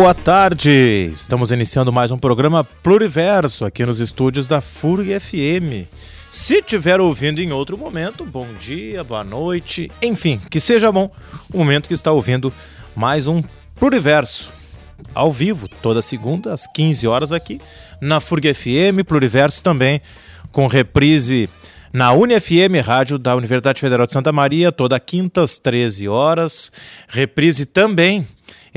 Boa 0.00 0.14
tarde! 0.14 1.10
Estamos 1.12 1.50
iniciando 1.50 1.92
mais 1.92 2.12
um 2.12 2.16
programa 2.16 2.62
Pluriverso 2.62 3.64
aqui 3.64 3.84
nos 3.84 3.98
estúdios 3.98 4.46
da 4.46 4.60
FURG 4.60 5.18
FM. 5.18 5.90
Se 6.30 6.58
estiver 6.58 7.00
ouvindo 7.00 7.40
em 7.40 7.50
outro 7.50 7.76
momento, 7.76 8.24
bom 8.24 8.46
dia, 8.60 9.02
boa 9.02 9.24
noite, 9.24 9.90
enfim, 10.00 10.40
que 10.48 10.60
seja 10.60 10.92
bom 10.92 11.10
o 11.52 11.58
momento 11.58 11.88
que 11.88 11.94
está 11.94 12.12
ouvindo 12.12 12.52
mais 12.94 13.26
um 13.26 13.42
Pluriverso 13.74 14.52
ao 15.12 15.32
vivo, 15.32 15.66
toda 15.82 16.00
segunda 16.00 16.54
às 16.54 16.64
15 16.68 17.08
horas 17.08 17.32
aqui 17.32 17.60
na 18.00 18.20
FURG 18.20 18.54
FM, 18.54 19.04
Pluriverso 19.04 19.64
também 19.64 20.00
com 20.52 20.68
reprise 20.68 21.50
na 21.92 22.12
UniFM, 22.12 22.80
rádio 22.84 23.18
da 23.18 23.34
Universidade 23.34 23.80
Federal 23.80 24.06
de 24.06 24.12
Santa 24.12 24.30
Maria, 24.30 24.70
toda 24.70 25.00
quinta 25.00 25.42
às 25.42 25.58
13 25.58 26.06
horas, 26.06 26.70
reprise 27.08 27.66
também 27.66 28.24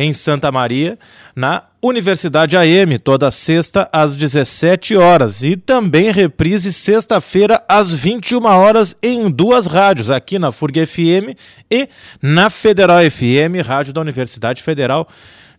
em 0.01 0.13
Santa 0.13 0.51
Maria, 0.51 0.97
na 1.35 1.63
Universidade 1.79 2.57
AM, 2.57 2.97
toda 2.97 3.29
sexta 3.29 3.87
às 3.93 4.15
17 4.15 4.97
horas. 4.97 5.43
E 5.43 5.55
também 5.55 6.11
reprise 6.11 6.73
sexta-feira 6.73 7.63
às 7.67 7.93
21 7.93 8.43
horas 8.45 8.97
em 9.01 9.29
duas 9.29 9.67
rádios, 9.67 10.09
aqui 10.09 10.39
na 10.39 10.51
FURG 10.51 10.85
FM 10.87 11.37
e 11.69 11.87
na 12.19 12.49
Federal 12.49 12.99
FM, 12.99 13.65
rádio 13.65 13.93
da 13.93 14.01
Universidade 14.01 14.63
Federal 14.63 15.07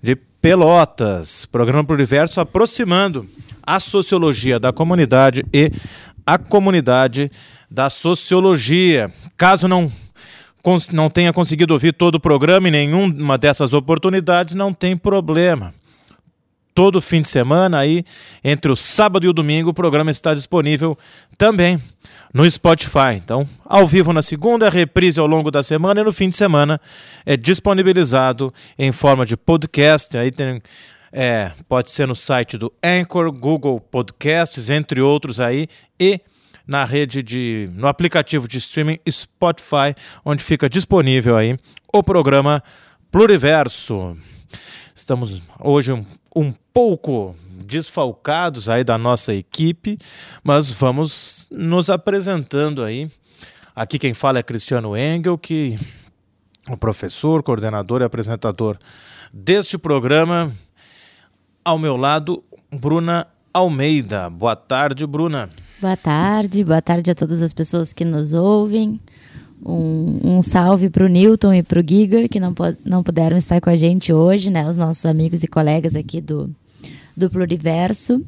de 0.02 0.16
Pelotas. 0.16 1.46
Programa 1.46 1.84
para 1.84 1.94
o 1.94 1.96
Universo 1.96 2.40
aproximando 2.40 3.28
a 3.62 3.78
sociologia 3.78 4.58
da 4.58 4.72
comunidade 4.72 5.44
e 5.52 5.70
a 6.26 6.36
comunidade 6.36 7.30
da 7.70 7.88
sociologia. 7.88 9.08
Caso 9.36 9.68
não 9.68 9.90
não 10.92 11.10
tenha 11.10 11.32
conseguido 11.32 11.74
ouvir 11.74 11.92
todo 11.92 12.16
o 12.16 12.20
programa 12.20 12.68
em 12.68 12.72
nenhuma 12.72 13.36
dessas 13.36 13.72
oportunidades, 13.72 14.54
não 14.54 14.72
tem 14.72 14.96
problema. 14.96 15.74
Todo 16.74 17.02
fim 17.02 17.20
de 17.20 17.28
semana 17.28 17.78
aí, 17.78 18.02
entre 18.42 18.72
o 18.72 18.76
sábado 18.76 19.26
e 19.26 19.28
o 19.28 19.32
domingo, 19.32 19.70
o 19.70 19.74
programa 19.74 20.10
está 20.10 20.32
disponível 20.32 20.96
também 21.36 21.78
no 22.32 22.50
Spotify. 22.50 23.14
Então, 23.16 23.46
ao 23.64 23.86
vivo 23.86 24.12
na 24.12 24.22
segunda, 24.22 24.70
reprise 24.70 25.20
ao 25.20 25.26
longo 25.26 25.50
da 25.50 25.62
semana 25.62 26.00
e 26.00 26.04
no 26.04 26.12
fim 26.12 26.30
de 26.30 26.36
semana 26.36 26.80
é 27.26 27.36
disponibilizado 27.36 28.54
em 28.78 28.90
forma 28.90 29.26
de 29.26 29.36
podcast. 29.36 30.16
Aí 30.16 30.30
tem, 30.30 30.62
é, 31.12 31.52
pode 31.68 31.90
ser 31.90 32.06
no 32.06 32.16
site 32.16 32.56
do 32.56 32.72
Anchor, 32.82 33.30
Google 33.30 33.78
Podcasts, 33.78 34.70
entre 34.70 35.00
outros 35.02 35.40
aí, 35.40 35.68
e 36.00 36.20
na 36.66 36.84
rede 36.84 37.22
de 37.22 37.68
no 37.74 37.86
aplicativo 37.86 38.46
de 38.46 38.58
streaming 38.58 38.98
Spotify, 39.08 39.94
onde 40.24 40.42
fica 40.42 40.68
disponível 40.68 41.36
aí 41.36 41.56
o 41.92 42.02
programa 42.02 42.62
Pluriverso. 43.10 44.16
Estamos 44.94 45.42
hoje 45.60 45.92
um, 45.92 46.04
um 46.34 46.52
pouco 46.72 47.36
desfalcados 47.64 48.68
aí 48.68 48.84
da 48.84 48.98
nossa 48.98 49.34
equipe, 49.34 49.98
mas 50.42 50.70
vamos 50.70 51.46
nos 51.50 51.90
apresentando 51.90 52.82
aí. 52.82 53.10
Aqui 53.74 53.98
quem 53.98 54.12
fala 54.12 54.38
é 54.38 54.42
Cristiano 54.42 54.96
Engel, 54.96 55.38
que 55.38 55.78
o 56.68 56.76
professor, 56.76 57.42
coordenador 57.42 58.02
e 58.02 58.04
apresentador 58.04 58.78
deste 59.32 59.78
programa. 59.78 60.52
Ao 61.64 61.78
meu 61.78 61.96
lado, 61.96 62.42
Bruna 62.70 63.26
Almeida. 63.52 64.28
Boa 64.28 64.56
tarde, 64.56 65.06
Bruna. 65.06 65.48
Boa 65.82 65.96
tarde, 65.96 66.62
boa 66.62 66.80
tarde 66.80 67.10
a 67.10 67.14
todas 67.14 67.42
as 67.42 67.52
pessoas 67.52 67.92
que 67.92 68.04
nos 68.04 68.32
ouvem. 68.32 69.00
Um, 69.66 70.36
um 70.36 70.40
salve 70.40 70.88
para 70.88 71.04
o 71.04 71.08
Newton 71.08 71.54
e 71.54 71.62
para 71.64 71.80
o 71.80 71.84
Giga, 71.84 72.28
que 72.28 72.38
não, 72.38 72.54
não 72.84 73.02
puderam 73.02 73.36
estar 73.36 73.60
com 73.60 73.68
a 73.68 73.74
gente 73.74 74.12
hoje, 74.12 74.48
né? 74.48 74.64
Os 74.70 74.76
nossos 74.76 75.04
amigos 75.04 75.42
e 75.42 75.48
colegas 75.48 75.96
aqui 75.96 76.20
do, 76.20 76.54
do 77.16 77.28
Pluriverso. 77.28 78.24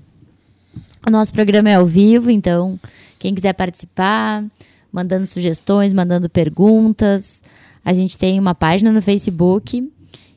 O 1.07 1.11
nosso 1.13 1.33
programa 1.33 1.71
é 1.71 1.77
ao 1.77 1.87
vivo, 1.87 2.29
então 2.29 2.77
quem 3.21 3.33
quiser 3.33 3.53
participar, 3.53 4.45
mandando 4.93 5.25
sugestões, 5.25 5.93
mandando 5.93 6.29
perguntas. 6.29 7.41
A 7.85 7.93
gente 7.93 8.19
tem 8.19 8.37
uma 8.41 8.57
página 8.57 8.91
no 8.91 9.01
Facebook. 9.01 9.93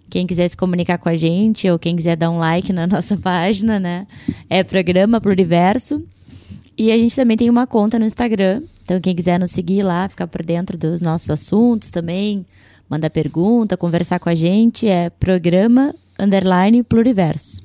Quem 0.07 0.27
quiser 0.27 0.47
se 0.49 0.55
comunicar 0.55 0.99
com 0.99 1.09
a 1.09 1.15
gente 1.15 1.67
ou 1.67 1.79
quem 1.79 1.95
quiser 1.95 2.15
dar 2.15 2.29
um 2.29 2.37
like 2.37 2.71
na 2.71 2.85
nossa 2.85 3.17
página, 3.17 3.79
né? 3.79 4.05
É 4.47 4.63
Programa 4.63 5.19
Pluriverso. 5.19 6.07
E 6.77 6.91
a 6.91 6.97
gente 6.97 7.15
também 7.15 7.35
tem 7.35 7.49
uma 7.49 7.65
conta 7.65 7.97
no 7.97 8.05
Instagram. 8.05 8.61
Então, 8.83 9.01
quem 9.01 9.15
quiser 9.15 9.39
nos 9.39 9.51
seguir 9.51 9.83
lá, 9.83 10.07
ficar 10.07 10.27
por 10.27 10.43
dentro 10.43 10.77
dos 10.77 11.01
nossos 11.01 11.29
assuntos 11.29 11.89
também, 11.89 12.45
mandar 12.89 13.09
pergunta, 13.09 13.75
conversar 13.75 14.19
com 14.19 14.29
a 14.29 14.35
gente, 14.35 14.87
é 14.87 15.09
programa 15.09 15.93
underline 16.19 16.83
pluriverso. 16.83 17.63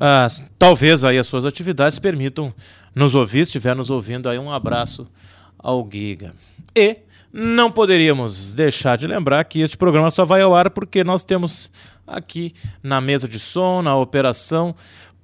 ah, 0.00 0.26
talvez 0.58 1.04
aí 1.04 1.16
as 1.16 1.28
suas 1.28 1.44
atividades 1.44 2.00
permitam 2.00 2.52
nos 2.92 3.14
ouvir, 3.14 3.46
se 3.46 3.50
estiver 3.50 3.76
nos 3.76 3.88
ouvindo 3.88 4.28
aí, 4.28 4.38
um 4.38 4.50
abraço 4.50 5.08
ao 5.56 5.88
Giga. 5.88 6.34
E 6.74 6.98
não 7.32 7.70
poderíamos 7.70 8.52
deixar 8.52 8.98
de 8.98 9.06
lembrar 9.06 9.42
que 9.44 9.60
este 9.60 9.76
programa 9.76 10.10
só 10.10 10.24
vai 10.24 10.42
ao 10.42 10.54
ar 10.54 10.68
porque 10.70 11.02
nós 11.02 11.24
temos 11.24 11.72
aqui 12.06 12.52
na 12.82 13.00
mesa 13.00 13.26
de 13.26 13.38
som, 13.38 13.80
na 13.80 13.96
operação, 13.96 14.74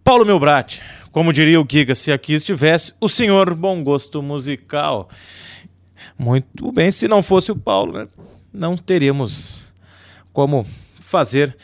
Paulo 0.02 0.24
Milbrat. 0.24 0.80
Como 1.12 1.32
diria 1.32 1.60
o 1.60 1.66
Giga, 1.68 1.94
se 1.94 2.10
aqui 2.10 2.32
estivesse 2.32 2.94
o 2.98 3.08
senhor 3.08 3.54
bom 3.54 3.82
gosto 3.84 4.22
musical. 4.22 5.08
Muito 6.16 6.72
bem, 6.72 6.90
se 6.90 7.06
não 7.06 7.22
fosse 7.22 7.52
o 7.52 7.56
Paulo, 7.56 7.92
né, 7.92 8.08
não 8.52 8.76
teríamos 8.76 9.66
como 10.32 10.66
fazer 11.00 11.56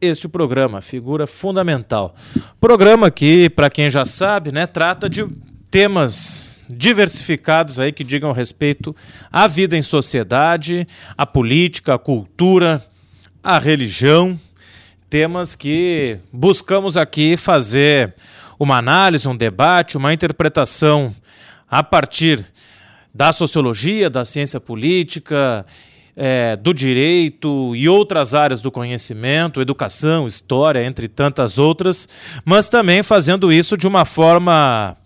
este 0.00 0.28
programa, 0.28 0.80
figura 0.80 1.26
fundamental. 1.26 2.14
Programa 2.60 3.10
que, 3.10 3.50
para 3.50 3.68
quem 3.68 3.90
já 3.90 4.04
sabe, 4.04 4.52
né, 4.52 4.66
trata 4.66 5.08
de 5.08 5.26
temas 5.70 6.45
diversificados 6.68 7.78
aí 7.78 7.92
que 7.92 8.04
digam 8.04 8.32
respeito 8.32 8.94
à 9.30 9.46
vida 9.46 9.76
em 9.76 9.82
sociedade, 9.82 10.86
à 11.16 11.26
política, 11.26 11.94
à 11.94 11.98
cultura, 11.98 12.82
à 13.42 13.58
religião, 13.58 14.38
temas 15.08 15.54
que 15.54 16.18
buscamos 16.32 16.96
aqui 16.96 17.36
fazer 17.36 18.14
uma 18.58 18.78
análise, 18.78 19.28
um 19.28 19.36
debate, 19.36 19.96
uma 19.96 20.12
interpretação 20.12 21.14
a 21.70 21.82
partir 21.82 22.44
da 23.14 23.32
sociologia, 23.32 24.10
da 24.10 24.24
ciência 24.24 24.60
política, 24.60 25.64
é, 26.16 26.56
do 26.56 26.72
direito 26.72 27.76
e 27.76 27.88
outras 27.88 28.34
áreas 28.34 28.62
do 28.62 28.70
conhecimento, 28.70 29.60
educação, 29.60 30.26
história, 30.26 30.84
entre 30.84 31.08
tantas 31.08 31.58
outras, 31.58 32.08
mas 32.44 32.68
também 32.68 33.02
fazendo 33.02 33.52
isso 33.52 33.76
de 33.76 33.86
uma 33.86 34.04
forma 34.04 34.96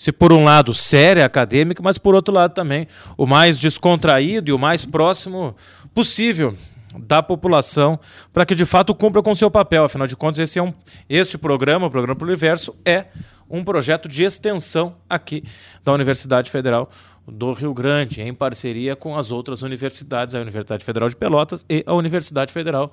se 0.00 0.10
por 0.10 0.32
um 0.32 0.44
lado 0.44 0.72
séria, 0.72 1.26
acadêmica, 1.26 1.82
mas 1.82 1.98
por 1.98 2.14
outro 2.14 2.32
lado 2.32 2.54
também 2.54 2.88
o 3.18 3.26
mais 3.26 3.58
descontraído 3.58 4.48
e 4.48 4.52
o 4.54 4.58
mais 4.58 4.86
próximo 4.86 5.54
possível 5.94 6.56
da 7.00 7.22
população 7.22 8.00
para 8.32 8.46
que 8.46 8.54
de 8.54 8.64
fato 8.64 8.94
cumpra 8.94 9.22
com 9.22 9.34
seu 9.34 9.50
papel. 9.50 9.84
Afinal 9.84 10.06
de 10.06 10.16
contas, 10.16 10.38
esse 10.38 10.58
é 10.58 10.62
um 10.62 10.72
este 11.06 11.36
programa, 11.36 11.86
o 11.86 11.90
programa 11.90 12.16
para 12.16 12.24
o 12.24 12.28
Universo, 12.28 12.74
é 12.82 13.08
um 13.46 13.62
projeto 13.62 14.08
de 14.08 14.24
extensão 14.24 14.96
aqui 15.06 15.44
da 15.84 15.92
Universidade 15.92 16.50
Federal 16.50 16.88
do 17.28 17.52
Rio 17.52 17.74
Grande, 17.74 18.22
em 18.22 18.32
parceria 18.32 18.96
com 18.96 19.18
as 19.18 19.30
outras 19.30 19.60
universidades, 19.60 20.34
a 20.34 20.40
Universidade 20.40 20.82
Federal 20.82 21.10
de 21.10 21.16
Pelotas 21.16 21.62
e 21.68 21.84
a 21.86 21.92
Universidade 21.92 22.54
Federal 22.54 22.90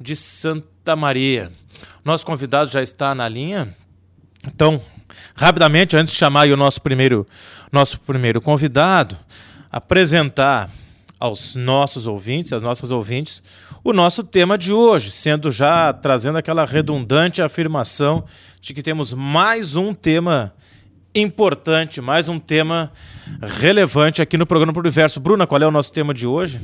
de 0.00 0.16
Santa 0.16 0.96
Maria. 0.96 1.52
Nosso 2.04 2.26
convidado 2.26 2.68
já 2.68 2.82
está 2.82 3.14
na 3.14 3.28
linha. 3.28 3.72
Então, 4.44 4.82
rapidamente, 5.34 5.96
antes 5.96 6.12
de 6.12 6.18
chamar 6.18 6.48
o 6.48 6.56
nosso 6.56 6.80
primeiro, 6.80 7.26
nosso 7.70 8.00
primeiro 8.00 8.40
convidado, 8.40 9.16
apresentar 9.70 10.70
aos 11.18 11.54
nossos 11.54 12.06
ouvintes, 12.06 12.52
às 12.52 12.62
nossas 12.62 12.90
ouvintes, 12.90 13.42
o 13.82 13.92
nosso 13.92 14.22
tema 14.22 14.56
de 14.56 14.72
hoje, 14.72 15.10
sendo 15.10 15.50
já 15.50 15.92
trazendo 15.92 16.38
aquela 16.38 16.64
redundante 16.64 17.42
afirmação 17.42 18.24
de 18.60 18.72
que 18.72 18.82
temos 18.82 19.12
mais 19.12 19.76
um 19.76 19.92
tema 19.92 20.52
importante, 21.14 22.00
mais 22.00 22.28
um 22.28 22.38
tema 22.38 22.92
relevante 23.42 24.22
aqui 24.22 24.36
no 24.36 24.46
programa 24.46 24.72
Pro 24.72 24.80
Universo. 24.80 25.20
Bruna, 25.20 25.46
qual 25.46 25.60
é 25.60 25.66
o 25.66 25.70
nosso 25.70 25.92
tema 25.92 26.14
de 26.14 26.26
hoje? 26.26 26.60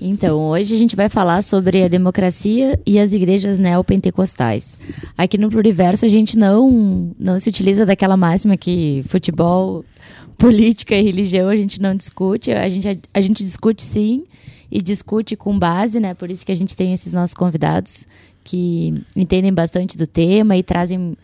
Então, 0.00 0.38
hoje 0.38 0.74
a 0.74 0.78
gente 0.78 0.94
vai 0.94 1.08
falar 1.08 1.42
sobre 1.42 1.82
a 1.82 1.88
democracia 1.88 2.78
e 2.84 2.98
as 2.98 3.12
igrejas 3.12 3.58
neopentecostais. 3.58 4.78
Aqui 5.16 5.38
no 5.38 5.48
Pluriverso 5.48 6.04
a 6.04 6.08
gente 6.08 6.36
não, 6.36 7.14
não 7.18 7.38
se 7.40 7.48
utiliza 7.48 7.86
daquela 7.86 8.16
máxima 8.16 8.56
que 8.56 9.02
futebol, 9.08 9.84
política 10.36 10.94
e 10.94 11.02
religião 11.02 11.48
a 11.48 11.56
gente 11.56 11.80
não 11.80 11.94
discute. 11.94 12.52
A 12.52 12.68
gente, 12.68 13.00
a, 13.12 13.20
gente 13.20 13.42
discute 13.42 13.82
sim 13.82 14.24
e 14.70 14.82
discute 14.82 15.34
com 15.34 15.58
base, 15.58 15.98
né? 15.98 16.12
Por 16.14 16.30
isso 16.30 16.44
que 16.44 16.52
a 16.52 16.56
gente 16.56 16.76
tem 16.76 16.92
esses 16.92 17.12
nossos 17.12 17.34
convidados 17.34 18.06
que 18.44 19.02
entendem 19.16 19.52
bastante 19.52 19.96
do 19.96 20.06
tema 20.06 20.56
e 20.56 20.62
trazem 20.62 21.16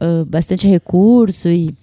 uh, 0.00 0.24
bastante 0.24 0.66
recurso 0.66 1.48
e 1.48 1.74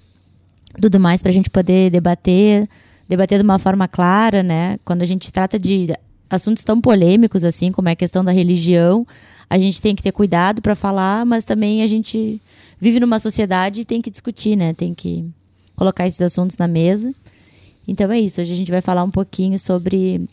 tudo 0.82 1.00
mais 1.00 1.22
para 1.22 1.30
a 1.30 1.34
gente 1.34 1.50
poder 1.50 1.92
debater, 1.92 2.68
debater 3.08 3.38
de 3.38 3.44
uma 3.44 3.60
forma 3.60 3.88
clara, 3.88 4.42
né? 4.42 4.80
Quando 4.84 5.04
a 5.04 5.06
gente 5.06 5.32
trata 5.32 5.60
de 5.60 5.94
assuntos 6.34 6.64
tão 6.64 6.82
polêmicos 6.82 7.44
assim, 7.44 7.72
como 7.72 7.90
é 7.90 7.92
a 7.92 7.96
questão 7.96 8.24
da 8.24 8.32
religião, 8.32 9.06
a 9.50 9.58
gente 9.58 9.80
tem 9.80 9.96
que 9.96 10.02
ter 10.02 10.12
cuidado 10.12 10.62
para 10.62 10.76
falar, 10.76 11.26
mas 11.26 11.46
também 11.46 11.84
a 11.84 11.88
gente 11.88 12.42
vive 12.80 13.00
numa 13.00 13.20
sociedade 13.20 13.82
e 13.82 13.86
tem 13.86 14.02
que 14.02 14.10
discutir, 14.10 14.56
né? 14.56 14.74
Tem 14.74 14.94
que 14.94 15.26
colocar 15.76 16.08
esses 16.08 16.22
assuntos 16.22 16.58
na 16.58 16.68
mesa. 16.68 17.14
Então 17.88 18.12
é 18.12 18.20
isso. 18.20 18.42
Hoje 18.42 18.52
a 18.52 18.56
gente 18.56 18.72
vai 18.72 18.82
falar 18.82 19.04
um 19.04 19.12
pouquinho 19.12 19.60
sobre 19.60 20.28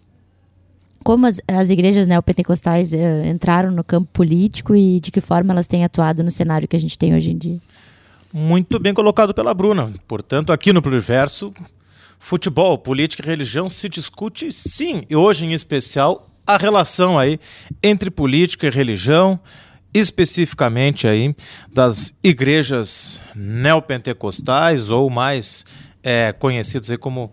como 1.04 1.26
as, 1.26 1.40
as 1.46 1.68
igrejas 1.68 2.06
neopentecostais 2.06 2.92
eh, 2.92 3.28
entraram 3.28 3.70
no 3.70 3.84
campo 3.84 4.08
político 4.12 4.74
e 4.74 5.00
de 5.00 5.10
que 5.10 5.20
forma 5.20 5.52
elas 5.52 5.66
têm 5.66 5.84
atuado 5.84 6.22
no 6.22 6.30
cenário 6.30 6.68
que 6.68 6.76
a 6.76 6.80
gente 6.80 6.98
tem 6.98 7.14
hoje 7.14 7.30
em 7.30 7.36
dia. 7.36 7.58
Muito 8.32 8.78
bem 8.78 8.94
colocado 8.94 9.34
pela 9.34 9.52
Bruna. 9.52 9.92
Portanto, 10.06 10.52
aqui 10.52 10.72
no 10.72 10.80
Pluriverso, 10.80 11.52
futebol, 12.20 12.78
política 12.78 13.24
e 13.24 13.26
religião 13.26 13.68
se 13.68 13.88
discute 13.88 14.52
sim, 14.52 15.02
e 15.08 15.16
hoje 15.16 15.46
em 15.46 15.54
especial 15.54 16.28
a 16.46 16.56
relação 16.56 17.18
aí 17.18 17.40
entre 17.82 18.10
política 18.10 18.66
e 18.66 18.70
religião, 18.70 19.40
especificamente 19.92 21.08
aí 21.08 21.34
das 21.72 22.14
igrejas 22.22 23.20
neopentecostais 23.34 24.90
ou 24.90 25.08
mais 25.08 25.64
é, 26.02 26.32
conhecidas 26.32 26.90
aí 26.90 26.98
como 26.98 27.32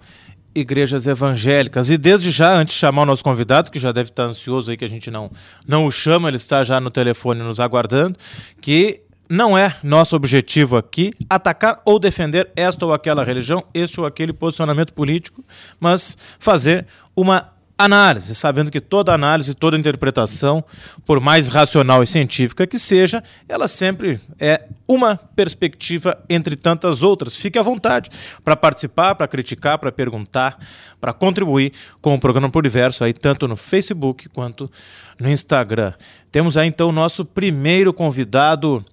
igrejas 0.55 1.05
evangélicas. 1.05 1.89
E 1.89 1.97
desde 1.97 2.31
já, 2.31 2.55
antes 2.55 2.73
de 2.73 2.79
chamar 2.79 3.03
o 3.03 3.05
nosso 3.05 3.23
convidado, 3.23 3.69
que 3.69 3.79
já 3.79 3.91
deve 3.91 4.09
estar 4.09 4.23
ansioso 4.23 4.71
aí 4.71 4.77
que 4.77 4.85
a 4.85 4.89
gente 4.89 5.11
não, 5.11 5.29
não 5.67 5.85
o 5.85 5.91
chama, 5.91 6.29
ele 6.29 6.37
está 6.37 6.63
já 6.63 6.79
no 6.79 6.89
telefone 6.89 7.43
nos 7.43 7.59
aguardando, 7.59 8.17
que 8.61 9.01
não 9.29 9.57
é 9.57 9.75
nosso 9.83 10.15
objetivo 10.15 10.77
aqui 10.77 11.11
atacar 11.29 11.81
ou 11.85 11.99
defender 11.99 12.49
esta 12.55 12.85
ou 12.85 12.93
aquela 12.93 13.23
religião, 13.23 13.63
este 13.73 13.99
ou 13.99 14.05
aquele 14.05 14.33
posicionamento 14.33 14.93
político, 14.93 15.43
mas 15.79 16.17
fazer 16.39 16.85
uma 17.15 17.56
análise, 17.77 18.33
sabendo 18.33 18.71
que 18.71 18.81
toda 18.81 19.13
análise, 19.13 19.53
toda 19.53 19.77
interpretação, 19.77 20.63
por 21.05 21.19
mais 21.19 21.47
racional 21.47 22.01
e 22.01 22.07
científica 22.07 22.65
que 22.65 22.79
seja, 22.79 23.23
ela 23.47 23.67
sempre 23.67 24.19
é 24.39 24.63
uma 24.87 25.15
perspectiva 25.15 26.17
entre 26.27 26.55
tantas 26.55 27.03
outras. 27.03 27.37
Fique 27.37 27.59
à 27.59 27.61
vontade 27.61 28.09
para 28.43 28.55
participar, 28.55 29.13
para 29.15 29.27
criticar, 29.27 29.77
para 29.77 29.91
perguntar, 29.91 30.57
para 30.99 31.13
contribuir 31.13 31.71
com 32.01 32.15
o 32.15 32.19
programa 32.19 32.49
Pluriverso 32.49 33.03
aí 33.03 33.13
tanto 33.13 33.47
no 33.47 33.55
Facebook 33.55 34.27
quanto 34.29 34.71
no 35.19 35.29
Instagram. 35.29 35.93
Temos 36.31 36.57
aí 36.57 36.67
então 36.67 36.89
o 36.89 36.93
nosso 36.93 37.23
primeiro 37.23 37.93
convidado 37.93 38.83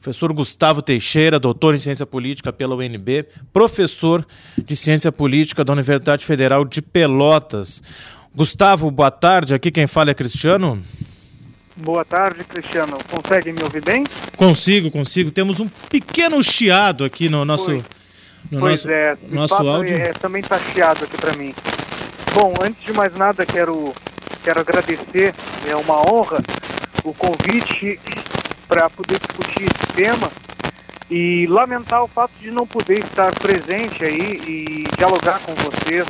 professor 0.00 0.32
Gustavo 0.32 0.82
Teixeira, 0.82 1.38
doutor 1.38 1.76
em 1.76 1.78
ciência 1.78 2.04
política 2.04 2.52
pela 2.52 2.74
UNB, 2.74 3.24
professor 3.52 4.26
de 4.58 4.74
ciência 4.74 5.12
política 5.12 5.64
da 5.64 5.72
Universidade 5.72 6.26
Federal 6.26 6.64
de 6.64 6.82
Pelotas. 6.82 7.80
Gustavo, 8.34 8.90
boa 8.90 9.10
tarde. 9.10 9.54
Aqui 9.54 9.70
quem 9.70 9.86
fala 9.86 10.10
é 10.10 10.14
Cristiano. 10.14 10.82
Boa 11.76 12.04
tarde, 12.04 12.44
Cristiano. 12.44 12.96
Consegue 13.10 13.52
me 13.52 13.62
ouvir 13.62 13.84
bem? 13.84 14.04
Consigo, 14.36 14.90
consigo. 14.90 15.30
Temos 15.30 15.60
um 15.60 15.68
pequeno 15.90 16.42
chiado 16.42 17.04
aqui 17.04 17.28
no 17.28 17.44
nosso, 17.44 17.72
no 18.50 18.60
pois 18.60 18.84
nosso, 18.84 18.90
é, 18.90 19.16
nosso 19.28 19.54
áudio. 19.68 19.96
É, 19.96 20.12
também 20.12 20.40
está 20.40 20.58
chiado 20.58 21.04
aqui 21.04 21.16
para 21.16 21.34
mim. 21.34 21.54
Bom, 22.34 22.54
antes 22.62 22.82
de 22.84 22.92
mais 22.94 23.14
nada, 23.14 23.44
quero, 23.44 23.92
quero 24.42 24.60
agradecer. 24.60 25.34
É 25.66 25.76
uma 25.76 25.98
honra 26.10 26.38
o 27.04 27.12
convite 27.12 28.00
para 28.66 28.88
poder 28.88 29.18
discutir 29.18 29.64
esse 29.64 29.92
tema 29.94 30.30
e 31.10 31.46
lamentar 31.48 32.02
o 32.02 32.08
fato 32.08 32.32
de 32.40 32.50
não 32.50 32.66
poder 32.66 33.00
estar 33.00 33.34
presente 33.34 34.02
aí 34.02 34.40
e 34.46 34.96
dialogar 34.96 35.40
com 35.40 35.54
vocês. 35.54 36.06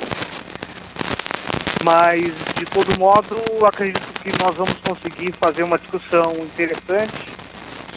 Mas, 1.83 2.33
de 2.57 2.65
todo 2.65 2.97
modo, 2.97 3.35
acredito 3.65 4.21
que 4.21 4.31
nós 4.41 4.55
vamos 4.55 4.75
conseguir 4.87 5.33
fazer 5.33 5.63
uma 5.63 5.77
discussão 5.77 6.33
interessante 6.39 7.33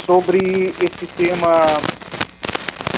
sobre 0.05 0.75
esse 0.81 1.07
tema, 1.17 1.67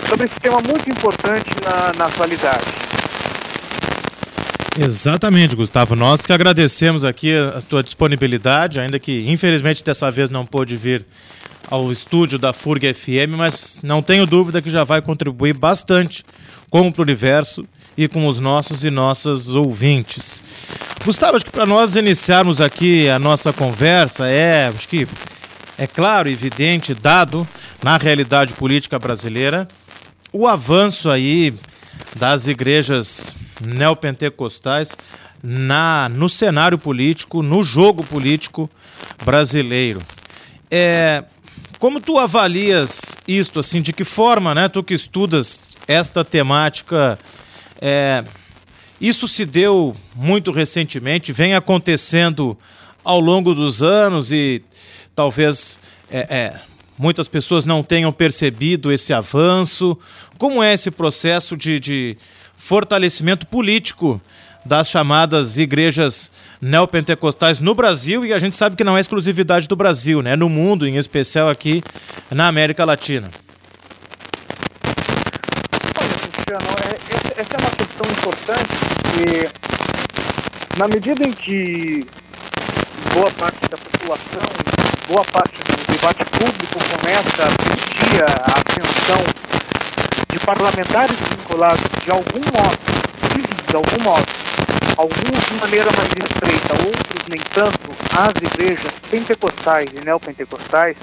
sobre 0.08 0.26
esse 0.26 0.40
tema 0.40 0.61
muito 0.61 0.88
importante 0.90 1.50
na, 1.64 1.92
na 1.99 2.07
atualidade. 2.07 2.64
Exatamente, 4.78 5.57
Gustavo. 5.57 5.97
Nós 5.97 6.25
que 6.25 6.33
agradecemos 6.33 7.04
aqui 7.04 7.37
a 7.37 7.61
tua 7.61 7.83
disponibilidade, 7.83 8.78
ainda 8.78 8.99
que 8.99 9.28
infelizmente 9.28 9.83
dessa 9.83 10.11
vez 10.11 10.30
não 10.30 10.47
pôde 10.47 10.76
vir 10.76 11.04
ao 11.71 11.90
estúdio 11.90 12.38
da 12.38 12.52
FURG 12.52 12.95
FM, 12.95 13.37
mas 13.37 13.80
não 13.83 14.00
tenho 14.00 14.25
dúvida 14.25 14.62
que 14.62 14.71
já 14.71 14.85
vai 14.85 15.02
contribuir 15.02 15.52
bastante 15.52 16.25
com 16.71 16.88
o 16.88 16.95
universo 17.02 17.66
e 17.99 18.07
com 18.07 18.28
os 18.28 18.38
nossos 18.38 18.85
e 18.85 18.90
nossas 18.90 19.57
ouvintes. 19.57 20.45
Gustavo, 21.05 21.35
acho 21.35 21.45
que 21.45 21.50
para 21.50 21.67
nós 21.67 21.97
iniciarmos 21.97 22.61
aqui 22.61 23.09
a 23.09 23.19
nossa 23.19 23.52
conversa, 23.52 24.28
é, 24.28 24.69
acho 24.69 24.88
que 24.88 25.09
é 25.76 25.85
claro, 25.85 26.28
evidente, 26.28 26.95
dado 26.95 27.47
na 27.83 27.97
realidade 27.97 28.55
política 28.55 29.00
brasileira, 29.00 29.67
o 30.33 30.47
avanço 30.47 31.11
aí 31.11 31.52
das 32.14 32.47
igrejas 32.47 33.35
neopentecostais 33.67 34.97
na, 35.43 36.09
no 36.09 36.28
cenário 36.28 36.78
político, 36.78 37.43
no 37.43 37.64
jogo 37.64 38.05
político 38.05 38.71
brasileiro. 39.25 40.00
É, 40.71 41.25
como 41.81 42.00
tu 42.00 42.17
avalias 42.17 43.17
isto, 43.26 43.59
assim, 43.59 43.83
de 43.83 43.93
que 43.93 44.05
forma, 44.05 44.55
né, 44.55 44.69
tu 44.69 44.85
que 44.85 44.95
estudas 44.95 45.75
esta 45.88 46.25
temática, 46.25 47.19
é, 47.80 48.25
isso 49.00 49.28
se 49.28 49.47
deu 49.47 49.94
muito 50.14 50.50
recentemente, 50.50 51.32
vem 51.32 51.54
acontecendo 51.54 52.58
ao 53.04 53.20
longo 53.20 53.54
dos 53.54 53.82
anos 53.82 54.32
e 54.32 54.62
talvez 55.14 55.78
é, 56.11 56.18
é, 56.28 56.61
muitas 56.99 57.28
pessoas 57.28 57.64
não 57.64 57.82
tenham 57.82 58.12
percebido 58.12 58.92
esse 58.92 59.14
avanço. 59.14 59.97
Como 60.37 60.62
é 60.62 60.75
esse 60.75 60.90
processo 60.90 61.56
de, 61.56 61.78
de 61.78 62.16
fortalecimento 62.56 63.47
político 63.47 64.20
das 64.64 64.90
chamadas 64.90 65.56
igrejas 65.56 66.30
neopentecostais 66.61 67.61
no 67.61 67.75
Brasil 67.75 68.25
e 68.25 68.32
a 68.32 68.38
gente 68.38 68.56
sabe 68.56 68.76
que 68.76 68.85
não 68.85 68.97
é 68.97 69.00
exclusividade 69.00 69.68
do 69.68 69.76
Brasil, 69.76 70.20
né? 70.20 70.37
No 70.37 70.49
mundo, 70.49 70.87
em 70.87 70.97
especial 70.97 71.49
aqui 71.49 71.82
na 72.30 72.49
América 72.49 72.85
Latina. 72.85 73.30
Olha, 75.97 76.08
Cristiano, 76.32 76.66
é, 76.85 77.40
essa 77.40 77.54
é 77.54 77.58
uma 77.58 77.70
questão 77.70 78.17
importante 78.28 78.68
porque 79.02 79.49
na 80.76 80.87
medida 80.87 81.26
em 81.26 81.32
que 81.32 82.06
boa 83.14 83.30
parte 83.32 83.68
da 83.70 83.78
população, 83.78 84.42
boa 85.08 85.25
parte 85.25 85.62
do 85.62 85.92
debate 85.92 86.25
público 86.26 86.78
começa 87.00 87.44
a 87.44 87.50
pedir 87.56 88.25
a 88.25 88.58
atenção 88.58 89.25
de 90.28 90.38
parlamentares 90.40 91.16
vinculados 91.16 91.82
de 92.04 92.11
algum 92.11 92.40
modo, 92.52 92.78
de 93.66 93.76
algum 93.76 94.02
modo, 94.02 94.26
alguns 94.99 95.47
de 95.47 95.54
maneira 95.54 95.90
mais 95.97 96.11
estreita, 96.11 96.75
outros 96.85 97.28
nem 97.30 97.40
tanto, 97.54 97.90
as 98.14 98.35
igrejas 98.42 98.92
pentecostais 99.11 99.88
e 99.94 100.04
neopentecostais, 100.04 100.97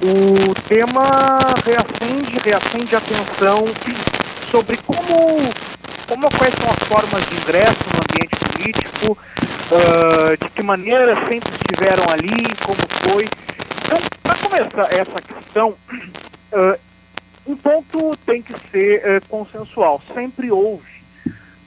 o 0.00 0.54
tema 0.68 1.38
reacende, 1.64 2.38
reacende 2.44 2.94
a 2.94 2.98
atenção 2.98 3.64
sobre 4.52 4.76
como, 4.76 5.48
como 6.12 6.28
quais 6.36 6.54
são 6.60 6.70
as 6.70 6.88
formas 6.88 7.24
de 7.24 7.34
ingresso 7.36 7.84
no 7.88 8.02
ambiente 8.02 8.36
político, 8.50 9.18
uh, 9.72 10.36
de 10.36 10.50
que 10.50 10.62
maneira 10.62 11.16
sempre 11.26 11.50
estiveram 11.54 12.04
ali, 12.12 12.54
como 12.62 12.76
foi. 13.10 13.24
Então, 13.86 13.98
para 14.22 14.36
começar 14.36 14.92
essa 14.92 15.22
questão, 15.22 15.70
uh, 15.70 16.78
um 17.46 17.56
ponto 17.56 18.14
tem 18.26 18.42
que 18.42 18.52
ser 18.70 18.98
uh, 18.98 19.26
consensual. 19.26 20.02
Sempre 20.12 20.50
houve 20.50 20.84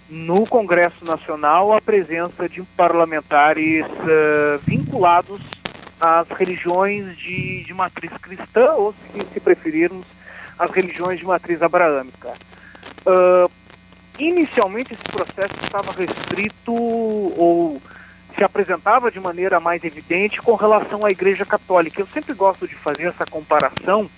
no 0.08 0.46
Congresso 0.46 1.04
Nacional 1.04 1.74
a 1.74 1.82
presença 1.82 2.48
de 2.48 2.62
parlamentares 2.78 3.84
uh, 3.88 4.60
vinculados 4.64 5.42
às 6.00 6.30
religiões 6.30 7.18
de, 7.18 7.64
de, 7.64 7.74
matriz 7.74 8.12
cristã, 8.22 8.74
ou 8.74 8.94
se, 8.94 9.26
se 9.34 9.40
preferirmos, 9.40 10.06
as 10.60 10.70
religiões 10.70 11.18
de 11.18 11.26
matriz 11.26 11.64
abraâmica. 11.64 12.32
Uh, 13.08 13.50
inicialmente 14.20 14.94
esse 14.94 15.04
processo 15.04 15.54
estava 15.64 15.92
restrito 15.92 16.74
ou 16.74 17.82
se 18.36 18.44
apresentava 18.44 19.10
de 19.10 19.20
maneira 19.20 19.60
mais 19.60 19.84
evidente 19.84 20.42
com 20.42 20.56
relação 20.56 21.06
à 21.06 21.10
Igreja 21.10 21.46
Católica. 21.46 22.02
Eu 22.02 22.08
sempre 22.08 22.34
gosto 22.34 22.68
de 22.68 22.76
fazer 22.76 23.08
essa 23.08 23.26
comparação 23.26 24.10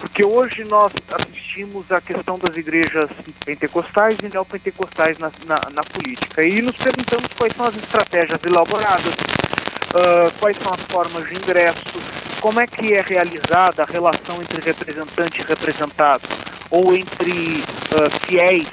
porque 0.00 0.24
hoje 0.24 0.64
nós 0.64 0.92
assistimos 1.12 1.90
à 1.90 2.00
questão 2.00 2.38
das 2.38 2.56
igrejas 2.56 3.08
pentecostais 3.44 4.18
e 4.22 4.28
neopentecostais 4.28 5.18
na, 5.18 5.30
na, 5.46 5.56
na 5.72 5.82
política 5.82 6.42
e 6.44 6.60
nos 6.60 6.76
perguntamos 6.76 7.28
quais 7.36 7.54
são 7.54 7.66
as 7.66 7.76
estratégias 7.76 8.38
elaboradas, 8.44 9.06
uh, 9.06 10.30
quais 10.38 10.56
são 10.58 10.72
as 10.74 10.80
formas 10.82 11.26
de 11.28 11.36
ingresso, 11.36 12.02
como 12.40 12.60
é 12.60 12.66
que 12.66 12.92
é 12.92 13.00
realizada 13.00 13.82
a 13.82 13.86
relação 13.86 14.42
entre 14.42 14.60
representante 14.60 15.40
e 15.40 15.44
representado, 15.44 16.28
ou 16.70 16.94
entre 16.94 17.30
uh, 17.30 18.10
fiéis 18.26 18.68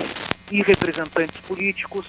e 0.52 0.62
representantes 0.62 1.40
políticos. 1.42 2.06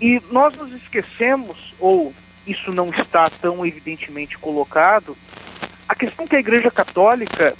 E 0.00 0.20
nós 0.30 0.54
nos 0.56 0.72
esquecemos, 0.72 1.74
ou 1.78 2.12
isso 2.46 2.72
não 2.72 2.90
está 2.90 3.30
tão 3.30 3.64
evidentemente 3.64 4.36
colocado, 4.38 5.16
a 5.88 5.94
questão 5.94 6.26
que 6.26 6.36
a 6.36 6.40
Igreja 6.40 6.70
Católica 6.70 7.54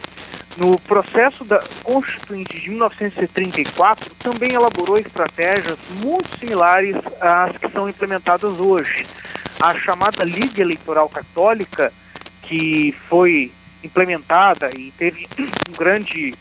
no 0.56 0.78
processo 0.80 1.44
da 1.44 1.62
Constituinte 1.82 2.58
de 2.58 2.70
1934, 2.70 4.14
também 4.14 4.52
elaborou 4.52 4.98
estratégias 4.98 5.78
muito 6.00 6.38
similares 6.38 6.96
às 7.20 7.56
que 7.56 7.70
são 7.70 7.88
implementadas 7.88 8.58
hoje. 8.58 9.06
A 9.60 9.78
chamada 9.78 10.24
Liga 10.24 10.62
Eleitoral 10.62 11.08
Católica, 11.08 11.92
que 12.42 12.94
foi 13.08 13.52
implementada 13.84 14.70
e 14.76 14.90
teve 14.92 15.28
um 15.38 15.72
grande, 15.72 16.34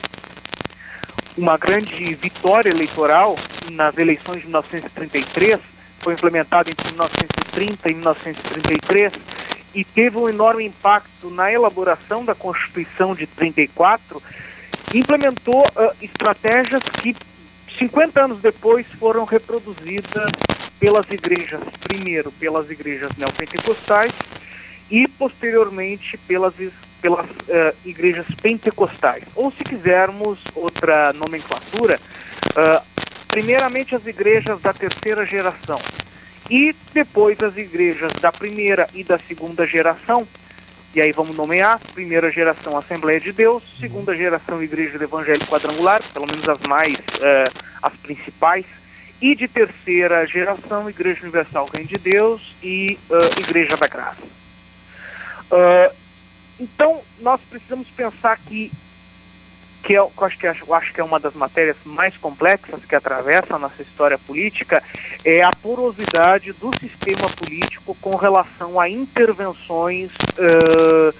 uma 1.38 1.58
grande 1.58 2.16
vitória 2.16 2.70
eleitoral 2.70 3.36
nas 3.72 3.98
eleições 3.98 4.40
de 4.40 4.46
1933, 4.46 5.60
foi 6.00 6.14
implementada 6.14 6.70
entre 6.70 6.88
1930 6.92 7.90
e 7.90 7.94
1933 7.94 9.14
e 9.74 9.84
teve 9.84 10.18
um 10.18 10.30
enorme 10.30 10.66
impacto 10.66 11.30
na 11.30 11.52
elaboração 11.52 12.24
da 12.24 12.34
Constituição 12.34 13.14
de 13.14 13.28
34, 13.28 14.22
implementou 14.94 15.62
uh, 15.62 15.92
estratégias 16.02 16.82
que 17.02 17.16
50 17.78 18.24
anos 18.24 18.42
depois 18.42 18.88
foram 18.98 19.26
reproduzidas 19.26 20.32
pelas 20.80 21.06
igrejas, 21.10 21.60
primeiro 21.82 22.32
pelas 22.32 22.70
igrejas 22.70 23.12
neopentecostais 23.18 24.14
e 24.90 25.08
posteriormente 25.08 26.18
pelas, 26.20 26.54
pelas 27.06 27.30
uh, 27.30 27.76
igrejas 27.86 28.26
pentecostais. 28.42 29.26
Ou 29.36 29.52
se 29.52 29.64
quisermos 29.64 30.40
outra 30.56 31.14
nomenclatura, 31.14 32.00
uh, 32.00 32.84
primeiramente 33.28 33.94
as 33.94 34.08
igrejas 34.08 34.60
da 34.60 34.74
terceira 34.74 35.24
geração, 35.24 35.80
e 36.50 36.76
depois 36.96 37.40
as 37.44 37.56
igrejas 37.58 38.12
da 38.14 38.32
primeira 38.32 38.88
e 38.92 39.04
da 39.04 39.20
segunda 39.20 39.68
geração, 39.68 40.28
e 40.96 41.02
aí 41.02 41.12
vamos 41.12 41.36
nomear, 41.36 41.80
primeira 41.94 42.32
geração 42.32 42.76
Assembleia 42.76 43.20
de 43.20 43.32
Deus, 43.32 43.62
segunda 43.80 44.16
geração 44.16 44.64
Igreja 44.64 44.98
do 44.98 45.04
Evangelho 45.04 45.46
Quadrangular, 45.46 46.02
pelo 46.12 46.26
menos 46.26 46.50
as 46.50 46.60
mais, 46.68 46.96
uh, 46.96 47.66
as 47.84 47.94
principais, 47.98 48.66
e 49.22 49.36
de 49.36 49.48
terceira 49.48 50.26
geração 50.26 50.90
Igreja 50.90 51.22
Universal 51.22 51.70
Reino 51.72 51.88
de 51.88 51.98
Deus 51.98 52.56
e 52.64 52.98
Igreja 53.40 53.78
da 53.78 53.88
Graça. 53.88 54.24
Uh, 55.52 56.05
então, 56.60 57.02
nós 57.20 57.42
precisamos 57.42 57.88
pensar 57.90 58.38
que 58.38 58.72
que 59.86 59.94
eu, 59.94 60.12
acho 60.18 60.38
que 60.40 60.48
eu 60.48 60.74
acho 60.74 60.92
que 60.92 61.00
é 61.00 61.04
uma 61.04 61.20
das 61.20 61.36
matérias 61.36 61.78
mais 61.86 62.18
complexas 62.18 62.84
que 62.84 62.96
atravessa 62.96 63.56
a 63.56 63.60
nossa 63.60 63.84
história 63.84 64.18
política, 64.18 64.82
é 65.24 65.44
a 65.44 65.52
porosidade 65.52 66.54
do 66.54 66.72
sistema 66.80 67.30
político 67.30 67.96
com 68.02 68.16
relação 68.16 68.80
a 68.80 68.90
intervenções 68.90 70.10
uh, 70.40 71.14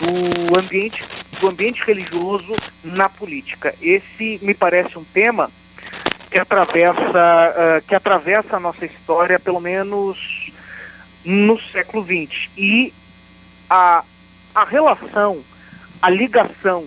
do 0.00 0.58
ambiente 0.58 1.04
do 1.38 1.48
ambiente 1.48 1.84
religioso 1.84 2.52
na 2.82 3.10
política. 3.10 3.74
Esse 3.80 4.40
me 4.42 4.54
parece 4.54 4.98
um 4.98 5.04
tema 5.04 5.50
que 6.30 6.38
atravessa 6.38 7.02
uh, 7.02 7.86
que 7.86 7.94
atravessa 7.94 8.56
a 8.56 8.60
nossa 8.60 8.86
história 8.86 9.38
pelo 9.38 9.60
menos 9.60 10.50
no 11.26 11.60
século 11.60 12.02
XX 12.02 12.48
e 12.56 12.92
a 13.68 14.02
a 14.58 14.64
relação, 14.64 15.40
a 16.02 16.10
ligação 16.10 16.84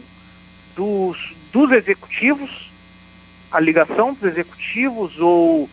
dos, 0.75 1.33
dos 1.53 1.71
executivos, 1.71 2.69
a 3.49 3.59
ligação 3.61 4.13
dos 4.13 4.23
executivos, 4.23 5.17
ou 5.19 5.69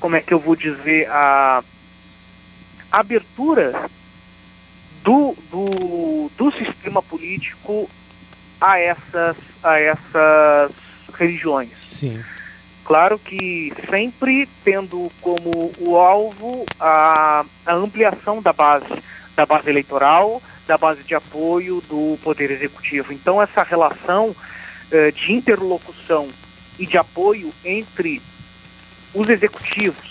como 0.00 0.16
é 0.16 0.20
que 0.20 0.34
eu 0.34 0.40
vou 0.40 0.56
dizer, 0.56 1.08
a, 1.10 1.62
abertura 2.90 3.88
do, 5.04 5.36
do, 5.50 6.30
do 6.36 6.50
sistema 6.52 7.02
político 7.02 7.88
a 8.60 8.78
essas, 8.80 9.36
a 9.62 9.78
essas 9.78 10.72
religiões. 11.16 11.70
Sim. 11.86 12.20
Claro 12.84 13.18
que 13.18 13.72
sempre 13.88 14.48
tendo 14.64 15.12
como 15.20 15.72
o 15.78 15.96
alvo 15.96 16.64
a, 16.80 17.44
a 17.66 17.74
ampliação 17.74 18.40
da 18.40 18.52
base, 18.52 18.86
da 19.36 19.44
base 19.44 19.68
eleitoral, 19.68 20.42
da 20.68 20.76
base 20.76 21.02
de 21.02 21.14
apoio 21.14 21.82
do 21.88 22.18
Poder 22.22 22.50
Executivo. 22.50 23.12
Então, 23.12 23.42
essa 23.42 23.62
relação 23.62 24.36
eh, 24.92 25.10
de 25.10 25.32
interlocução 25.32 26.28
e 26.78 26.86
de 26.86 26.98
apoio 26.98 27.52
entre 27.64 28.22
os 29.14 29.28
executivos, 29.28 30.10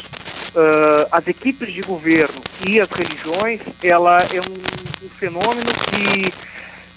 uh, 0.55 1.07
as 1.11 1.27
equipes 1.27 1.71
de 1.71 1.81
governo 1.81 2.41
e 2.67 2.81
as 2.81 2.89
religiões, 2.89 3.61
ela 3.81 4.17
é 4.17 4.41
um, 4.49 5.05
um 5.05 5.09
fenômeno 5.09 5.71
que, 5.91 6.31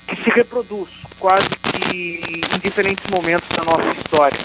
que 0.07 0.25
se 0.25 0.31
reproduz 0.31 0.89
quase 1.19 1.49
que 1.63 2.23
em 2.55 2.59
diferentes 2.59 3.05
momentos 3.11 3.49
da 3.51 3.63
nossa 3.63 3.89
história. 3.99 4.39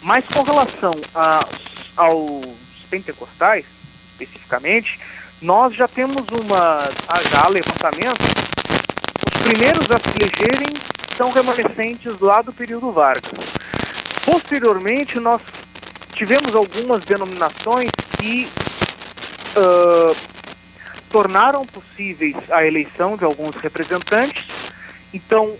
Mas 0.00 0.24
com 0.26 0.42
relação 0.42 0.92
a, 1.14 1.46
aos 1.96 2.46
pentecostais, 2.88 3.66
especificamente, 4.12 4.98
nós 5.42 5.74
já 5.74 5.88
temos 5.88 6.24
uma 6.40 6.88
já 7.30 7.48
levantamento 7.48 8.22
primeiros 9.42 9.90
a 9.90 9.98
se 9.98 10.08
elegerem 10.18 10.72
são 11.16 11.30
remanescentes 11.30 12.18
lá 12.20 12.40
do 12.40 12.52
período 12.52 12.92
Vargas. 12.92 13.32
Posteriormente, 14.24 15.18
nós 15.18 15.42
tivemos 16.12 16.54
algumas 16.54 17.04
denominações 17.04 17.90
que 18.18 18.48
uh, 19.56 20.16
tornaram 21.10 21.66
possíveis 21.66 22.36
a 22.50 22.64
eleição 22.64 23.16
de 23.16 23.24
alguns 23.24 23.56
representantes. 23.56 24.46
Então, 25.12 25.56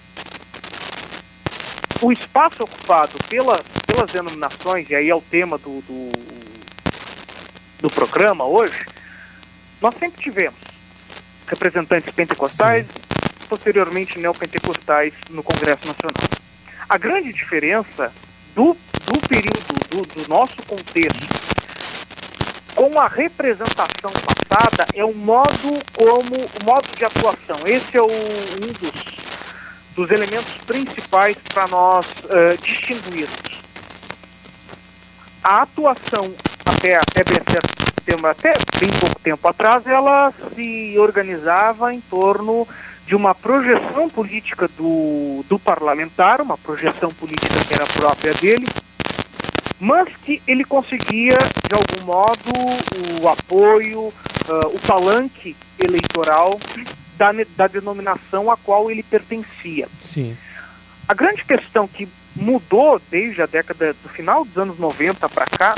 o 2.01 2.13
espaço 2.13 2.63
ocupado 2.63 3.13
pela, 3.29 3.61
pelas 3.87 4.11
denominações, 4.13 4.89
e 4.89 4.95
aí 4.95 5.11
é 5.11 5.15
o 5.15 5.21
tema 5.21 5.59
do, 5.59 5.81
do, 5.83 6.13
do 7.81 7.91
programa 7.91 8.45
hoje, 8.45 8.87
nós 9.83 9.95
sempre 9.97 10.23
tivemos 10.23 10.59
representantes 11.47 12.15
pentecostais, 12.15 12.87
Sim 12.87 13.13
posteriormente 13.53 14.19
neopentecostais 14.19 15.13
no 15.29 15.43
Congresso 15.43 15.87
Nacional. 15.87 16.31
A 16.89 16.97
grande 16.97 17.35
diferença 17.35 18.11
do, 18.55 18.75
do 19.05 19.29
período, 19.29 19.75
do, 19.91 20.03
do 20.07 20.27
nosso 20.27 20.57
contexto, 20.67 21.29
com 22.75 22.99
a 22.99 23.07
representação 23.09 24.11
passada, 24.11 24.87
é 24.95 25.05
o 25.05 25.15
modo 25.15 25.79
como, 25.93 26.35
o 26.35 26.65
modo 26.65 26.89
de 26.97 27.05
atuação. 27.05 27.59
Esse 27.67 27.99
é 27.99 28.01
o, 28.01 28.07
um 28.07 28.73
dos, 28.73 29.05
dos 29.95 30.11
elementos 30.11 30.55
principais 30.67 31.37
para 31.53 31.69
nós 31.69 32.07
uh, 32.07 32.57
distinguirmos. 32.63 33.61
A 35.45 35.61
atuação, 35.61 36.35
até, 36.65 36.97
até 36.97 37.23
bem 37.23 37.37
certo 38.05 38.27
até 38.27 38.55
bem 38.79 38.91
pouco 39.01 39.19
tempo 39.21 39.47
atrás, 39.49 39.87
ela 39.87 40.33
se 40.55 40.99
organizava 40.99 41.95
em 41.95 42.01
torno 42.01 42.67
de 43.07 43.15
uma 43.15 43.35
projeção 43.35 44.09
política 44.09 44.69
do, 44.77 45.45
do 45.49 45.59
parlamentar, 45.59 46.41
uma 46.41 46.57
projeção 46.57 47.11
política 47.11 47.65
que 47.67 47.75
era 47.75 47.87
própria 47.87 48.33
dele, 48.35 48.67
mas 49.81 50.09
que 50.25 50.41
ele 50.47 50.65
conseguia, 50.65 51.37
de 51.37 51.75
algum 51.75 52.07
modo, 52.07 53.21
o 53.21 53.29
apoio, 53.29 54.01
uh, 54.01 54.13
o 54.73 54.79
palanque 54.87 55.57
eleitoral 55.79 56.59
da, 57.17 57.33
da 57.57 57.67
denominação 57.67 58.51
a 58.51 58.57
qual 58.57 58.91
ele 58.91 59.03
pertencia. 59.03 59.89
Sim. 60.01 60.37
A 61.09 61.15
grande 61.15 61.45
questão 61.45 61.89
que 61.89 62.09
mudou 62.35 63.01
desde 63.11 63.43
a 63.43 63.47
década 63.47 63.93
do 63.93 64.09
final 64.09 64.45
dos 64.45 64.57
anos 64.57 64.79
90 64.79 65.29
para 65.29 65.47
cá 65.47 65.75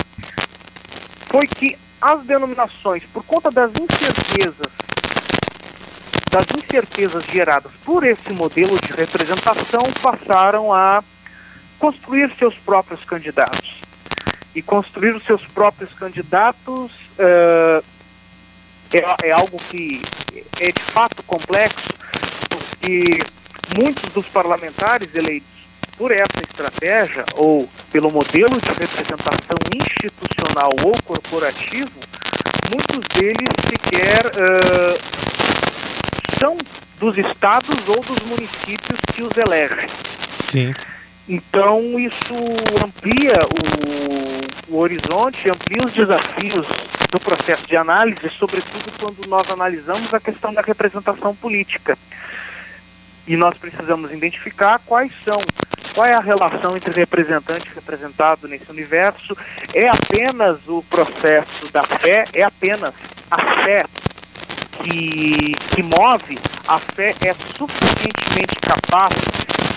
foi 1.27 1.47
que 1.47 1.77
as 2.05 2.23
denominações, 2.27 3.03
por 3.05 3.25
conta 3.25 3.51
das 3.51 3.71
incertezas, 3.71 4.71
das 6.31 6.45
incertezas 6.55 7.25
geradas 7.25 7.73
por 7.83 8.05
esse 8.05 8.31
modelo 8.31 8.79
de 8.79 8.93
representação, 8.93 9.81
passaram 10.03 10.71
a 10.71 11.03
construir 11.79 12.31
seus 12.37 12.59
próprios 12.59 13.03
candidatos. 13.05 13.81
E 14.55 14.61
construir 14.61 15.17
os 15.17 15.25
seus 15.25 15.47
próprios 15.47 15.95
candidatos 15.95 16.93
uh, 17.19 17.83
é, 18.93 19.29
é 19.29 19.33
algo 19.33 19.57
que 19.71 20.03
é 20.61 20.71
de 20.71 20.83
fato 20.83 21.23
complexo, 21.23 21.89
porque 22.51 23.19
muitos 23.81 24.13
dos 24.13 24.27
parlamentares 24.27 25.09
eleitos 25.15 25.54
por 25.97 26.11
essa 26.11 26.41
estratégia 26.43 27.25
ou 27.35 27.69
pelo 27.93 28.11
modelo 28.11 28.61
de 28.61 28.69
representação 28.69 29.57
institucional 29.75 30.71
ou 30.83 30.93
corporativo, 31.03 31.91
muitos 32.71 33.07
deles 33.15 33.49
sequer 33.69 34.27
uh, 34.27 35.25
são 36.39 36.57
dos 36.99 37.17
estados 37.19 37.77
ou 37.89 38.01
dos 38.01 38.23
municípios 38.25 38.99
que 39.13 39.23
os 39.23 39.37
elegem. 39.37 39.89
Sim. 40.39 40.75
Então 41.29 41.99
isso 41.99 42.35
amplia 42.85 43.39
o, 44.69 44.75
o 44.75 44.79
horizonte, 44.79 45.49
amplia 45.49 45.83
os 45.85 45.93
desafios 45.93 46.67
do 47.11 47.21
processo 47.21 47.67
de 47.67 47.77
análise, 47.77 48.29
sobretudo 48.37 48.93
quando 48.99 49.29
nós 49.29 49.51
analisamos 49.51 50.13
a 50.13 50.21
questão 50.21 50.53
da 50.53 50.61
representação 50.61 51.35
política. 51.35 51.97
E 53.27 53.37
nós 53.37 53.57
precisamos 53.57 54.13
identificar 54.13 54.81
quais 54.85 55.13
são, 55.25 55.39
qual 55.95 56.07
é 56.07 56.15
a 56.15 56.21
relação 56.21 56.77
entre 56.77 56.93
representante 56.93 57.69
e 57.69 57.75
representado 57.75 58.49
nesse 58.49 58.71
universo. 58.71 59.37
É 59.73 59.89
apenas 59.89 60.59
o 60.67 60.83
processo 60.83 61.71
da 61.73 61.83
fé, 61.85 62.25
é 62.33 62.43
apenas 62.43 62.93
a 63.31 63.63
fé 63.63 63.85
que, 64.83 65.55
que 65.75 65.83
move, 65.83 66.39
a 66.67 66.79
fé 66.79 67.15
é 67.21 67.33
suficientemente 67.57 68.57
capaz 68.61 69.15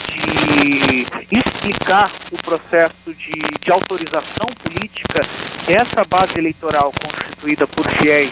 de 0.08 1.06
explicar 1.32 2.10
o 2.32 2.38
processo 2.42 3.14
de, 3.14 3.40
de 3.62 3.72
autorização 3.72 4.48
política 4.64 5.22
dessa 5.66 6.04
base 6.10 6.38
eleitoral 6.38 6.92
constituída 6.92 7.68
por 7.68 7.88
fiéis 7.90 8.32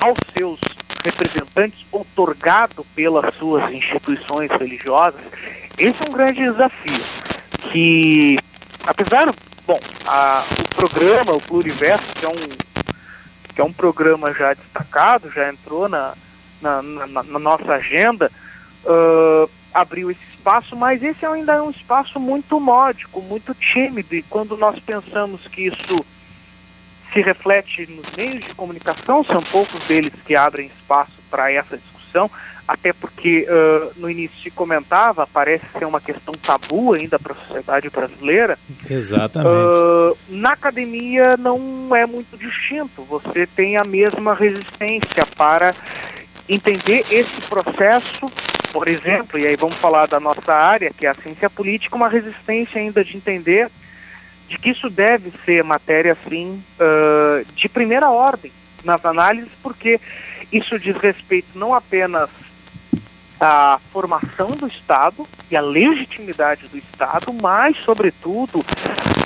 aos 0.00 0.18
seus 0.36 0.58
representantes 1.04 1.86
otorgado 1.92 2.84
pelas 2.94 3.34
suas 3.36 3.72
instituições 3.72 4.50
religiosas, 4.50 5.20
esse 5.78 6.02
é 6.02 6.08
um 6.08 6.12
grande 6.12 6.42
desafio. 6.42 7.04
Que, 7.70 8.38
apesar, 8.86 9.32
bom, 9.66 9.78
a, 10.06 10.44
o 10.60 10.74
programa, 10.74 11.32
o 11.32 11.40
Pluriverso, 11.40 12.14
que 12.14 12.24
é 12.24 12.28
um 12.28 12.68
que 13.58 13.62
é 13.62 13.64
um 13.64 13.72
programa 13.72 14.32
já 14.32 14.54
destacado, 14.54 15.32
já 15.32 15.48
entrou 15.48 15.88
na, 15.88 16.14
na, 16.62 16.80
na, 16.80 17.22
na 17.24 17.38
nossa 17.40 17.72
agenda, 17.72 18.30
uh, 18.84 19.50
abriu 19.74 20.12
esse 20.12 20.22
espaço, 20.30 20.76
mas 20.76 21.02
esse 21.02 21.26
ainda 21.26 21.54
é 21.54 21.60
um 21.60 21.70
espaço 21.70 22.20
muito 22.20 22.60
módico, 22.60 23.20
muito 23.20 23.52
tímido, 23.54 24.14
e 24.14 24.22
quando 24.22 24.56
nós 24.56 24.78
pensamos 24.78 25.48
que 25.48 25.62
isso 25.62 26.04
se 27.12 27.20
reflete 27.20 27.84
nos 27.90 28.06
meios 28.16 28.44
de 28.44 28.54
comunicação, 28.54 29.24
são 29.24 29.42
poucos 29.42 29.80
deles 29.88 30.12
que 30.24 30.36
abrem 30.36 30.68
espaço 30.68 31.18
para 31.28 31.50
essa 31.50 31.76
discussão, 31.76 32.30
até 32.68 32.92
porque 32.92 33.46
uh, 33.48 33.92
no 33.96 34.10
início 34.10 34.38
se 34.42 34.50
comentava, 34.50 35.26
parece 35.26 35.64
ser 35.78 35.86
uma 35.86 36.02
questão 36.02 36.34
tabu 36.34 36.92
ainda 36.92 37.18
para 37.18 37.32
a 37.32 37.36
sociedade 37.36 37.88
brasileira. 37.88 38.58
Exatamente. 38.88 39.48
Uh, 39.48 40.18
na 40.28 40.52
academia 40.52 41.34
não 41.38 41.96
é 41.96 42.04
muito 42.04 42.36
distinto, 42.36 43.02
você 43.04 43.46
tem 43.46 43.78
a 43.78 43.84
mesma 43.84 44.34
resistência 44.34 45.24
para 45.34 45.74
entender 46.46 47.06
esse 47.10 47.40
processo, 47.48 48.30
por 48.70 48.86
exemplo, 48.86 49.38
e 49.38 49.46
aí 49.46 49.56
vamos 49.56 49.76
falar 49.76 50.06
da 50.06 50.20
nossa 50.20 50.52
área, 50.52 50.92
que 50.92 51.06
é 51.06 51.08
a 51.08 51.14
ciência 51.14 51.48
política, 51.48 51.96
uma 51.96 52.08
resistência 52.08 52.78
ainda 52.78 53.02
de 53.02 53.16
entender 53.16 53.70
de 54.46 54.58
que 54.58 54.70
isso 54.70 54.90
deve 54.90 55.32
ser 55.44 55.64
matéria, 55.64 56.12
assim, 56.12 56.62
uh, 56.78 57.46
de 57.54 57.66
primeira 57.66 58.10
ordem 58.10 58.52
nas 58.84 59.02
análises, 59.06 59.52
porque 59.62 59.98
isso 60.52 60.78
diz 60.78 60.96
respeito 60.96 61.48
não 61.54 61.74
apenas 61.74 62.28
à 63.40 63.78
formação 63.92 64.50
do 64.50 64.66
Estado 64.66 65.26
e 65.50 65.56
à 65.56 65.60
legitimidade 65.60 66.68
do 66.68 66.76
Estado, 66.76 67.32
mas, 67.32 67.76
sobretudo, 67.84 68.64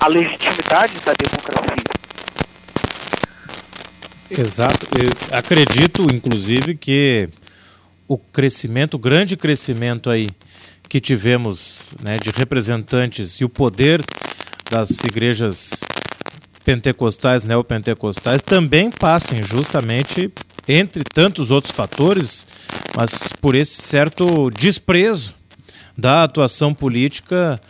à 0.00 0.08
legitimidade 0.08 0.94
da 1.00 1.12
democracia. 1.14 1.92
Exato. 4.30 4.86
Eu 4.98 5.36
acredito, 5.36 6.06
inclusive, 6.12 6.74
que 6.74 7.28
o 8.08 8.16
crescimento, 8.16 8.94
o 8.94 8.98
grande 8.98 9.36
crescimento 9.36 10.10
aí 10.10 10.28
que 10.88 11.00
tivemos 11.00 11.94
né, 12.02 12.18
de 12.18 12.30
representantes 12.30 13.40
e 13.40 13.44
o 13.44 13.48
poder 13.48 14.02
das 14.70 14.90
igrejas 15.04 15.80
pentecostais, 16.64 17.44
neopentecostais, 17.44 18.42
também 18.42 18.90
passem 18.90 19.42
justamente, 19.42 20.30
entre 20.68 21.02
tantos 21.02 21.50
outros 21.50 21.74
fatores, 21.74 22.46
mas 22.96 23.28
por 23.40 23.54
esse 23.54 23.82
certo 23.82 24.50
desprezo 24.50 25.34
da 25.96 26.24
atuação 26.24 26.72
política 26.72 27.60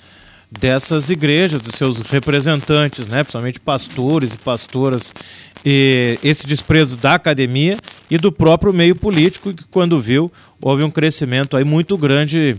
dessas 0.50 1.08
igrejas, 1.08 1.62
dos 1.62 1.76
seus 1.76 2.00
representantes, 2.00 3.06
né, 3.06 3.22
principalmente 3.22 3.58
pastores 3.58 4.34
e 4.34 4.38
pastoras, 4.38 5.14
e 5.64 6.18
esse 6.22 6.46
desprezo 6.46 6.96
da 6.96 7.14
academia 7.14 7.78
e 8.10 8.18
do 8.18 8.30
próprio 8.30 8.72
meio 8.72 8.94
político, 8.94 9.54
que 9.54 9.64
quando 9.64 10.00
viu, 10.00 10.30
houve 10.60 10.82
um 10.82 10.90
crescimento 10.90 11.56
aí 11.56 11.64
muito 11.64 11.96
grande 11.96 12.56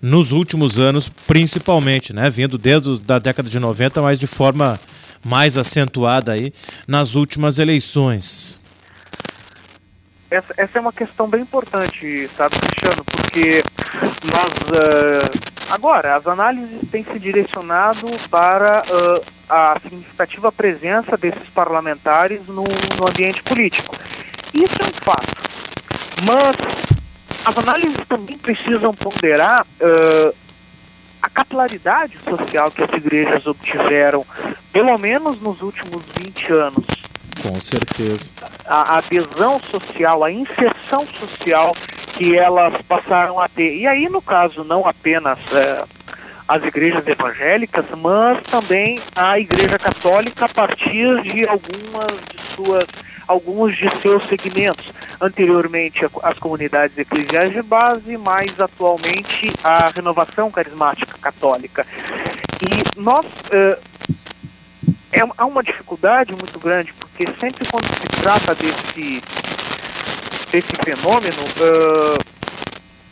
nos 0.00 0.32
últimos 0.32 0.78
anos, 0.78 1.10
principalmente, 1.26 2.12
né? 2.12 2.30
Vindo 2.30 2.56
desde 2.56 2.88
a 3.08 3.18
década 3.18 3.48
de 3.48 3.58
90, 3.58 4.00
mas 4.00 4.18
de 4.18 4.26
forma 4.26 4.78
mais 5.24 5.58
acentuada 5.58 6.32
aí 6.32 6.52
nas 6.86 7.14
últimas 7.14 7.58
eleições. 7.58 8.58
Essa, 10.30 10.54
essa 10.56 10.78
é 10.78 10.80
uma 10.80 10.92
questão 10.92 11.28
bem 11.28 11.42
importante, 11.42 12.28
sabe, 12.36 12.56
Cristiano? 12.58 13.04
Porque 13.04 13.62
nós, 14.24 14.52
uh, 14.70 15.52
agora, 15.70 16.16
as 16.16 16.26
análises 16.26 16.80
têm 16.90 17.04
se 17.04 17.18
direcionado 17.18 18.06
para 18.28 18.82
uh, 18.82 19.24
a 19.48 19.78
significativa 19.80 20.50
presença 20.50 21.16
desses 21.16 21.48
parlamentares 21.50 22.46
no, 22.48 22.64
no 22.64 23.08
ambiente 23.08 23.42
político. 23.42 23.94
Isso 24.52 24.74
é 24.80 24.84
um 24.84 25.04
fato. 25.04 25.46
Mas 26.24 26.56
as 27.44 27.58
análises 27.58 28.04
também 28.08 28.36
precisam 28.36 28.92
ponderar 28.92 29.62
uh, 29.62 30.34
a 31.22 31.30
capilaridade 31.30 32.18
social 32.18 32.70
que 32.72 32.82
as 32.82 32.90
igrejas 32.92 33.46
obtiveram, 33.46 34.26
pelo 34.72 34.98
menos 34.98 35.40
nos 35.40 35.62
últimos 35.62 36.02
20 36.18 36.52
anos. 36.52 37.05
Com 37.46 37.60
certeza. 37.60 38.30
A 38.66 38.98
adesão 38.98 39.60
social, 39.60 40.24
a 40.24 40.32
inserção 40.32 41.06
social 41.06 41.74
que 42.14 42.36
elas 42.36 42.74
passaram 42.82 43.38
a 43.38 43.48
ter. 43.48 43.76
E 43.76 43.86
aí, 43.86 44.08
no 44.08 44.20
caso, 44.20 44.64
não 44.64 44.86
apenas 44.86 45.38
uh, 45.38 45.88
as 46.48 46.64
igrejas 46.64 47.06
evangélicas, 47.06 47.84
mas 47.96 48.42
também 48.44 48.98
a 49.14 49.38
Igreja 49.38 49.78
Católica 49.78 50.46
a 50.46 50.48
partir 50.48 51.22
de 51.22 51.46
algumas 51.46 52.06
de 52.28 52.40
suas 52.54 52.84
alguns 53.28 53.76
de 53.76 53.90
seus 54.00 54.24
segmentos. 54.26 54.92
Anteriormente, 55.20 56.06
as 56.22 56.38
comunidades 56.38 56.96
eclesiais 56.96 57.52
de 57.52 57.60
base, 57.60 58.16
mais 58.16 58.58
atualmente 58.60 59.52
a 59.64 59.90
renovação 59.94 60.50
carismática 60.50 61.16
católica. 61.18 61.86
E 62.62 63.00
nós. 63.00 63.26
Uh, 63.26 63.95
é, 65.12 65.20
há 65.36 65.46
uma 65.46 65.62
dificuldade 65.62 66.32
muito 66.32 66.58
grande, 66.58 66.92
porque 66.94 67.24
sempre 67.38 67.66
quando 67.68 67.86
se 67.86 68.06
trata 68.22 68.54
desse, 68.54 69.22
desse 70.50 70.72
fenômeno, 70.84 71.42
uh, 71.42 72.24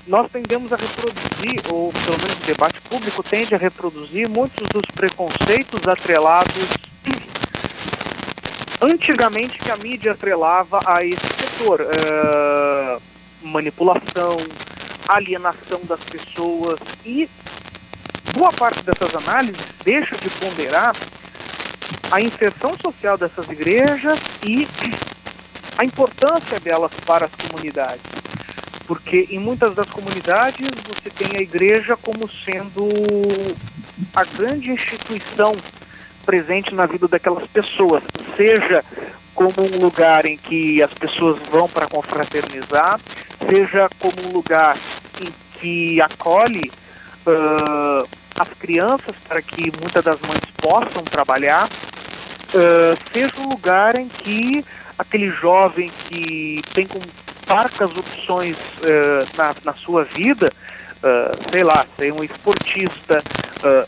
nós 0.07 0.30
tendemos 0.30 0.72
a 0.72 0.76
reproduzir, 0.76 1.61
ou 1.70 1.92
pelo 1.92 2.18
menos 2.18 2.35
o 2.35 2.46
debate 2.46 2.80
público 2.83 3.22
tende 3.22 3.54
a 3.54 3.59
reproduzir 3.59 4.28
muitos 4.28 4.68
dos 4.68 4.85
preconceitos 4.94 5.87
atrelados 5.87 6.68
antigamente 8.83 9.59
que 9.59 9.70
a 9.70 9.76
mídia 9.76 10.12
atrelava 10.12 10.80
a 10.85 11.04
esse 11.04 11.26
setor. 11.38 11.80
Uh, 11.80 13.14
manipulação, 13.44 14.37
alienação 15.07 15.80
das 15.85 16.00
pessoas 16.00 16.78
e 17.04 17.28
boa 18.33 18.52
parte 18.52 18.83
dessas 18.83 19.14
análises 19.14 19.62
deixa 19.85 20.16
de 20.16 20.28
ponderar 20.30 20.94
a 22.14 22.20
inserção 22.20 22.70
social 22.81 23.18
dessas 23.18 23.48
igrejas 23.48 24.20
e 24.46 24.68
a 25.77 25.85
importância 25.85 26.61
delas 26.61 26.92
para 27.05 27.27
as 27.27 27.33
comunidades. 27.35 28.05
Porque 28.87 29.27
em 29.31 29.40
muitas 29.40 29.74
das 29.74 29.88
comunidades 29.88 30.68
você 30.87 31.11
tem 31.11 31.37
a 31.37 31.42
igreja 31.42 31.96
como 31.96 32.31
sendo 32.31 32.88
a 34.14 34.22
grande 34.22 34.70
instituição 34.70 35.57
presente 36.24 36.72
na 36.72 36.87
vida 36.87 37.09
daquelas 37.09 37.48
pessoas, 37.48 38.05
seja 38.37 38.85
como 39.35 39.55
um 39.74 39.81
lugar 39.81 40.24
em 40.24 40.37
que 40.37 40.81
as 40.85 40.94
pessoas 40.94 41.37
vão 41.50 41.68
para 41.68 41.88
confraternizar, 41.88 43.00
seja 43.50 43.90
como 43.98 44.29
um 44.29 44.33
lugar 44.33 44.77
em 45.20 45.35
que 45.59 46.00
acolhe 46.00 46.70
uh, 47.27 48.09
as 48.38 48.48
crianças 48.50 49.16
para 49.27 49.42
que 49.42 49.72
muitas 49.81 50.05
das 50.05 50.20
mães 50.20 50.44
possam 50.59 51.03
trabalhar, 51.03 51.68
uh, 52.55 53.12
seja 53.12 53.35
um 53.38 53.49
lugar 53.49 53.99
em 53.99 54.09
que 54.09 54.64
aquele 54.99 55.31
jovem 55.31 55.90
que 56.09 56.61
tem 56.73 56.87
com 56.87 57.01
parcas 57.47 57.90
opções 57.90 58.57
uh, 58.57 59.37
na, 59.37 59.55
na 59.64 59.73
sua 59.75 60.05
vida, 60.05 60.51
sei 61.53 61.62
lá, 61.62 61.85
ser 61.99 62.14
um 62.14 62.25
esportista, 62.25 63.23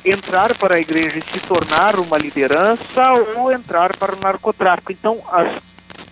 entrar 0.05 0.55
para 0.55 0.75
a 0.77 0.79
igreja 0.79 1.17
e 1.19 1.23
se 1.23 1.41
tornar 1.47 1.99
uma 1.99 2.19
liderança 2.19 3.13
ou 3.39 3.51
entrar 3.51 3.97
para 3.97 4.15
o 4.15 4.21
narcotráfico. 4.21 4.93
Então, 4.93 5.23
as, 5.33 5.63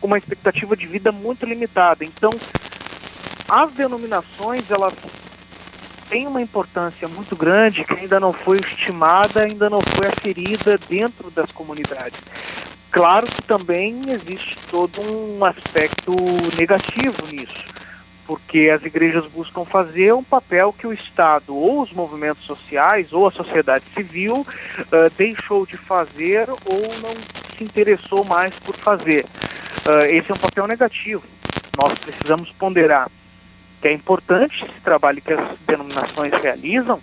uma 0.00 0.16
expectativa 0.16 0.74
de 0.74 0.86
vida 0.86 1.12
muito 1.12 1.44
limitada. 1.44 2.06
Então, 2.06 2.30
as 3.46 3.70
denominações, 3.72 4.62
elas 4.70 4.94
têm 6.08 6.26
uma 6.26 6.42
importância 6.42 7.08
muito 7.08 7.34
grande 7.34 7.84
que 7.84 7.94
ainda 7.94 8.20
não 8.20 8.32
foi 8.32 8.58
estimada, 8.58 9.42
ainda 9.42 9.68
não 9.68 9.80
foi 9.80 10.08
aferida 10.08 10.78
dentro 10.88 11.30
das 11.30 11.50
comunidades. 11.52 12.20
Claro 12.90 13.26
que 13.26 13.42
também 13.42 14.10
existe 14.10 14.56
todo 14.70 15.00
um 15.00 15.44
aspecto 15.44 16.12
negativo 16.56 17.26
nisso, 17.28 17.64
porque 18.24 18.70
as 18.72 18.84
igrejas 18.84 19.26
buscam 19.26 19.64
fazer 19.64 20.14
um 20.14 20.22
papel 20.22 20.72
que 20.72 20.86
o 20.86 20.92
Estado 20.92 21.56
ou 21.56 21.82
os 21.82 21.92
movimentos 21.92 22.44
sociais 22.44 23.12
ou 23.12 23.26
a 23.26 23.32
sociedade 23.32 23.84
civil 23.92 24.46
uh, 24.46 25.10
deixou 25.16 25.66
de 25.66 25.76
fazer 25.76 26.48
ou 26.48 26.80
não 27.02 27.10
se 27.58 27.64
interessou 27.64 28.24
mais 28.24 28.54
por 28.54 28.76
fazer. 28.76 29.24
Uh, 29.84 30.06
esse 30.06 30.30
é 30.30 30.34
um 30.34 30.38
papel 30.38 30.68
negativo. 30.68 31.24
Nós 31.76 31.98
precisamos 31.98 32.52
ponderar 32.52 33.10
que 33.84 33.88
é 33.88 33.92
importante 33.92 34.64
esse 34.64 34.80
trabalho 34.80 35.20
que 35.20 35.34
as 35.34 35.58
denominações 35.66 36.32
realizam, 36.40 36.98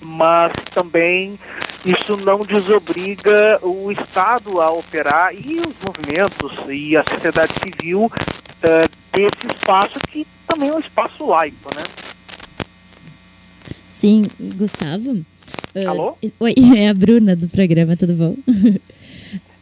mas 0.00 0.50
também 0.74 1.38
isso 1.84 2.16
não 2.16 2.40
desobriga 2.40 3.60
o 3.62 3.92
Estado 3.92 4.60
a 4.60 4.72
operar 4.72 5.32
e 5.32 5.60
os 5.60 5.72
movimentos 5.86 6.52
e 6.68 6.96
a 6.96 7.04
sociedade 7.04 7.52
civil 7.62 8.06
uh, 8.06 8.90
desse 9.12 9.54
espaço 9.54 10.00
que 10.08 10.26
também 10.48 10.70
é 10.70 10.74
um 10.74 10.80
espaço 10.80 11.24
laico, 11.28 11.72
né? 11.76 11.84
Sim, 13.92 14.28
Gustavo. 14.56 15.12
Uh, 15.12 15.88
Alô? 15.88 16.18
Oi, 16.40 16.54
é 16.76 16.88
a 16.88 16.94
Bruna 16.94 17.36
do 17.36 17.48
programa, 17.48 17.96
tudo 17.96 18.14
bom? 18.14 18.34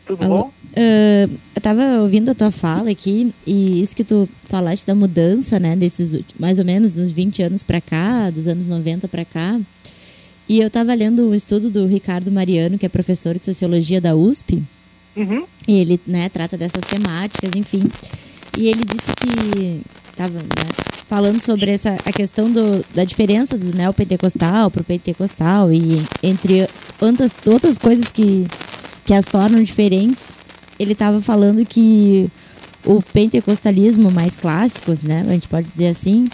Tudo 0.09 0.25
Alô? 0.25 0.37
bom? 0.37 0.53
Uh, 0.73 1.31
eu 1.55 1.59
estava 1.59 2.01
ouvindo 2.01 2.31
a 2.31 2.35
tua 2.35 2.51
fala 2.51 2.90
aqui 2.90 3.33
e 3.47 3.83
isso 3.83 3.94
que 3.94 4.03
tu 4.03 4.27
falaste 4.47 4.87
da 4.87 4.94
mudança, 4.94 5.61
né, 5.61 5.77
desses 5.77 6.25
mais 6.40 6.59
ou 6.59 6.64
menos 6.64 6.97
uns 6.97 7.12
20 7.12 7.42
anos 7.42 7.62
para 7.62 7.79
cá, 7.79 8.31
dos 8.31 8.49
anos 8.49 8.68
90 8.68 9.07
para 9.07 9.25
cá. 9.25 9.61
E 10.49 10.61
eu 10.61 10.68
estava 10.68 10.94
lendo 10.94 11.29
um 11.29 11.35
estudo 11.35 11.68
do 11.68 11.87
Ricardo 11.87 12.33
Mariano, 12.33 12.79
que 12.79 12.87
é 12.87 12.88
professor 12.88 13.38
de 13.38 13.44
sociologia 13.44 14.01
da 14.01 14.16
USP. 14.16 14.62
Uhum. 15.14 15.44
E 15.66 15.75
ele, 15.75 16.01
né, 16.07 16.31
trata 16.31 16.57
dessas 16.57 16.83
temáticas, 16.85 17.51
enfim. 17.55 17.83
E 18.57 18.68
ele 18.68 18.85
disse 18.85 19.12
que 19.12 19.83
estava 20.11 20.38
né, 20.38 20.88
falando 21.07 21.40
sobre 21.42 21.71
essa 21.71 21.99
a 22.05 22.12
questão 22.12 22.51
do, 22.51 22.83
da 22.94 23.05
diferença 23.05 23.59
do 23.59 23.77
neopentecostal 23.77 24.71
para 24.71 24.81
o 24.81 24.85
pentecostal 24.85 25.71
e 25.71 26.03
entre 26.23 26.66
outras, 26.99 27.37
outras 27.47 27.77
coisas 27.77 28.11
que, 28.11 28.47
que 29.09 29.14
as 29.14 29.27
tornam 29.27 29.62
diferentes 29.62 30.33
ele 30.79 30.92
estava 30.92 31.21
falando 31.21 31.64
que 31.66 32.29
o 32.85 33.03
pentecostalismo 33.03 34.11
mais 34.11 34.37
clássico, 34.37 34.94
né, 35.03 35.25
a 35.27 35.33
gente 35.33 35.49
pode 35.49 35.66
dizer 35.68 35.88
assim, 35.88 36.29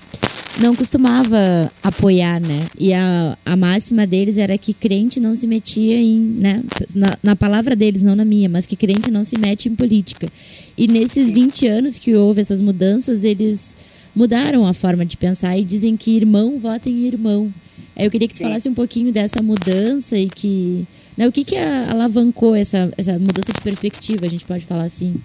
não 0.61 0.77
costumava 0.77 1.73
apoiar, 1.83 2.41
né? 2.41 2.61
E 2.79 2.93
a, 2.93 3.39
a 3.45 3.57
máxima 3.57 4.07
deles 4.07 4.39
era 4.39 4.59
que 4.59 4.75
crente 4.75 5.19
não 5.19 5.35
se 5.35 5.47
metia 5.47 6.01
em, 6.01 6.19
né? 6.19 6.63
Na, 6.95 7.19
na, 7.23 7.37
palavra 7.37 7.75
deles, 7.75 8.03
não 8.03 8.15
na 8.15 8.25
minha, 8.25 8.49
mas 8.49 8.67
que 8.67 8.77
crente 8.77 9.11
não 9.11 9.25
se 9.25 9.37
mete 9.37 9.69
em 9.69 9.75
política. 9.75 10.29
E 10.77 10.87
nesses 10.87 11.31
20 11.31 11.67
anos 11.67 11.99
que 11.99 12.15
houve 12.15 12.41
essas 12.41 12.61
mudanças, 12.61 13.25
eles 13.25 13.75
mudaram 14.15 14.65
a 14.67 14.73
forma 14.73 15.05
de 15.05 15.17
pensar 15.17 15.59
e 15.59 15.65
dizem 15.65 15.97
que 15.97 16.17
irmão 16.17 16.59
vota 16.61 16.89
em 16.89 17.05
irmão. 17.05 17.53
Eu 17.97 18.11
queria 18.11 18.29
que 18.29 18.35
tu 18.35 18.43
falasse 18.43 18.69
um 18.69 18.75
pouquinho 18.75 19.13
dessa 19.13 19.43
mudança 19.43 20.17
e 20.17 20.29
que 20.29 20.87
né? 21.17 21.29
O 21.29 21.33
que, 21.33 21.45
que 21.45 21.57
alavancou 21.57 22.55
essa, 22.55 22.93
essa 22.97 23.19
mudança 23.19 23.53
de 23.53 23.61
perspectiva, 23.61 24.27
a 24.27 24.29
gente 24.29 24.45
pode 24.45 24.65
falar 24.65 24.85
assim? 24.85 25.17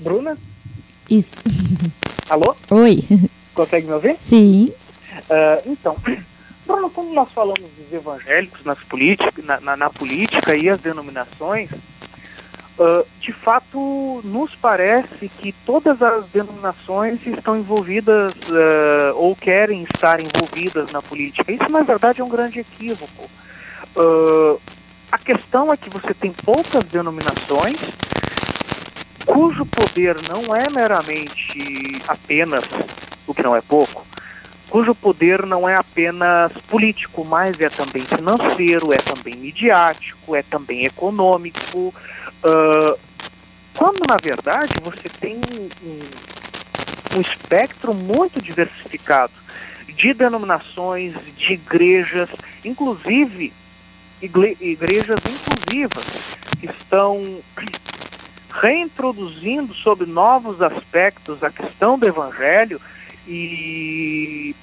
Bruna? 0.00 0.36
Isso. 1.08 1.36
Alô? 2.28 2.54
Oi. 2.70 3.04
Consegue 3.54 3.86
me 3.86 3.92
ouvir? 3.92 4.16
Sim. 4.20 4.66
Uh, 5.30 5.70
então, 5.70 5.96
Bruno, 6.66 6.90
quando 6.90 7.12
nós 7.12 7.30
falamos 7.30 7.70
dos 7.78 7.92
evangélicos 7.92 8.64
nas 8.64 8.78
política, 8.80 9.42
na, 9.42 9.60
na, 9.60 9.76
na 9.76 9.90
política 9.90 10.56
e 10.56 10.68
as 10.68 10.80
denominações, 10.80 11.70
uh, 11.70 13.06
de 13.20 13.32
fato 13.32 14.20
nos 14.24 14.54
parece 14.54 15.28
que 15.28 15.52
todas 15.64 16.02
as 16.02 16.30
denominações 16.30 17.24
estão 17.26 17.56
envolvidas 17.56 18.32
uh, 18.32 19.16
ou 19.16 19.34
querem 19.34 19.84
estar 19.84 20.20
envolvidas 20.20 20.90
na 20.92 21.00
política. 21.00 21.50
Isso, 21.50 21.68
na 21.70 21.82
verdade, 21.82 22.20
é 22.20 22.24
um 22.24 22.28
grande 22.28 22.60
equívoco. 22.60 23.30
Uh, 23.94 24.60
a 25.10 25.18
questão 25.18 25.72
é 25.72 25.76
que 25.76 25.90
você 25.90 26.12
tem 26.12 26.32
poucas 26.32 26.84
denominações 26.84 27.78
cujo 29.24 29.66
poder 29.66 30.16
não 30.28 30.54
é 30.54 30.70
meramente 30.70 32.00
apenas, 32.06 32.64
o 33.26 33.34
que 33.34 33.42
não 33.42 33.56
é 33.56 33.60
pouco, 33.60 34.06
cujo 34.68 34.94
poder 34.94 35.44
não 35.44 35.68
é 35.68 35.74
apenas 35.74 36.52
político, 36.68 37.24
mas 37.24 37.60
é 37.60 37.68
também 37.68 38.02
financeiro, 38.02 38.92
é 38.92 38.98
também 38.98 39.36
midiático, 39.36 40.34
é 40.34 40.42
também 40.42 40.84
econômico. 40.86 41.94
Uh, 42.44 42.98
quando, 43.74 44.00
na 44.08 44.16
verdade, 44.22 44.72
você 44.82 45.08
tem 45.20 45.36
um, 45.36 47.18
um 47.18 47.20
espectro 47.20 47.92
muito 47.92 48.40
diversificado 48.40 49.32
de 49.88 50.14
denominações, 50.14 51.14
de 51.36 51.54
igrejas, 51.54 52.28
inclusive 52.64 53.52
igrejas 54.22 55.18
inclusivas 55.26 56.04
que 56.58 56.66
estão 56.66 57.38
reintroduzindo 58.60 59.74
sob 59.74 60.06
novos 60.06 60.62
aspectos 60.62 61.42
a 61.42 61.50
questão 61.50 61.98
do 61.98 62.08
evangelho 62.08 62.80
e 63.28 64.54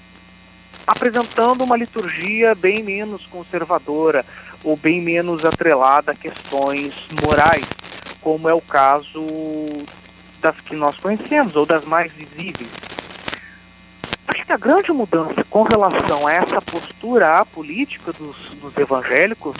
apresentando 0.88 1.64
uma 1.64 1.78
liturgia 1.78 2.56
bem 2.56 2.84
menos 2.84 3.26
conservadora 3.28 4.26
ou 4.64 4.76
bem 4.76 5.02
menos 5.02 5.46
atrelada 5.46 6.12
a 6.12 6.16
questões 6.16 6.94
morais, 7.22 7.66
como 8.22 8.50
é 8.50 8.54
o 8.54 8.62
caso 8.62 9.22
das 10.42 10.60
que 10.62 10.76
nós 10.76 10.98
conhecemos 10.98 11.56
ou 11.56 11.66
das 11.66 11.86
mais 11.86 12.12
visíveis. 12.12 12.70
Acho 14.44 14.48
que 14.48 14.54
a 14.54 14.58
grande 14.58 14.92
mudança 14.92 15.42
com 15.50 15.64
relação 15.64 16.28
a 16.28 16.34
essa 16.34 16.62
postura 16.62 17.46
política 17.46 18.12
dos, 18.12 18.36
dos 18.62 18.76
evangélicos, 18.76 19.56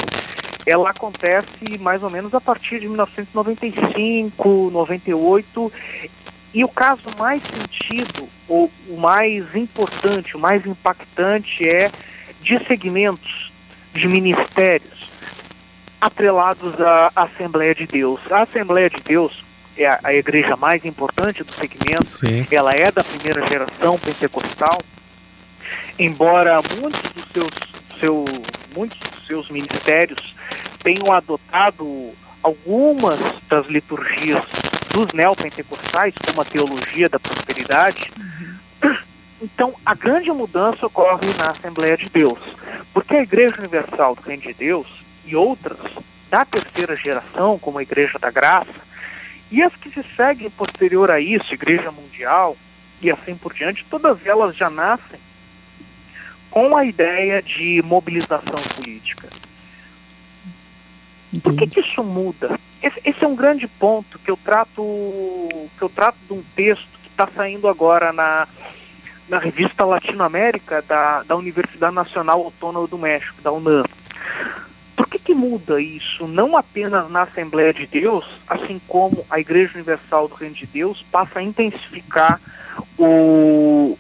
ela 0.66 0.90
acontece 0.90 1.78
mais 1.80 2.04
ou 2.04 2.10
menos 2.10 2.34
a 2.34 2.42
partir 2.42 2.82
de 2.82 2.90
1995, 2.90 4.72
98, 4.74 5.72
e 6.54 6.66
o 6.66 6.68
caso 6.68 7.04
mais 7.18 7.42
sentido, 7.44 8.28
ou 8.50 8.70
o 8.90 8.98
mais 8.98 9.56
importante, 9.56 10.36
o 10.36 10.40
mais 10.40 10.66
impactante 10.66 11.66
é 11.66 11.90
de 12.42 12.60
segmentos 12.66 13.54
de 13.94 14.06
ministérios 14.10 15.10
atrelados 16.02 16.74
à 16.82 17.10
Assembleia 17.16 17.74
de 17.74 17.88
Deus. 17.88 18.20
A 18.30 18.42
Assembleia 18.42 18.90
de 18.90 19.02
Deus 19.02 19.46
é 19.78 19.86
a, 19.86 20.00
a 20.04 20.14
igreja 20.14 20.56
mais 20.56 20.86
importante 20.86 21.44
do 21.44 21.52
segmento, 21.54 22.06
Sim. 22.06 22.46
ela 22.52 22.72
é 22.74 22.92
da 22.92 23.04
primeira 23.04 23.46
geração 23.48 23.98
pentecostal, 23.98 24.80
embora 25.98 26.62
muitos 26.80 27.12
dos 27.12 27.26
seus, 27.32 27.52
seu, 28.00 28.26
muitos 28.76 29.00
dos 29.00 29.28
seus 29.28 29.50
ministérios 29.50 30.36
tenham 30.84 31.12
adotado 31.12 32.12
algumas 32.44 33.20
das 33.48 33.68
liturgias 33.68 34.44
dos 34.92 35.12
neopentecostais, 35.14 36.14
como 36.26 36.42
a 36.42 36.46
teologia 36.46 37.10
da 37.10 37.20
prosperidade. 37.20 38.12
Uhum. 38.18 38.98
Então, 39.42 39.74
a 39.86 39.96
grande 39.96 40.32
mudança 40.32 40.86
ocorre 40.86 41.28
na 41.38 41.52
Assembleia 41.52 41.98
de 41.98 42.10
Deus, 42.10 42.40
porque 42.94 43.16
a 43.16 43.24
Igreja 43.24 43.56
Universal 43.60 44.16
do 44.16 44.22
Reino 44.22 44.44
de 44.44 44.54
Deus 44.54 44.88
e 45.26 45.36
outras 45.36 45.80
da 46.30 46.46
terceira 46.46 46.96
geração, 46.96 47.58
como 47.60 47.80
a 47.80 47.84
Igreja 47.84 48.20
da 48.20 48.30
Graça, 48.30 48.74
e 49.54 49.62
as 49.62 49.76
que 49.76 49.88
se 49.88 50.04
seguem 50.16 50.50
posterior 50.50 51.12
a 51.12 51.20
isso, 51.20 51.54
Igreja 51.54 51.92
Mundial 51.92 52.58
e 53.00 53.12
assim 53.12 53.36
por 53.36 53.54
diante, 53.54 53.86
todas 53.88 54.26
elas 54.26 54.56
já 54.56 54.68
nascem 54.68 55.20
com 56.50 56.76
a 56.76 56.84
ideia 56.84 57.40
de 57.40 57.80
mobilização 57.84 58.60
política. 58.76 59.30
Por 61.44 61.56
que, 61.56 61.68
que 61.68 61.80
isso 61.82 62.04
muda? 62.04 62.60
Esse, 62.82 63.00
esse, 63.06 63.24
é 63.24 63.28
um 63.28 63.36
grande 63.36 63.68
ponto 63.68 64.18
que 64.18 64.32
eu 64.32 64.38
trato 64.38 64.82
que 65.78 65.84
eu 65.84 65.90
trato 65.90 66.18
de 66.26 66.34
um 66.34 66.44
texto 66.56 67.00
que 67.04 67.10
está 67.10 67.28
saindo 67.28 67.68
agora 67.68 68.12
na 68.12 68.48
na 69.30 69.38
revista 69.38 69.86
Latinoamérica 69.86 70.82
da, 70.82 71.22
da 71.24 71.36
Universidade 71.36 71.94
Nacional 71.94 72.42
Autônoma 72.42 72.88
do 72.88 72.98
México, 72.98 73.40
da 73.42 73.52
UNAM. 73.52 73.84
Muda 75.44 75.82
isso? 75.82 76.26
Não 76.26 76.56
apenas 76.56 77.12
na 77.12 77.24
Assembleia 77.24 77.74
de 77.74 77.86
Deus, 77.86 78.24
assim 78.48 78.80
como 78.88 79.26
a 79.30 79.42
Igreja 79.42 79.74
Universal 79.74 80.30
do 80.30 80.36
Reino 80.36 80.56
de 80.56 80.66
Deus 80.66 81.04
passa 81.12 81.40
a 81.40 81.44
intensificar 81.44 82.40
o, 82.98 83.98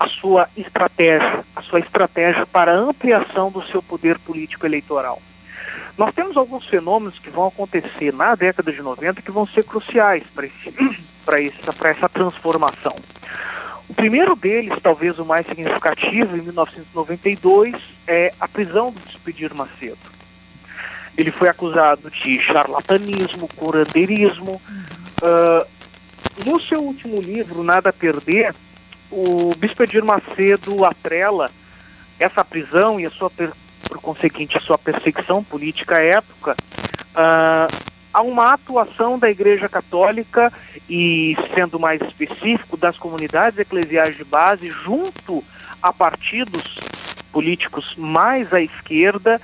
a 0.00 0.08
sua 0.08 0.48
estratégia, 0.56 1.44
a 1.54 1.62
sua 1.62 1.78
estratégia 1.78 2.44
para 2.46 2.74
ampliação 2.74 3.48
do 3.48 3.64
seu 3.64 3.80
poder 3.80 4.18
político 4.18 4.66
eleitoral. 4.66 5.22
Nós 5.96 6.12
temos 6.12 6.36
alguns 6.36 6.66
fenômenos 6.66 7.16
que 7.20 7.30
vão 7.30 7.46
acontecer 7.46 8.12
na 8.12 8.34
década 8.34 8.72
de 8.72 8.82
90 8.82 9.22
que 9.22 9.30
vão 9.30 9.46
ser 9.46 9.62
cruciais 9.62 10.24
para 10.34 10.46
essa, 11.40 11.86
essa 11.90 12.08
transformação. 12.08 12.96
O 13.88 13.94
primeiro 13.94 14.34
deles, 14.34 14.76
talvez 14.82 15.16
o 15.20 15.24
mais 15.24 15.46
significativo, 15.46 16.36
em 16.36 16.42
1992, 16.42 17.76
é 18.04 18.32
a 18.40 18.48
prisão 18.48 18.90
do 18.90 18.98
Despedir 18.98 19.54
Macedo. 19.54 20.21
Ele 21.16 21.30
foi 21.30 21.48
acusado 21.48 22.10
de 22.10 22.40
charlatanismo, 22.40 23.48
curandeirismo. 23.56 24.60
Uh, 25.22 25.66
no 26.46 26.60
seu 26.60 26.80
último 26.80 27.20
livro, 27.20 27.62
Nada 27.62 27.90
a 27.90 27.92
Perder, 27.92 28.54
o 29.10 29.52
Bispo 29.56 29.82
Edir 29.82 30.04
Macedo 30.04 30.84
atrela 30.84 31.50
essa 32.18 32.44
prisão 32.44 32.98
e 32.98 33.04
a 33.04 33.10
sua, 33.10 33.30
por 33.30 34.00
conseguinte, 34.00 34.56
a 34.56 34.60
sua 34.60 34.78
perseguição 34.78 35.44
política 35.44 35.96
à 35.96 36.00
época 36.00 36.56
uh, 37.12 37.92
a 38.12 38.22
uma 38.22 38.52
atuação 38.52 39.18
da 39.18 39.30
Igreja 39.30 39.68
Católica 39.68 40.52
e, 40.88 41.36
sendo 41.54 41.78
mais 41.78 42.00
específico, 42.02 42.76
das 42.76 42.98
comunidades 42.98 43.58
eclesiais 43.58 44.16
de 44.16 44.24
base 44.24 44.70
junto 44.70 45.42
a 45.82 45.92
partidos 45.92 46.62
políticos 47.32 47.94
mais 47.96 48.52
à 48.52 48.60
esquerda 48.60 49.40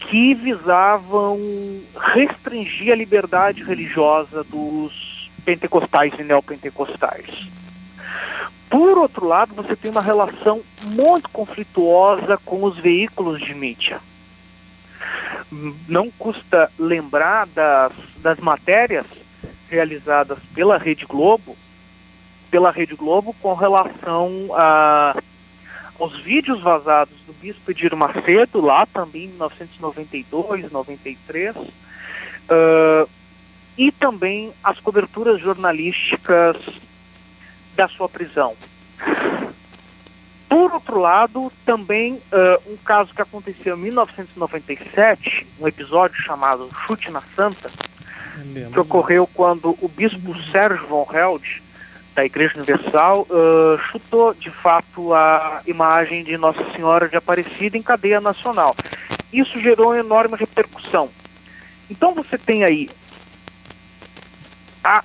que 0.00 0.34
visavam 0.34 1.38
restringir 2.12 2.92
a 2.92 2.96
liberdade 2.96 3.62
religiosa 3.62 4.42
dos 4.44 5.30
pentecostais 5.44 6.12
e 6.18 6.24
neopentecostais. 6.24 7.48
Por 8.68 8.98
outro 8.98 9.26
lado, 9.26 9.54
você 9.54 9.74
tem 9.74 9.90
uma 9.90 10.02
relação 10.02 10.62
muito 10.82 11.28
conflituosa 11.30 12.38
com 12.44 12.64
os 12.64 12.76
veículos 12.78 13.40
de 13.40 13.54
mídia 13.54 14.00
não 15.88 16.10
custa 16.10 16.70
lembrar 16.78 17.46
das, 17.48 17.92
das 18.18 18.38
matérias 18.38 19.06
realizadas 19.68 20.38
pela 20.54 20.78
Rede 20.78 21.06
Globo, 21.06 21.56
pela 22.50 22.70
Rede 22.70 22.94
Globo 22.94 23.34
com 23.40 23.54
relação 23.54 24.48
a, 24.54 25.16
aos 26.00 26.18
vídeos 26.20 26.62
vazados 26.62 27.14
do 27.26 27.32
Bispo 27.34 27.70
Edir 27.70 27.94
Macedo, 27.94 28.60
lá 28.60 28.86
também 28.86 29.24
em 29.24 29.28
1992, 29.28 30.72
93, 30.72 31.56
uh, 31.56 33.08
e 33.76 33.92
também 33.92 34.50
as 34.64 34.80
coberturas 34.80 35.40
jornalísticas 35.40 36.56
da 37.76 37.86
sua 37.86 38.08
prisão. 38.08 38.56
Por 40.48 40.72
outro 40.72 40.98
lado, 40.98 41.52
também 41.64 42.14
uh, 42.14 42.72
um 42.72 42.76
caso 42.78 43.14
que 43.14 43.22
aconteceu 43.22 43.76
em 43.76 43.80
1997, 43.80 45.46
um 45.60 45.68
episódio 45.68 46.16
chamado 46.16 46.68
Chute 46.86 47.10
na 47.10 47.22
Santa, 47.36 47.70
que 48.72 48.80
ocorreu 48.80 49.26
quando 49.26 49.76
o 49.80 49.88
bispo 49.88 50.34
Sérgio 50.50 50.86
von 50.86 51.06
Held, 51.12 51.62
da 52.20 52.26
Igreja 52.26 52.56
Universal, 52.56 53.26
uh, 53.30 53.78
chutou 53.90 54.34
de 54.34 54.50
fato 54.50 55.14
a 55.14 55.62
imagem 55.66 56.22
de 56.22 56.36
Nossa 56.36 56.62
Senhora 56.72 57.08
de 57.08 57.16
Aparecida 57.16 57.78
em 57.78 57.82
cadeia 57.82 58.20
nacional. 58.20 58.76
Isso 59.32 59.58
gerou 59.58 59.88
uma 59.88 59.98
enorme 59.98 60.36
repercussão. 60.36 61.08
Então 61.88 62.14
você 62.14 62.36
tem 62.36 62.62
aí 62.62 62.90
a 64.84 65.02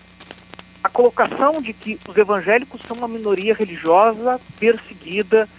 a 0.84 0.90
colocação 0.90 1.64
de 1.64 1.74
que 1.74 2.00
os 2.08 2.16
evangélicos 2.16 2.80
são 2.88 2.96
uma 2.98 3.08
minoria 3.08 3.56
religiosa 3.56 4.40
perseguida, 4.60 5.50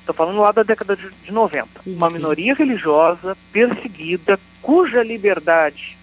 estou 0.00 0.14
falando 0.14 0.40
lá 0.40 0.52
da 0.52 0.62
década 0.62 0.94
de, 0.94 1.08
de 1.24 1.32
90, 1.32 1.80
sim, 1.82 1.96
uma 1.96 2.08
sim. 2.08 2.16
minoria 2.16 2.54
religiosa 2.54 3.34
perseguida 3.50 4.38
cuja 4.60 5.02
liberdade 5.02 5.96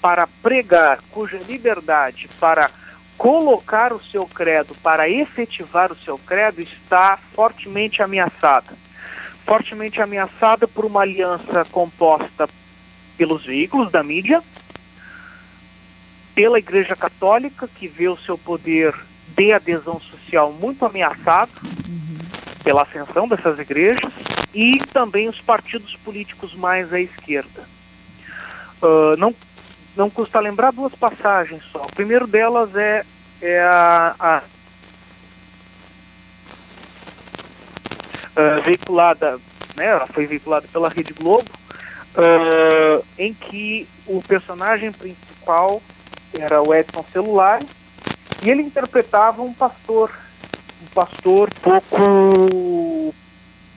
para 0.00 0.28
pregar, 0.40 1.00
cuja 1.10 1.38
liberdade 1.48 2.28
para 2.38 2.70
colocar 3.18 3.92
o 3.92 4.00
seu 4.00 4.24
credo, 4.24 4.74
para 4.76 5.10
efetivar 5.10 5.90
o 5.90 5.96
seu 5.96 6.16
credo, 6.16 6.60
está 6.60 7.18
fortemente 7.34 8.00
ameaçada. 8.00 8.72
Fortemente 9.44 10.00
ameaçada 10.00 10.68
por 10.68 10.84
uma 10.84 11.02
aliança 11.02 11.64
composta 11.72 12.48
pelos 13.16 13.44
veículos 13.44 13.90
da 13.90 14.04
mídia, 14.04 14.40
pela 16.32 16.60
Igreja 16.60 16.94
Católica, 16.94 17.66
que 17.66 17.88
vê 17.88 18.08
o 18.08 18.16
seu 18.16 18.38
poder 18.38 18.94
de 19.36 19.52
adesão 19.52 20.00
social 20.00 20.52
muito 20.52 20.86
ameaçado 20.86 21.50
pela 22.62 22.82
ascensão 22.82 23.26
dessas 23.26 23.58
igrejas, 23.58 24.12
e 24.54 24.78
também 24.92 25.28
os 25.28 25.40
partidos 25.40 25.96
políticos 25.96 26.54
mais 26.54 26.92
à 26.92 27.00
esquerda. 27.00 27.64
Uh, 28.80 29.16
não, 29.18 29.34
não 29.98 30.08
custa 30.08 30.38
lembrar 30.38 30.72
duas 30.72 30.94
passagens 30.94 31.64
só. 31.72 31.82
O 31.82 31.92
primeiro 31.92 32.26
delas 32.26 32.74
é, 32.76 33.04
é 33.42 33.60
a, 33.60 34.14
a 34.18 34.42
uh, 38.36 38.62
veiculada, 38.62 39.40
né, 39.76 39.86
ela 39.86 40.06
foi 40.06 40.24
veiculada 40.24 40.68
pela 40.68 40.88
Rede 40.88 41.12
Globo, 41.12 41.50
uh, 42.14 43.04
em 43.18 43.34
que 43.34 43.88
o 44.06 44.22
personagem 44.22 44.92
principal 44.92 45.82
era 46.32 46.62
o 46.62 46.72
Edson 46.72 47.04
Celular, 47.12 47.60
e 48.40 48.50
ele 48.50 48.62
interpretava 48.62 49.42
um 49.42 49.52
pastor, 49.52 50.12
um 50.80 50.86
pastor 50.94 51.50
pouco, 51.60 53.12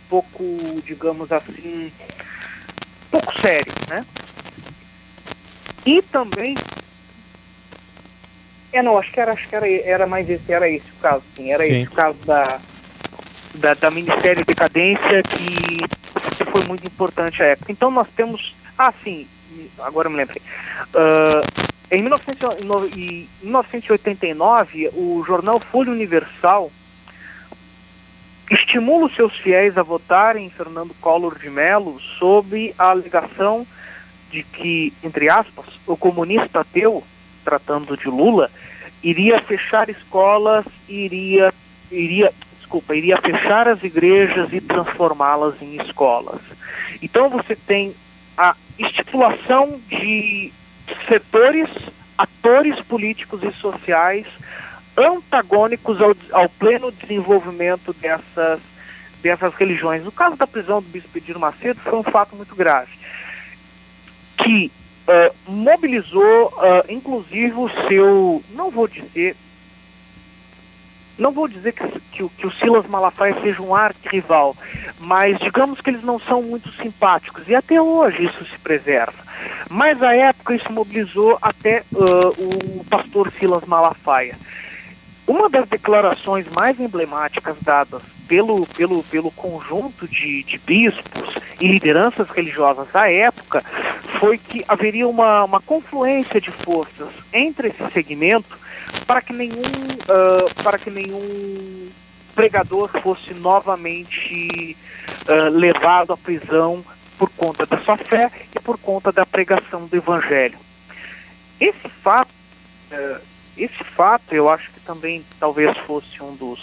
pouco, 0.08 0.44
digamos 0.86 1.32
assim, 1.32 1.92
pouco 3.10 3.34
sério, 3.42 3.74
né? 3.90 4.06
E 5.86 6.02
também, 6.04 6.56
é 8.72 8.82
não, 8.82 8.98
acho 8.98 9.12
que 9.12 9.20
era, 9.20 9.34
acho 9.34 9.46
que 9.48 9.56
era, 9.56 9.70
era 9.70 10.08
mais 10.08 10.30
esse, 10.30 10.52
era 10.52 10.70
esse 10.70 10.90
o 10.92 11.02
caso, 11.02 11.24
sim, 11.36 11.52
era 11.52 11.64
sim. 11.64 11.82
esse 11.82 11.88
o 11.88 11.92
caso 11.92 12.18
da, 12.26 12.60
da, 13.56 13.74
da 13.74 13.92
Ministério 13.92 14.46
Decadência 14.46 15.22
que 15.24 15.78
foi 16.46 16.64
muito 16.66 16.86
importante 16.86 17.42
à 17.42 17.48
época. 17.48 17.72
Então 17.72 17.90
nós 17.90 18.08
temos, 18.16 18.54
ah 18.78 18.94
sim, 19.04 19.26
agora 19.80 20.08
me 20.10 20.18
lembrei. 20.18 20.42
Uh, 20.94 21.42
em 21.90 22.02
1989, 22.02 24.90
o 24.94 25.24
jornal 25.26 25.60
Folha 25.60 25.92
Universal 25.92 26.72
estimula 28.50 29.08
os 29.08 29.16
seus 29.16 29.36
fiéis 29.38 29.78
a 29.78 29.84
votarem 29.84 30.46
em 30.46 30.50
Fernando 30.50 30.94
Collor 31.02 31.38
de 31.38 31.50
Mello 31.50 32.00
sob 32.18 32.74
a 32.78 32.90
alegação 32.90 33.68
de 34.32 34.44
que, 34.44 34.94
entre 35.04 35.30
aspas, 35.30 35.66
o 35.86 35.98
comunista 35.98 36.62
ateu, 36.62 37.04
tratando 37.44 37.98
de 37.98 38.08
Lula, 38.08 38.50
iria 39.04 39.42
fechar 39.42 39.90
escolas, 39.90 40.66
iria, 40.88 41.54
iria, 41.92 42.34
desculpa, 42.58 42.96
iria 42.96 43.18
fechar 43.18 43.68
as 43.68 43.84
igrejas 43.84 44.54
e 44.54 44.62
transformá-las 44.62 45.62
em 45.62 45.76
escolas. 45.82 46.42
Então 47.02 47.30
você 47.30 47.56
tem 47.56 47.94
a 48.38 48.56
estipulação 48.80 49.80
de 49.88 50.52
setores, 51.08 51.70
atores 52.18 52.80
políticos 52.82 53.44
e 53.44 53.52
sociais 53.52 54.26
antagônicos 54.96 56.02
ao, 56.02 56.16
ao 56.32 56.50
pleno 56.50 56.92
desenvolvimento 56.92 57.94
dessas, 57.94 58.60
dessas 59.22 59.54
religiões. 59.56 60.04
No 60.04 60.12
caso 60.12 60.36
da 60.36 60.48
prisão 60.48 60.82
do 60.82 60.88
bispo 60.88 61.18
Edir 61.18 61.38
Macedo 61.40 61.80
foi 61.80 61.98
um 61.98 62.04
fato 62.04 62.36
muito 62.36 62.56
grave, 62.56 62.92
que 64.44 64.72
uh, 65.08 65.52
mobilizou, 65.52 66.48
uh, 66.48 66.92
inclusive, 66.92 67.54
o 67.54 67.70
seu, 67.88 68.44
não 68.52 68.70
vou 68.70 68.88
dizer, 68.88 69.36
não 71.18 71.32
vou 71.32 71.48
dizer 71.48 71.74
que, 71.74 71.88
que, 72.12 72.30
que 72.30 72.48
o 72.48 72.52
Silas 72.52 72.88
Malafaia 72.88 73.36
seja 73.42 73.62
um 73.62 73.76
arquirrival, 73.76 74.56
mas 75.00 75.38
digamos 75.40 75.80
que 75.82 75.90
eles 75.90 76.04
não 76.04 76.20
são 76.20 76.42
muito 76.42 76.72
simpáticos, 76.74 77.48
e 77.48 77.56
até 77.56 77.82
hoje 77.82 78.26
isso 78.26 78.46
se 78.46 78.58
preserva. 78.60 79.22
Mas 79.70 80.02
à 80.02 80.16
época 80.16 80.56
isso 80.56 80.72
mobilizou 80.72 81.38
até 81.42 81.84
uh, 81.94 82.80
o 82.80 82.86
pastor 82.86 83.32
Silas 83.32 83.66
Malafaia. 83.66 84.36
Uma 85.32 85.50
das 85.50 85.66
declarações 85.70 86.46
mais 86.50 86.78
emblemáticas 86.78 87.56
dadas 87.62 88.02
pelo, 88.28 88.66
pelo, 88.66 89.02
pelo 89.04 89.32
conjunto 89.32 90.06
de, 90.06 90.44
de 90.44 90.58
bispos 90.58 91.36
e 91.58 91.68
lideranças 91.70 92.30
religiosas 92.32 92.90
da 92.92 93.10
época 93.10 93.64
foi 94.20 94.38
que 94.38 94.62
haveria 94.68 95.08
uma, 95.08 95.46
uma 95.46 95.62
confluência 95.62 96.42
de 96.42 96.52
forças 96.52 97.08
entre 97.32 97.70
esse 97.70 97.92
segmento 97.94 98.60
para 99.08 99.22
que 99.22 99.32
nenhum, 99.32 99.62
uh, 99.62 100.64
para 100.64 100.78
que 100.78 100.92
nenhum 100.92 101.90
pregador 102.36 102.90
fosse 103.02 103.34
novamente 103.34 104.76
uh, 105.30 105.50
levado 105.50 106.12
à 106.12 106.18
prisão 106.18 106.84
por 107.18 107.30
conta 107.30 107.66
da 107.66 107.78
sua 107.78 107.96
fé 107.96 108.30
e 108.54 108.60
por 108.60 108.78
conta 108.78 109.14
da 109.14 109.26
pregação 109.26 109.86
do 109.86 109.96
evangelho. 109.96 110.60
Esse 111.58 111.88
fato 112.04 112.32
uh, 112.92 113.31
esse 113.58 113.84
fato 113.84 114.34
eu 114.34 114.50
acho 114.50 114.72
que 114.72 114.80
também 114.82 115.24
talvez 115.40 115.78
fosse 115.80 116.22
um 116.22 116.36
dos. 116.36 116.60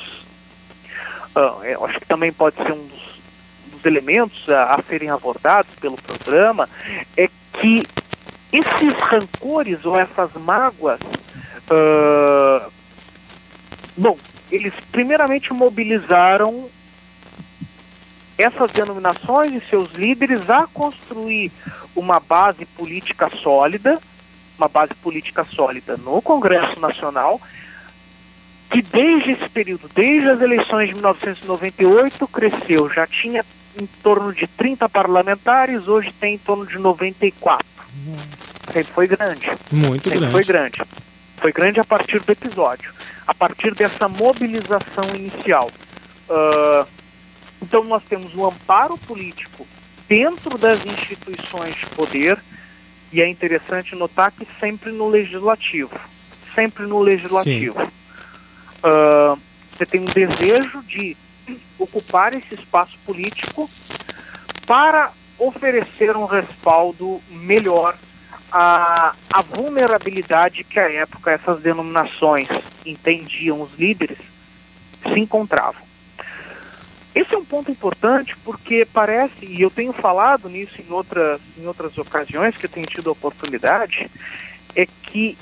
Uh, 1.37 1.65
eu 1.65 1.85
acho 1.85 2.01
que 2.01 2.07
também 2.07 2.33
pode 2.33 2.57
ser 2.57 2.73
um 2.73 2.87
dos, 2.87 3.21
dos 3.67 3.85
elementos 3.85 4.49
a, 4.49 4.75
a, 4.75 4.83
serem 4.83 5.11
abordados 5.11 5.75
pelo 5.77 5.97
programa, 5.97 6.69
é 7.17 7.29
que 7.61 7.85
esses 8.53 8.95
rancores 9.01 9.85
ou 9.85 9.99
essas 9.99 10.33
mágoas. 10.35 11.01
Uh, 11.71 12.71
bom, 13.97 14.19
eles 14.51 14.73
primeiramente 14.91 15.53
mobilizaram 15.53 16.69
essas 18.39 18.71
denominações 18.71 19.53
e 19.53 19.67
seus 19.69 19.91
líderes 19.91 20.49
a 20.49 20.67
construir 20.69 21.53
uma 21.95 22.21
base 22.21 22.65
política 22.65 23.29
sólida 23.29 24.01
uma 24.59 24.69
base 24.69 24.95
política 24.95 25.45
sólida 25.45 25.97
no 25.97 26.21
Congresso 26.21 26.79
Nacional, 26.81 27.41
que 28.71 28.83
desde 28.83 29.33
esse 29.33 29.49
período, 29.49 29.89
desde 29.95 30.29
as 30.29 30.41
eleições 30.41 30.89
de 30.89 30.95
1998, 30.95 32.29
cresceu. 32.29 32.91
Já 32.91 33.07
tinha 33.07 33.45
em 33.81 33.87
torno 34.03 34.33
de 34.33 34.47
30 34.47 34.89
parlamentares, 34.89 35.89
hoje 35.89 36.13
tem 36.13 36.35
em 36.35 36.39
torno 36.39 36.67
de 36.67 36.79
94. 36.79 37.67
Nossa. 38.07 38.73
Sempre 38.73 38.93
foi 38.93 39.07
grande. 39.07 39.51
Muito 39.71 40.05
Sempre 40.05 40.19
grande. 40.19 40.33
foi 40.33 40.45
grande. 40.45 40.83
Foi 41.37 41.53
grande 41.53 41.81
a 41.81 41.85
partir 41.85 42.21
do 42.21 42.31
episódio, 42.31 42.93
a 43.27 43.33
partir 43.33 43.75
dessa 43.75 44.09
mobilização 44.09 45.15
inicial. 45.15 45.71
Uh, 46.29 46.87
então 47.63 47.85
nós 47.85 48.03
temos 48.05 48.35
o 48.35 48.47
amparo 48.47 48.99
político 48.99 49.67
dentro 50.09 50.59
das 50.59 50.85
instituições 50.85 51.77
de 51.77 51.87
poder, 51.87 52.39
e 53.13 53.23
é 53.23 53.29
interessante 53.29 53.95
notar 53.95 54.33
que 54.33 54.47
sempre 54.61 54.93
no 54.93 55.09
legislativo. 55.09 55.99
Sempre 56.55 56.87
no 56.87 57.01
legislativo. 57.01 57.83
Uh, 57.83 59.39
você 59.73 59.87
tem 59.87 60.01
um 60.01 60.05
desejo 60.05 60.83
de 60.85 61.17
ocupar 61.79 62.35
esse 62.35 62.55
espaço 62.55 62.99
político 63.07 63.69
para 64.67 65.13
oferecer 65.39 66.17
um 66.17 66.27
respaldo 66.27 67.21
melhor 67.31 67.97
à, 68.51 69.15
à 69.33 69.43
vulnerabilidade 69.43 70.65
que 70.65 70.79
à 70.81 70.91
época 70.93 71.31
essas 71.31 71.63
denominações 71.63 72.49
entendiam 72.85 73.63
os 73.63 73.73
líderes 73.79 74.19
se 75.03 75.21
encontravam. 75.21 75.88
Esse 77.19 77.35
é 77.35 77.39
um 77.39 77.45
ponto 77.45 77.69
importante 77.69 78.37
porque 78.45 78.87
parece, 78.93 79.45
e 79.45 79.61
eu 79.61 79.71
tenho 79.71 79.93
falado 79.93 80.49
nisso 80.49 80.81
em 80.81 80.93
outras, 80.93 81.41
em 81.59 81.67
outras 81.67 81.99
ocasiões 81.99 82.57
que 82.57 82.67
eu 82.67 82.71
tenho 82.71 82.87
tido 82.87 83.09
a 83.09 83.13
oportunidade, 83.13 84.09
é 84.77 84.87
que 84.87 85.37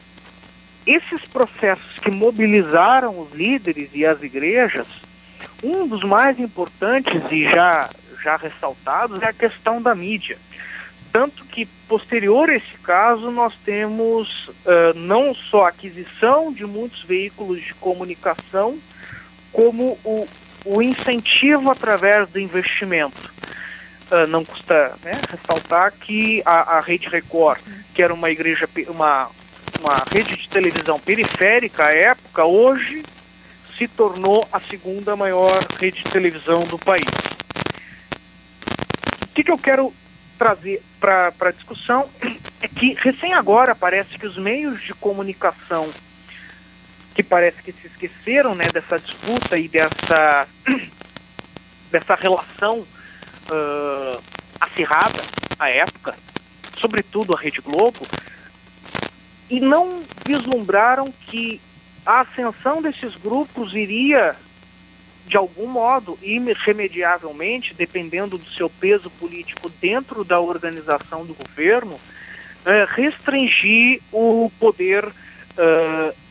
esses 0.86 1.26
processos 1.26 1.98
que 1.98 2.10
mobilizaram 2.10 3.20
os 3.20 3.30
líderes 3.34 3.90
e 3.92 4.06
as 4.06 4.22
igrejas, 4.22 4.86
um 5.62 5.86
dos 5.86 6.02
mais 6.02 6.40
importantes 6.40 7.20
e 7.30 7.44
já, 7.44 7.90
já 8.24 8.36
ressaltados 8.36 9.20
é 9.20 9.26
a 9.26 9.34
questão 9.34 9.82
da 9.82 9.94
mídia. 9.94 10.38
Tanto 11.12 11.44
que, 11.44 11.66
posterior 11.86 12.48
a 12.48 12.56
esse 12.56 12.78
caso, 12.82 13.30
nós 13.30 13.52
temos 13.66 14.48
uh, 14.48 14.94
não 14.94 15.34
só 15.34 15.66
a 15.66 15.68
aquisição 15.68 16.50
de 16.50 16.64
muitos 16.64 17.02
veículos 17.02 17.60
de 17.60 17.74
comunicação, 17.74 18.78
como 19.52 19.98
o, 20.02 20.26
o 20.66 20.82
incentivo 20.82 21.70
através 21.70 22.28
do 22.28 22.38
investimento. 22.38 23.34
Uh, 24.10 24.26
não 24.28 24.44
custa 24.44 24.94
né, 25.02 25.12
ressaltar 25.30 25.92
que 25.92 26.42
a, 26.44 26.76
a 26.76 26.80
Rede 26.80 27.08
Record, 27.08 27.60
que 27.94 28.02
era 28.02 28.12
uma 28.12 28.30
igreja, 28.30 28.68
uma, 28.88 29.28
uma 29.80 30.04
rede 30.10 30.36
de 30.36 30.48
televisão 30.48 30.98
periférica 30.98 31.86
à 31.86 31.92
época, 31.92 32.44
hoje 32.44 33.04
se 33.76 33.88
tornou 33.88 34.46
a 34.52 34.60
segunda 34.60 35.16
maior 35.16 35.58
rede 35.78 36.02
de 36.02 36.10
televisão 36.10 36.60
do 36.64 36.78
país. 36.78 37.04
O 39.22 39.34
que, 39.34 39.44
que 39.44 39.50
eu 39.50 39.58
quero 39.58 39.92
trazer 40.38 40.82
para 41.00 41.32
a 41.40 41.50
discussão 41.50 42.08
é 42.62 42.68
que 42.68 42.94
recém 42.94 43.34
agora 43.34 43.74
parece 43.74 44.18
que 44.18 44.26
os 44.26 44.38
meios 44.38 44.82
de 44.82 44.94
comunicação 44.94 45.90
que 47.16 47.22
parece 47.22 47.62
que 47.62 47.72
se 47.72 47.86
esqueceram 47.86 48.54
né, 48.54 48.66
dessa 48.70 48.98
disputa 48.98 49.56
e 49.56 49.66
dessa, 49.68 50.46
dessa 51.90 52.14
relação 52.14 52.80
uh, 52.80 54.22
acirrada 54.60 55.22
à 55.58 55.70
época, 55.70 56.14
sobretudo 56.78 57.34
a 57.34 57.40
Rede 57.40 57.62
Globo, 57.62 58.06
e 59.48 59.60
não 59.60 60.02
vislumbraram 60.26 61.10
que 61.10 61.58
a 62.04 62.20
ascensão 62.20 62.82
desses 62.82 63.14
grupos 63.16 63.72
iria, 63.72 64.36
de 65.26 65.38
algum 65.38 65.68
modo, 65.68 66.18
irremediavelmente, 66.20 67.72
dependendo 67.72 68.36
do 68.36 68.50
seu 68.50 68.68
peso 68.68 69.08
político 69.08 69.70
dentro 69.80 70.22
da 70.22 70.38
organização 70.38 71.24
do 71.24 71.32
governo, 71.32 71.94
uh, 71.94 72.94
restringir 72.94 74.02
o 74.12 74.52
poder 74.60 75.06
uh, 75.06 76.25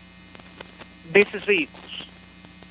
desses 1.06 1.44
veículos. 1.44 2.08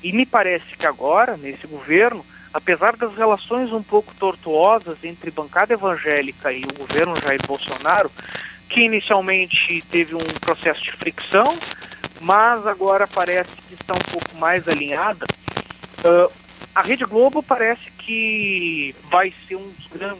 E 0.03 0.13
me 0.13 0.25
parece 0.25 0.75
que 0.77 0.85
agora, 0.85 1.35
nesse 1.35 1.65
governo, 1.65 2.25
apesar 2.53 2.95
das 2.95 3.15
relações 3.15 3.73
um 3.73 3.83
pouco 3.83 4.13
tortuosas 4.15 5.03
entre 5.03 5.31
bancada 5.31 5.73
evangélica 5.73 6.53
e 6.53 6.63
o 6.63 6.73
governo 6.73 7.15
Jair 7.21 7.41
Bolsonaro, 7.45 8.11
que 8.69 8.81
inicialmente 8.81 9.83
teve 9.89 10.15
um 10.15 10.39
processo 10.39 10.81
de 10.81 10.91
fricção, 10.91 11.57
mas 12.21 12.65
agora 12.65 13.07
parece 13.07 13.49
que 13.67 13.73
está 13.73 13.93
um 13.93 14.11
pouco 14.11 14.37
mais 14.37 14.67
alinhada. 14.67 15.25
Uh, 15.99 16.31
a 16.73 16.81
Rede 16.81 17.05
Globo 17.05 17.41
parece 17.41 17.89
que 18.05 18.95
vai 19.09 19.33
ser 19.47 19.55
um 19.55 19.71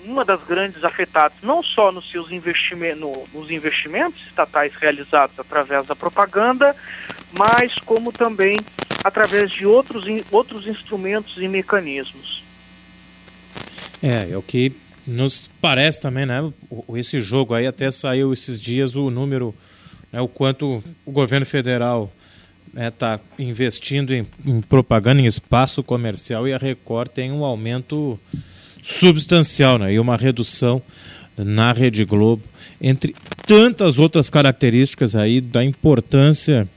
uma 0.05 0.23
das 0.23 0.43
grandes 0.43 0.83
afetadas, 0.83 1.37
não 1.43 1.61
só 1.61 1.91
nos 1.91 2.09
seus 2.09 2.31
investimentos, 2.31 2.99
no, 2.99 3.27
nos 3.33 3.51
investimentos 3.51 4.21
estatais 4.27 4.73
realizados 4.75 5.37
através 5.37 5.85
da 5.85 5.95
propaganda, 5.95 6.75
mas 7.37 7.75
como 7.79 8.11
também 8.11 8.57
através 9.03 9.51
de 9.51 9.65
outros, 9.65 10.05
outros 10.31 10.67
instrumentos 10.67 11.37
e 11.37 11.47
mecanismos. 11.47 12.43
É, 14.01 14.31
é 14.31 14.38
o 14.38 14.41
que 14.41 14.71
nos 15.05 15.49
parece 15.61 16.01
também, 16.01 16.25
né? 16.25 16.51
Esse 16.95 17.19
jogo 17.19 17.53
aí 17.53 17.67
até 17.67 17.91
saiu 17.91 18.33
esses 18.33 18.59
dias 18.59 18.95
o 18.95 19.09
número, 19.09 19.53
né, 20.11 20.21
o 20.21 20.27
quanto 20.27 20.83
o 21.05 21.11
governo 21.11 21.45
federal 21.45 22.11
está 22.76 23.13
né, 23.13 23.19
investindo 23.39 24.13
em, 24.13 24.26
em, 24.45 24.61
propaganda 24.61 25.21
em 25.21 25.26
espaço 25.26 25.82
comercial 25.82 26.47
e 26.47 26.53
a 26.53 26.57
Record 26.57 27.09
tem 27.09 27.32
um 27.32 27.45
aumento 27.45 28.19
substancial 28.84 29.80
né, 29.80 29.93
e 29.93 29.99
uma 29.99 30.17
redução 30.17 30.82
na 31.38 31.73
Rede 31.73 32.05
Globo, 32.05 32.43
entre 32.82 33.15
tantas 33.45 33.99
outras 33.99 34.30
características 34.30 35.15
aí 35.15 35.41
da 35.41 35.63
importância 35.63 36.67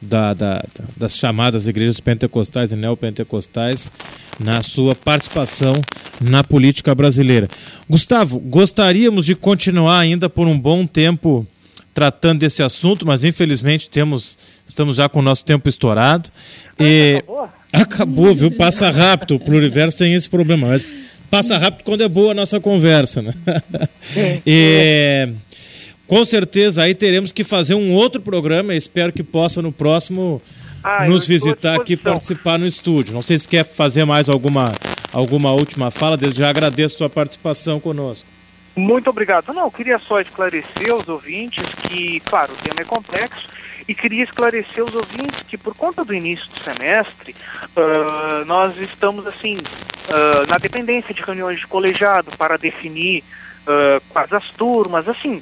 da, 0.00 0.34
da, 0.34 0.64
das 0.96 1.16
chamadas 1.16 1.66
igrejas 1.66 2.00
pentecostais 2.00 2.72
e 2.72 2.76
neopentecostais 2.76 3.90
na 4.38 4.62
sua 4.62 4.94
participação 4.94 5.74
na 6.20 6.44
política 6.44 6.94
brasileira. 6.94 7.48
Gustavo, 7.88 8.38
gostaríamos 8.38 9.24
de 9.24 9.34
continuar 9.34 10.00
ainda 10.00 10.28
por 10.28 10.46
um 10.46 10.58
bom 10.58 10.86
tempo 10.86 11.46
tratando 11.94 12.40
desse 12.40 12.62
assunto, 12.62 13.06
mas 13.06 13.22
infelizmente 13.22 13.88
temos, 13.88 14.36
estamos 14.66 14.96
já 14.96 15.08
com 15.08 15.20
o 15.20 15.22
nosso 15.22 15.44
tempo 15.44 15.68
estourado. 15.68 16.28
E... 16.78 17.22
Acabou? 17.22 17.48
Acabou, 17.72 18.34
viu? 18.34 18.50
Passa 18.50 18.90
rápido. 18.90 19.36
O 19.36 19.40
Pluriverso 19.40 19.98
tem 19.98 20.12
esse 20.12 20.28
problema, 20.28 20.68
mas 20.68 20.94
passa 21.30 21.56
rápido 21.56 21.84
quando 21.84 22.02
é 22.02 22.08
boa 22.08 22.32
a 22.32 22.34
nossa 22.34 22.60
conversa, 22.60 23.22
né? 23.22 23.32
e... 24.44 25.28
com 26.06 26.24
certeza 26.24 26.82
aí 26.82 26.94
teremos 26.94 27.32
que 27.32 27.44
fazer 27.44 27.74
um 27.74 27.92
outro 27.92 28.20
programa. 28.20 28.74
Espero 28.74 29.12
que 29.12 29.22
possa 29.22 29.62
no 29.62 29.72
próximo 29.72 30.42
Ah, 30.82 31.06
nos 31.08 31.26
visitar 31.26 31.76
aqui 31.76 31.94
e 31.94 31.96
participar 31.96 32.58
no 32.58 32.66
estúdio. 32.66 33.14
Não 33.14 33.22
sei 33.22 33.38
se 33.38 33.46
quer 33.48 33.64
fazer 33.64 34.04
mais 34.04 34.28
alguma, 34.28 34.72
alguma 35.12 35.52
última 35.52 35.90
fala. 35.90 36.16
Desde 36.16 36.40
já 36.40 36.50
agradeço 36.50 36.96
a 36.96 36.98
sua 36.98 37.10
participação 37.10 37.78
conosco. 37.78 38.33
Muito 38.76 39.08
obrigado. 39.08 39.52
Não, 39.52 39.64
eu 39.64 39.70
queria 39.70 39.98
só 39.98 40.20
esclarecer 40.20 40.90
aos 40.90 41.08
ouvintes 41.08 41.64
que, 41.74 42.20
claro, 42.20 42.52
o 42.52 42.56
tema 42.56 42.80
é 42.80 42.84
complexo 42.84 43.46
e 43.86 43.94
queria 43.94 44.24
esclarecer 44.24 44.82
aos 44.82 44.94
ouvintes 44.94 45.42
que 45.42 45.56
por 45.56 45.74
conta 45.74 46.04
do 46.04 46.14
início 46.14 46.48
do 46.48 46.58
semestre, 46.58 47.36
ah, 47.76 48.42
nós 48.46 48.76
estamos 48.78 49.26
assim 49.26 49.56
ah, 50.10 50.44
na 50.48 50.58
dependência 50.58 51.14
de 51.14 51.22
reuniões 51.22 51.60
de 51.60 51.66
colegiado 51.66 52.30
para 52.36 52.56
definir 52.56 53.22
ah, 53.66 54.00
quais 54.08 54.32
as 54.32 54.48
turmas, 54.50 55.08
assim, 55.08 55.40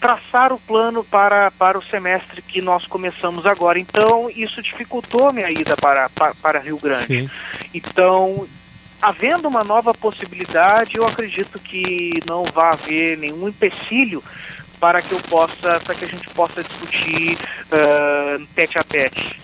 traçar 0.00 0.52
o 0.52 0.58
plano 0.58 1.04
para, 1.04 1.50
para 1.52 1.78
o 1.78 1.82
semestre 1.82 2.42
que 2.42 2.60
nós 2.60 2.86
começamos 2.86 3.46
agora. 3.46 3.78
Então, 3.78 4.28
isso 4.34 4.60
dificultou 4.62 5.32
minha 5.32 5.50
ida 5.50 5.76
para, 5.76 6.08
para, 6.08 6.34
para 6.34 6.58
Rio 6.58 6.78
Grande. 6.78 7.06
Sim. 7.06 7.30
Então, 7.72 8.48
havendo 9.02 9.48
uma 9.48 9.64
nova 9.64 9.92
possibilidade, 9.92 10.96
eu 10.96 11.04
acredito 11.04 11.58
que 11.58 12.22
não 12.28 12.44
vai 12.44 12.72
haver 12.72 13.18
nenhum 13.18 13.48
empecilho 13.48 14.22
para 14.78 15.02
que 15.02 15.12
eu 15.12 15.20
possa, 15.20 15.80
para 15.80 15.94
que 15.94 16.04
a 16.04 16.08
gente 16.08 16.28
possa 16.30 16.62
discutir 16.62 17.36
ah, 17.72 18.38
tete 18.54 18.78
a 18.78 18.82
tete. 18.84 19.40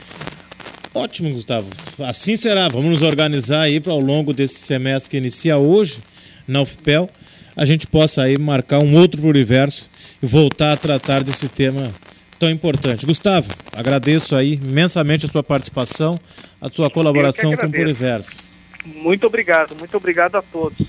Ótimo, 0.94 1.30
Gustavo. 1.30 1.68
Assim 2.06 2.36
será. 2.36 2.68
Vamos 2.68 2.90
nos 2.90 3.02
organizar 3.02 3.62
aí 3.62 3.78
para 3.78 3.92
ao 3.92 4.00
longo 4.00 4.32
desse 4.32 4.60
semestre 4.60 5.10
que 5.10 5.16
inicia 5.16 5.58
hoje 5.58 6.00
na 6.46 6.62
UFPEL, 6.62 7.10
a 7.54 7.64
gente 7.64 7.86
possa 7.86 8.22
aí 8.22 8.38
marcar 8.38 8.82
um 8.82 8.96
outro 8.96 9.26
universo 9.28 9.90
e 10.22 10.26
voltar 10.26 10.72
a 10.72 10.76
tratar 10.76 11.22
desse 11.22 11.48
tema 11.48 11.92
tão 12.38 12.48
importante. 12.48 13.04
Gustavo, 13.04 13.52
agradeço 13.76 14.34
aí 14.34 14.54
imensamente 14.54 15.26
a 15.26 15.28
sua 15.28 15.42
participação, 15.42 16.18
a 16.60 16.70
sua 16.70 16.90
colaboração 16.90 17.54
com 17.54 17.66
o. 17.66 17.70
Pluriverso. 17.70 18.38
Muito 18.84 19.26
obrigado, 19.26 19.76
muito 19.76 19.96
obrigado 19.96 20.36
a 20.36 20.42
todos. 20.42 20.86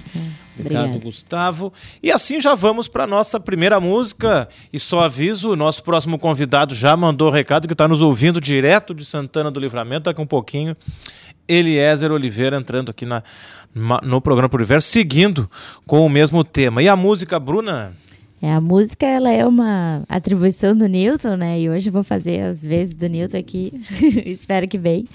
Obrigado, 0.60 0.86
Obrigada. 0.86 1.04
Gustavo. 1.04 1.74
E 2.04 2.12
assim 2.12 2.40
já 2.40 2.54
vamos 2.54 2.88
para 2.88 3.08
nossa 3.08 3.40
primeira 3.40 3.80
música. 3.80 4.48
E 4.74 4.80
só 4.80 5.02
aviso, 5.02 5.52
o 5.52 5.56
nosso 5.56 5.84
próximo 5.84 6.20
convidado 6.20 6.76
já 6.76 6.96
mandou 6.98 7.30
recado 7.30 7.68
que 7.68 7.74
está 7.74 7.88
nos 7.88 8.02
ouvindo 8.02 8.42
direto 8.42 8.94
de 8.94 9.06
Santana 9.06 9.50
do 9.50 9.60
Livramento. 9.60 10.04
Daqui 10.04 10.22
um 10.22 10.28
pouquinho, 10.28 10.76
Eliezer 11.48 12.12
Oliveira 12.12 12.58
entrando 12.58 12.90
aqui 12.90 13.06
na, 13.06 13.24
no 14.04 14.22
programa 14.22 14.50
Pluriverso, 14.50 14.90
seguindo 14.90 15.50
com 15.88 16.06
o 16.06 16.10
mesmo 16.10 16.44
tema. 16.44 16.84
E 16.84 16.90
a 16.90 16.96
música, 16.96 17.40
Bruna? 17.40 17.94
É, 18.42 18.52
a 18.54 18.62
música 18.62 19.06
ela 19.06 19.30
é 19.30 19.46
uma 19.46 20.04
atribuição 20.08 20.76
do 20.76 20.88
Newton, 20.88 21.36
né? 21.36 21.60
E 21.60 21.70
hoje 21.70 21.90
eu 21.90 21.94
vou 21.94 22.04
fazer 22.04 22.42
as 22.42 22.64
vezes 22.64 22.96
do 22.96 23.08
Newton 23.08 23.38
aqui. 23.38 23.74
Espero 24.26 24.68
que 24.68 24.78
bem. 24.78 25.08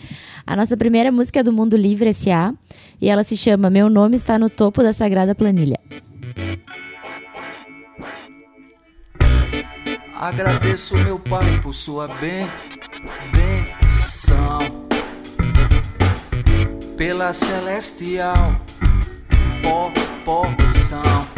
A 0.47 0.55
nossa 0.55 0.77
primeira 0.77 1.11
música 1.11 1.41
é 1.41 1.43
do 1.43 1.53
Mundo 1.53 1.77
Livre 1.77 2.11
S.A. 2.11 2.53
E 3.01 3.09
ela 3.09 3.25
se 3.25 3.37
chama 3.37 3.70
Meu 3.70 3.89
Nome 3.89 4.16
Está 4.16 4.39
no 4.39 4.51
Topo 4.51 4.83
da 4.83 4.93
Sagrada 4.93 5.35
Planilha. 5.35 5.81
Agradeço 10.14 10.97
meu 10.97 11.18
pai 11.18 11.61
por 11.61 11.75
sua 11.75 12.09
ben, 12.09 12.49
benção, 13.33 14.61
pela 16.97 17.33
celestial 17.33 18.61
po, 19.62 19.91
porção. 20.25 21.34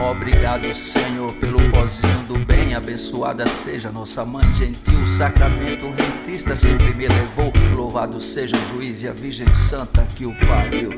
Obrigado, 0.00 0.72
Senhor, 0.74 1.32
pelo 1.34 1.58
pozinho 1.70 2.22
do 2.28 2.38
bem. 2.38 2.74
Abençoada 2.74 3.46
seja 3.48 3.90
nossa 3.90 4.24
mãe 4.24 4.44
gentil. 4.54 5.04
Sacramento 5.04 5.90
rentista 5.90 6.54
sempre 6.54 6.94
me 6.94 7.08
levou. 7.08 7.52
Louvado 7.74 8.20
seja 8.20 8.56
o 8.56 8.68
juiz 8.68 9.02
e 9.02 9.08
a 9.08 9.12
Virgem 9.12 9.48
Santa 9.54 10.06
que 10.14 10.24
o 10.24 10.32
pariu. 10.46 10.90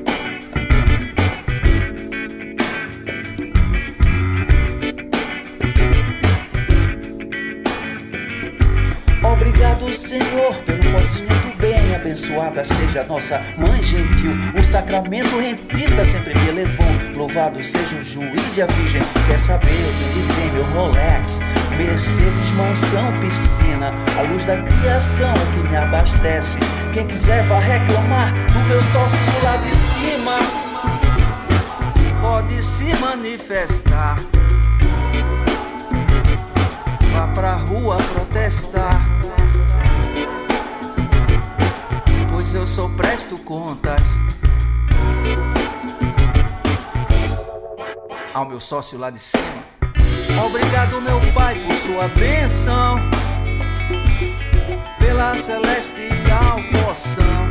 Obrigado, 9.91 9.95
Senhor, 9.95 10.55
pelo 10.65 10.93
pozinho 10.93 11.27
do 11.27 11.57
bem. 11.59 11.95
Abençoada 11.97 12.63
seja 12.63 13.03
nossa 13.05 13.43
mãe 13.57 13.83
gentil. 13.83 14.33
O 14.57 14.63
sacramento 14.63 15.37
rentista 15.37 16.05
sempre 16.05 16.39
me 16.39 16.51
levou. 16.53 16.87
Louvado 17.17 17.63
seja 17.63 17.97
o 17.97 18.05
juiz 18.05 18.57
e 18.57 18.63
a 18.63 18.67
virgem. 18.67 19.03
Quer 19.27 19.39
saber 19.39 19.67
de 19.67 20.05
onde 20.05 20.33
vem 20.33 20.53
meu 20.53 20.63
Rolex? 20.75 21.41
Mercedes, 21.77 22.51
mansão, 22.53 23.13
piscina. 23.21 23.93
A 24.17 24.23
luz 24.23 24.45
da 24.45 24.63
criação 24.63 25.33
é 25.33 25.55
que 25.55 25.71
me 25.71 25.77
abastece. 25.77 26.59
Quem 26.93 27.07
quiser 27.09 27.45
vai 27.49 27.61
reclamar 27.61 28.33
do 28.33 28.59
meu 28.69 28.83
sócio 28.85 29.19
lá 29.43 29.57
de 29.57 29.75
cima. 29.75 30.39
Pode 32.21 32.63
se 32.63 32.95
manifestar. 33.01 34.19
Vá 37.13 37.27
pra 37.35 37.55
rua 37.55 37.97
protestar. 37.97 39.01
Pois 42.51 42.63
eu 42.63 42.67
sou 42.67 42.91
presto 42.91 43.39
contas. 43.39 44.03
Ao 48.35 48.45
meu 48.45 48.59
sócio 48.59 48.99
lá 48.99 49.09
de 49.09 49.21
cima. 49.21 49.45
Obrigado, 50.45 51.01
meu 51.01 51.21
pai, 51.33 51.55
por 51.65 51.77
sua 51.77 52.09
bênção. 52.09 52.99
Pela 54.99 55.39
celestial 55.39 56.59
poção. 56.73 57.47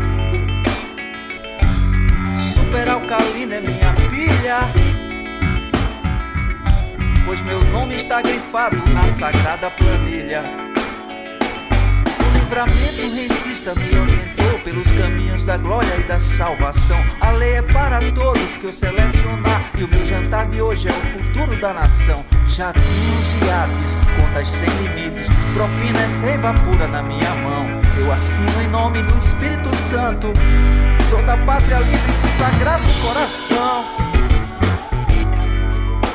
Super 2.54 2.90
alcalina 2.90 3.56
é 3.56 3.62
minha 3.62 3.94
pilha 4.10 4.74
pois 7.26 7.42
meu 7.44 7.64
nome 7.72 7.96
está 7.96 8.22
grifado 8.22 8.76
na 8.92 9.08
sagrada 9.08 9.72
planilha. 9.72 10.42
O 12.20 12.38
livramento 12.38 13.16
rentista 13.16 13.74
me 13.76 13.98
orientou 13.98 14.39
pelos 14.60 14.90
caminhos 14.92 15.44
da 15.46 15.58
glória 15.58 15.96
e 15.98 16.04
da 16.04 16.20
salvação. 16.20 16.98
A 17.22 17.32
lei 17.32 17.56
é 17.56 17.62
para 17.62 18.00
todos 18.12 18.58
que 18.58 18.66
eu 18.66 18.74
selecionar, 18.74 19.72
e 19.78 19.84
o 19.84 19.88
meu 19.88 20.04
jantar 20.06 20.48
de 20.48 20.62
hoje 20.62 20.88
é 20.88 20.92
o 20.92 21.24
futuro 21.24 21.60
da 21.60 21.74
nação. 21.74 22.24
Jatinhos 22.46 23.34
e 23.34 23.46
iates, 23.46 23.98
contas 24.18 24.48
sem 24.48 24.70
limites, 24.70 25.30
propina 25.54 26.00
é 26.00 26.08
seiva 26.08 26.54
pura 26.54 26.88
na 26.88 27.02
minha 27.02 27.34
mão. 27.36 27.68
Eu 27.98 28.12
assino 28.12 28.62
em 28.62 28.68
nome 28.68 29.04
do 29.04 29.18
Espírito 29.18 29.76
Santo, 29.76 30.28
sou 31.10 31.22
da 31.24 31.38
pátria 31.38 31.80
livre 31.80 32.12
do 32.12 32.28
sagrado 32.38 32.84
coração 33.02 34.10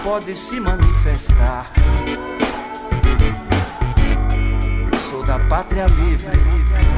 pode 0.04 0.34
se 0.34 0.60
manifestar. 0.60 1.72
Sou 5.10 5.24
da 5.24 5.38
pátria 5.38 5.86
livre. 5.86 6.93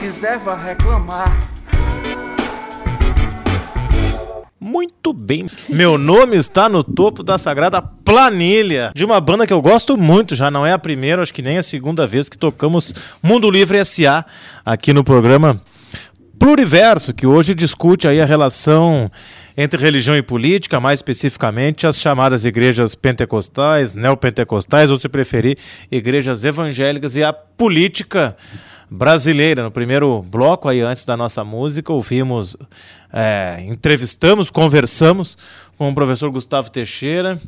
Quiser, 0.00 0.38
vá 0.38 0.56
reclamar. 0.56 1.38
Muito 4.58 5.12
bem. 5.12 5.46
Meu 5.68 5.98
nome 5.98 6.38
está 6.38 6.70
no 6.70 6.82
topo 6.82 7.22
da 7.22 7.36
sagrada 7.36 7.82
planilha 7.82 8.92
de 8.94 9.04
uma 9.04 9.20
banda 9.20 9.46
que 9.46 9.52
eu 9.52 9.60
gosto 9.60 9.98
muito. 9.98 10.34
Já 10.34 10.50
não 10.50 10.64
é 10.64 10.72
a 10.72 10.78
primeira, 10.78 11.22
acho 11.22 11.34
que 11.34 11.42
nem 11.42 11.58
a 11.58 11.62
segunda 11.62 12.06
vez 12.06 12.30
que 12.30 12.38
tocamos 12.38 12.94
Mundo 13.22 13.50
Livre 13.50 13.76
S.A. 13.76 14.24
aqui 14.64 14.94
no 14.94 15.04
programa 15.04 15.60
Pluriverso, 16.38 17.12
que 17.12 17.26
hoje 17.26 17.54
discute 17.54 18.08
aí 18.08 18.22
a 18.22 18.24
relação 18.24 19.10
entre 19.54 19.82
religião 19.82 20.16
e 20.16 20.22
política, 20.22 20.80
mais 20.80 21.00
especificamente 21.00 21.86
as 21.86 21.98
chamadas 21.98 22.46
igrejas 22.46 22.94
pentecostais, 22.94 23.92
neopentecostais, 23.92 24.88
ou 24.88 24.96
se 24.96 25.10
preferir, 25.10 25.58
igrejas 25.92 26.42
evangélicas 26.42 27.16
e 27.16 27.22
a 27.22 27.34
política 27.34 28.34
brasileira. 28.90 29.62
No 29.62 29.70
primeiro 29.70 30.20
bloco, 30.22 30.68
aí 30.68 30.80
antes 30.80 31.04
da 31.04 31.16
nossa 31.16 31.44
música, 31.44 31.92
ouvimos, 31.92 32.56
é, 33.12 33.64
entrevistamos, 33.68 34.50
conversamos 34.50 35.38
com 35.78 35.88
o 35.88 35.94
professor 35.94 36.30
Gustavo 36.30 36.70
Teixeira, 36.70 37.40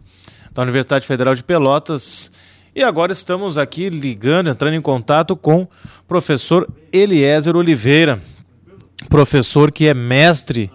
da 0.52 0.62
Universidade 0.62 1.06
Federal 1.06 1.34
de 1.34 1.42
Pelotas. 1.42 2.30
E 2.74 2.82
agora 2.82 3.12
estamos 3.12 3.58
aqui 3.58 3.88
ligando, 3.88 4.48
entrando 4.48 4.74
em 4.74 4.80
contato 4.80 5.34
com 5.34 5.62
o 5.62 5.68
professor 6.06 6.68
Eliezer 6.92 7.56
Oliveira, 7.56 8.20
professor 9.08 9.72
que 9.72 9.88
é 9.88 9.92
mestre 9.92 10.70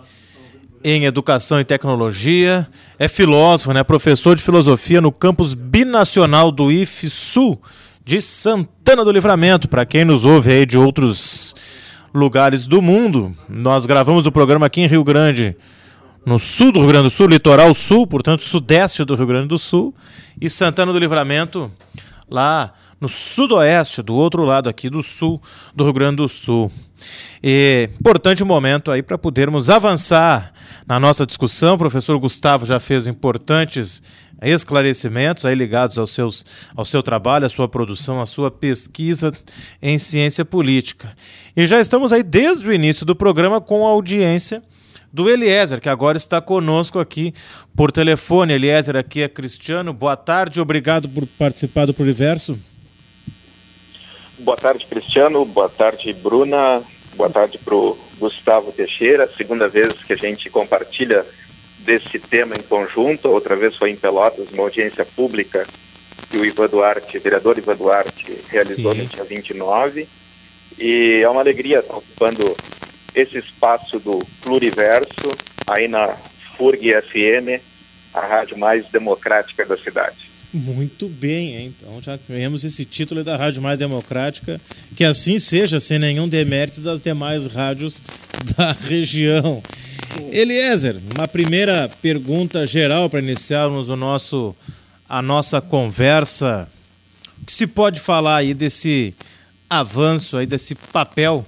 em 0.84 1.06
Educação 1.06 1.60
e 1.60 1.66
Tecnologia, 1.66 2.68
é 3.00 3.08
filósofo, 3.08 3.74
né? 3.74 3.84
professor 3.84 4.36
de 4.36 4.44
filosofia 4.44 5.02
no 5.02 5.12
campus 5.12 5.54
binacional 5.54 6.52
do 6.52 6.72
IFSU 6.72 7.60
de 8.08 8.22
Santana 8.22 9.04
do 9.04 9.12
Livramento. 9.12 9.68
Para 9.68 9.86
quem 9.86 10.06
nos 10.06 10.24
ouve 10.24 10.50
aí 10.50 10.66
de 10.66 10.78
outros 10.78 11.54
lugares 12.14 12.66
do 12.66 12.82
mundo, 12.82 13.36
nós 13.50 13.86
gravamos 13.86 14.26
o 14.26 14.32
programa 14.32 14.66
aqui 14.66 14.80
em 14.80 14.88
Rio 14.88 15.04
Grande 15.04 15.58
no 16.26 16.40
sul 16.40 16.72
do 16.72 16.80
Rio 16.80 16.88
Grande 16.88 17.04
do 17.04 17.10
Sul, 17.10 17.28
litoral 17.28 17.74
sul, 17.74 18.08
portanto, 18.08 18.44
sudeste 18.44 19.04
do 19.04 19.14
Rio 19.14 19.28
Grande 19.28 19.50
do 19.50 19.58
Sul, 19.58 19.94
e 20.40 20.50
Santana 20.50 20.94
do 20.94 21.00
Livramento, 21.00 21.70
lá 22.30 22.74
no 23.00 23.10
sudoeste, 23.10 24.02
do 24.02 24.16
outro 24.16 24.44
lado 24.44 24.70
aqui 24.70 24.90
do 24.90 25.04
sul 25.04 25.42
do 25.76 25.84
Rio 25.84 25.94
Grande 25.94 26.18
do 26.18 26.30
Sul. 26.30 26.72
E 27.44 27.90
importante 28.00 28.44
momento 28.44 28.90
aí 28.90 29.04
para 29.04 29.18
podermos 29.18 29.70
avançar 29.70 30.54
na 30.88 31.00
nossa 31.00 31.26
discussão. 31.26 31.76
O 31.76 31.78
professor 31.78 32.18
Gustavo 32.18 32.66
já 32.66 32.80
fez 32.80 33.06
importantes 33.06 34.02
esclarecimentos 34.42 35.46
aí 35.46 35.56
ligados 35.56 35.98
aos 35.98 36.12
seus, 36.12 36.46
ao 36.76 36.86
seu 36.86 37.02
trabalho, 37.02 37.46
à 37.46 37.50
sua 37.50 37.68
produção, 37.68 38.22
à 38.22 38.26
sua 38.26 38.52
pesquisa 38.52 39.32
em 39.82 39.98
ciência 39.98 40.46
política. 40.46 41.16
E 41.56 41.66
já 41.66 41.80
estamos 41.80 42.14
aí 42.14 42.24
desde 42.24 42.68
o 42.68 42.74
início 42.74 43.06
do 43.06 43.16
programa 43.16 43.60
com 43.60 43.86
a 43.86 43.90
audiência 43.90 44.62
do 45.12 45.30
Eliezer, 45.30 45.82
que 45.82 45.90
agora 45.90 46.18
está 46.18 46.40
conosco 46.40 47.00
aqui 47.00 47.34
por 47.76 47.92
telefone. 47.92 48.54
Eliezer, 48.54 48.96
aqui 48.96 49.22
é 49.22 49.28
Cristiano. 49.28 49.94
Boa 49.94 50.16
tarde, 50.16 50.62
obrigado 50.62 51.10
por 51.10 51.26
participar 51.26 51.86
do 51.86 51.94
Pluriverso. 51.94 52.60
Boa 54.40 54.58
tarde, 54.58 54.86
Cristiano. 54.86 55.44
Boa 55.46 55.70
tarde, 55.70 56.14
Bruna. 56.14 56.84
Boa 57.16 57.30
tarde 57.30 57.58
para 57.58 57.74
o 57.74 57.98
Gustavo 58.20 58.72
Teixeira. 58.72 59.28
Segunda 59.36 59.68
vez 59.68 59.94
que 59.94 60.14
a 60.14 60.16
gente 60.16 60.50
compartilha 60.52 61.26
desse 61.88 62.20
tema 62.20 62.54
em 62.56 62.62
conjunto. 62.62 63.30
Outra 63.30 63.56
vez 63.56 63.76
foi 63.78 63.92
em 63.92 63.96
Pelotas, 63.96 64.52
uma 64.52 64.64
audiência 64.64 65.06
pública 65.06 65.66
que 66.30 66.38
o 66.38 66.46
Ivan 66.46 66.68
Duarte, 66.68 67.18
o 67.18 67.22
vereador 67.22 67.58
Ivan 67.58 67.78
Duarte, 67.78 68.38
realizou 68.50 68.94
Sim. 68.94 69.04
no 69.04 69.06
dia 69.06 69.24
29. 69.24 70.08
E 70.78 71.22
é 71.24 71.30
uma 71.30 71.40
alegria 71.40 71.80
estar 71.80 71.96
ocupando 71.96 72.56
esse 73.16 73.38
espaço 73.38 73.98
do 74.00 74.20
pluriverso 74.42 75.32
aí 75.66 75.88
na 75.88 76.10
FURG 76.58 77.02
FM, 77.02 77.64
a 78.14 78.20
rádio 78.20 78.58
mais 78.58 78.86
democrática 78.90 79.66
da 79.66 79.78
cidade. 79.78 80.28
Muito 80.54 81.08
bem, 81.08 81.68
então 81.68 82.02
já 82.02 82.18
ganhamos 82.28 82.64
esse 82.64 82.86
título 82.86 83.24
da 83.24 83.36
Rádio 83.36 83.62
Mais 83.62 83.78
Democrática, 83.78 84.60
que 84.96 85.04
assim 85.04 85.40
seja, 85.40 85.80
sem 85.80 86.00
nenhum 86.00 86.28
demérito 86.28 86.80
das 86.80 87.02
demais 87.02 87.48
rádios 87.48 88.02
da 88.56 88.72
região. 88.72 89.62
Eliezer, 90.32 90.98
uma 91.16 91.28
primeira 91.28 91.90
pergunta 92.02 92.66
geral 92.66 93.10
para 93.10 93.20
iniciarmos 93.20 93.90
o 93.90 93.96
nosso, 93.96 94.56
a 95.08 95.22
nossa 95.22 95.62
conversa. 95.62 96.68
O 97.42 97.46
que 97.46 97.54
se 97.54 97.68
pode 97.68 98.00
falar 98.00 98.38
aí 98.38 98.54
desse 98.54 99.14
avanço, 99.70 100.38
aí 100.38 100.46
desse 100.46 100.76
papel 100.76 101.46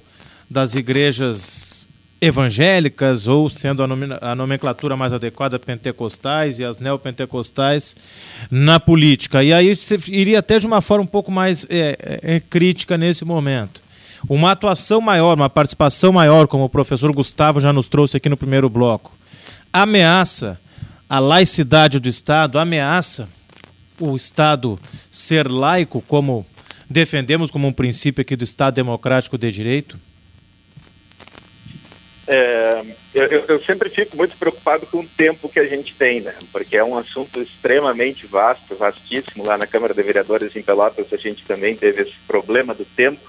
das 0.49 0.75
igrejas 0.75 1.87
evangélicas, 2.21 3.27
ou 3.27 3.49
sendo 3.49 3.81
a, 3.83 4.35
nomenclatura 4.35 4.97
mais 4.97 5.13
adequada, 5.13 5.57
pentecostais 5.57 6.59
e 6.59 6.65
as 6.65 6.79
neopentecostais, 6.79 7.95
na 8.51 8.79
política? 8.79 9.43
E 9.43 9.53
aí 9.53 9.75
você 9.75 9.97
iria 10.07 10.39
até 10.39 10.59
de 10.59 10.67
uma 10.67 10.81
forma 10.81 11.03
um 11.03 11.07
pouco 11.07 11.31
mais 11.31 11.65
é, 11.69 11.97
é, 11.99 12.35
é 12.35 12.39
crítica 12.39 12.97
nesse 12.97 13.23
momento 13.23 13.88
uma 14.27 14.51
atuação 14.51 14.99
maior, 14.99 15.35
uma 15.35 15.49
participação 15.49 16.11
maior, 16.11 16.47
como 16.47 16.65
o 16.65 16.69
professor 16.69 17.11
Gustavo 17.13 17.59
já 17.59 17.71
nos 17.71 17.87
trouxe 17.87 18.17
aqui 18.17 18.27
no 18.27 18.37
primeiro 18.37 18.69
bloco, 18.69 19.15
ameaça 19.71 20.59
a 21.07 21.19
laicidade 21.19 21.99
do 21.99 22.09
Estado, 22.09 22.59
ameaça 22.59 23.29
o 23.99 24.15
Estado 24.15 24.79
ser 25.09 25.47
laico, 25.47 26.01
como 26.01 26.45
defendemos 26.89 27.51
como 27.51 27.67
um 27.67 27.73
princípio 27.73 28.21
aqui 28.21 28.35
do 28.35 28.43
Estado 28.43 28.75
democrático 28.75 29.37
de 29.37 29.51
direito? 29.51 29.99
É, 32.31 32.83
eu, 33.15 33.25
eu, 33.25 33.63
sempre 33.63 33.89
fico 33.89 34.15
muito 34.15 34.37
preocupado 34.37 34.85
com 34.85 34.99
o 34.99 35.07
tempo 35.07 35.49
que 35.49 35.59
a 35.59 35.65
gente 35.65 35.95
tem, 35.95 36.21
né? 36.21 36.35
Porque 36.51 36.77
é 36.77 36.83
um 36.83 36.95
assunto 36.95 37.41
extremamente 37.41 38.27
vasto, 38.27 38.75
vastíssimo. 38.75 39.43
Lá 39.43 39.57
na 39.57 39.65
Câmara 39.65 39.95
de 39.95 40.03
Vereadores 40.03 40.55
em 40.55 40.61
Pelotas 40.61 41.11
a 41.11 41.17
gente 41.17 41.43
também 41.43 41.75
teve 41.75 42.03
esse 42.03 42.13
problema 42.27 42.75
do 42.75 42.85
tempo 42.85 43.19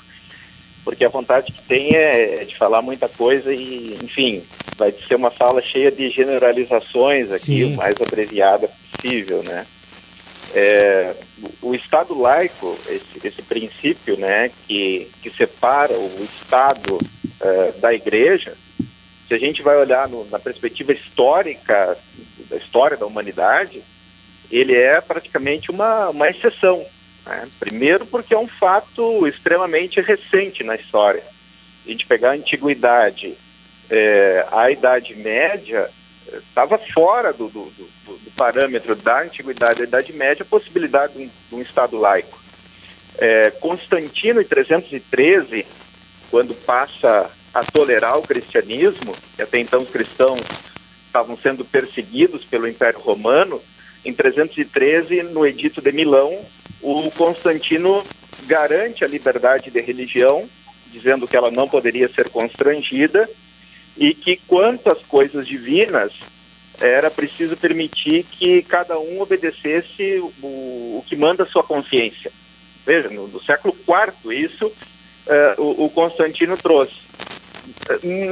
porque 0.84 1.04
a 1.04 1.08
vontade 1.08 1.52
que 1.52 1.62
tem 1.62 1.94
é, 1.94 2.42
é 2.42 2.44
de 2.44 2.56
falar 2.56 2.82
muita 2.82 3.08
coisa 3.08 3.52
e, 3.52 3.98
enfim, 4.02 4.42
vai 4.76 4.92
ser 4.92 5.14
uma 5.14 5.30
fala 5.30 5.60
cheia 5.60 5.90
de 5.90 6.08
generalizações 6.08 7.30
aqui, 7.30 7.64
Sim. 7.64 7.74
o 7.74 7.76
mais 7.76 7.96
abreviada 8.00 8.68
possível, 8.68 9.42
né? 9.42 9.66
É, 10.52 11.14
o 11.62 11.74
Estado 11.74 12.18
laico, 12.18 12.76
esse, 12.88 13.26
esse, 13.26 13.42
princípio, 13.42 14.16
né, 14.16 14.50
que, 14.66 15.08
que 15.22 15.30
separa 15.30 15.94
o 15.94 16.24
Estado 16.24 16.96
uh, 16.96 17.80
da 17.80 17.94
Igreja, 17.94 18.54
se 19.28 19.34
a 19.34 19.38
gente 19.38 19.62
vai 19.62 19.76
olhar 19.76 20.08
no, 20.08 20.28
na 20.28 20.40
perspectiva 20.40 20.92
histórica 20.92 21.96
da 22.48 22.56
história 22.56 22.96
da 22.96 23.06
humanidade, 23.06 23.80
ele 24.50 24.74
é 24.74 25.00
praticamente 25.00 25.70
uma, 25.70 26.08
uma 26.08 26.28
exceção, 26.28 26.84
né? 27.26 27.48
Primeiro, 27.58 28.06
porque 28.06 28.34
é 28.34 28.38
um 28.38 28.48
fato 28.48 29.26
extremamente 29.26 30.00
recente 30.00 30.62
na 30.64 30.74
história. 30.74 31.22
A 31.84 31.88
gente 31.88 32.06
pegar 32.06 32.30
a 32.30 32.34
antiguidade, 32.34 33.34
é, 33.88 34.46
a 34.50 34.70
Idade 34.70 35.14
Média 35.16 35.88
estava 36.36 36.78
fora 36.78 37.32
do, 37.32 37.48
do, 37.48 37.64
do, 37.64 37.84
do, 38.06 38.30
parâmetro 38.36 38.94
da 38.94 39.22
antiguidade 39.22 39.78
da 39.78 39.84
Idade 39.84 40.12
Média 40.12 40.42
a 40.42 40.46
possibilidade 40.46 41.14
de 41.14 41.24
um, 41.24 41.30
de 41.48 41.54
um 41.54 41.62
Estado 41.62 41.98
laico. 41.98 42.38
É, 43.18 43.50
Constantino, 43.50 44.40
em 44.40 44.44
313, 44.44 45.66
quando 46.30 46.54
passa 46.54 47.30
a 47.52 47.64
tolerar 47.64 48.16
o 48.18 48.22
cristianismo, 48.22 49.14
e 49.38 49.42
até 49.42 49.58
então 49.58 49.82
os 49.82 49.90
cristãos 49.90 50.40
estavam 51.06 51.36
sendo 51.36 51.64
perseguidos 51.64 52.44
pelo 52.44 52.68
Império 52.68 53.00
Romano, 53.00 53.60
em 54.05 54.12
313, 54.12 55.22
no 55.24 55.46
Edito 55.46 55.80
de 55.80 55.92
Milão, 55.92 56.36
o 56.80 57.11
Constantino 57.12 58.05
garante 58.46 59.05
a 59.05 59.09
liberdade 59.09 59.70
de 59.70 59.80
religião, 59.80 60.48
dizendo 60.90 61.28
que 61.28 61.36
ela 61.36 61.51
não 61.51 61.68
poderia 61.68 62.09
ser 62.09 62.28
constrangida 62.30 63.28
e 63.96 64.14
que 64.14 64.40
quanto 64.46 64.90
às 64.90 65.01
coisas 65.01 65.46
divinas 65.46 66.12
era 66.80 67.11
preciso 67.11 67.57
permitir 67.57 68.24
que 68.24 68.62
cada 68.62 68.98
um 68.98 69.20
obedecesse 69.20 70.18
o, 70.42 70.98
o 70.98 71.05
que 71.07 71.14
manda 71.14 71.42
a 71.42 71.46
sua 71.46 71.62
consciência. 71.62 72.32
Veja, 72.86 73.11
no, 73.11 73.28
no 73.28 73.42
século 73.42 73.76
IV 73.76 74.34
isso 74.34 74.66
uh, 74.66 75.62
o, 75.62 75.84
o, 75.84 75.90
Constantino 75.90 76.57
trouxe. 76.57 77.11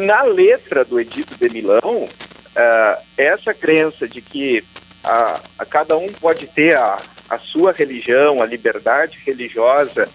Na 0.07 0.23
letra 0.23 0.85
do 0.85 0.99
Edito 0.99 1.37
de 1.37 1.49
Milão, 1.51 2.05
uh, 2.05 3.03
essa 3.17 3.53
crença 3.53 4.09
de 4.09 4.23
que 4.23 4.65
a, 5.05 5.41
a 5.59 5.65
cada 5.65 5.97
um 5.97 6.09
pode 6.09 6.47
ter 6.47 6.77
a, 6.77 6.99
a 7.29 7.39
sua 7.39 7.73
religião, 7.73 8.43
a 8.43 8.47
liberdade 8.47 9.19
religiosa 9.25 10.09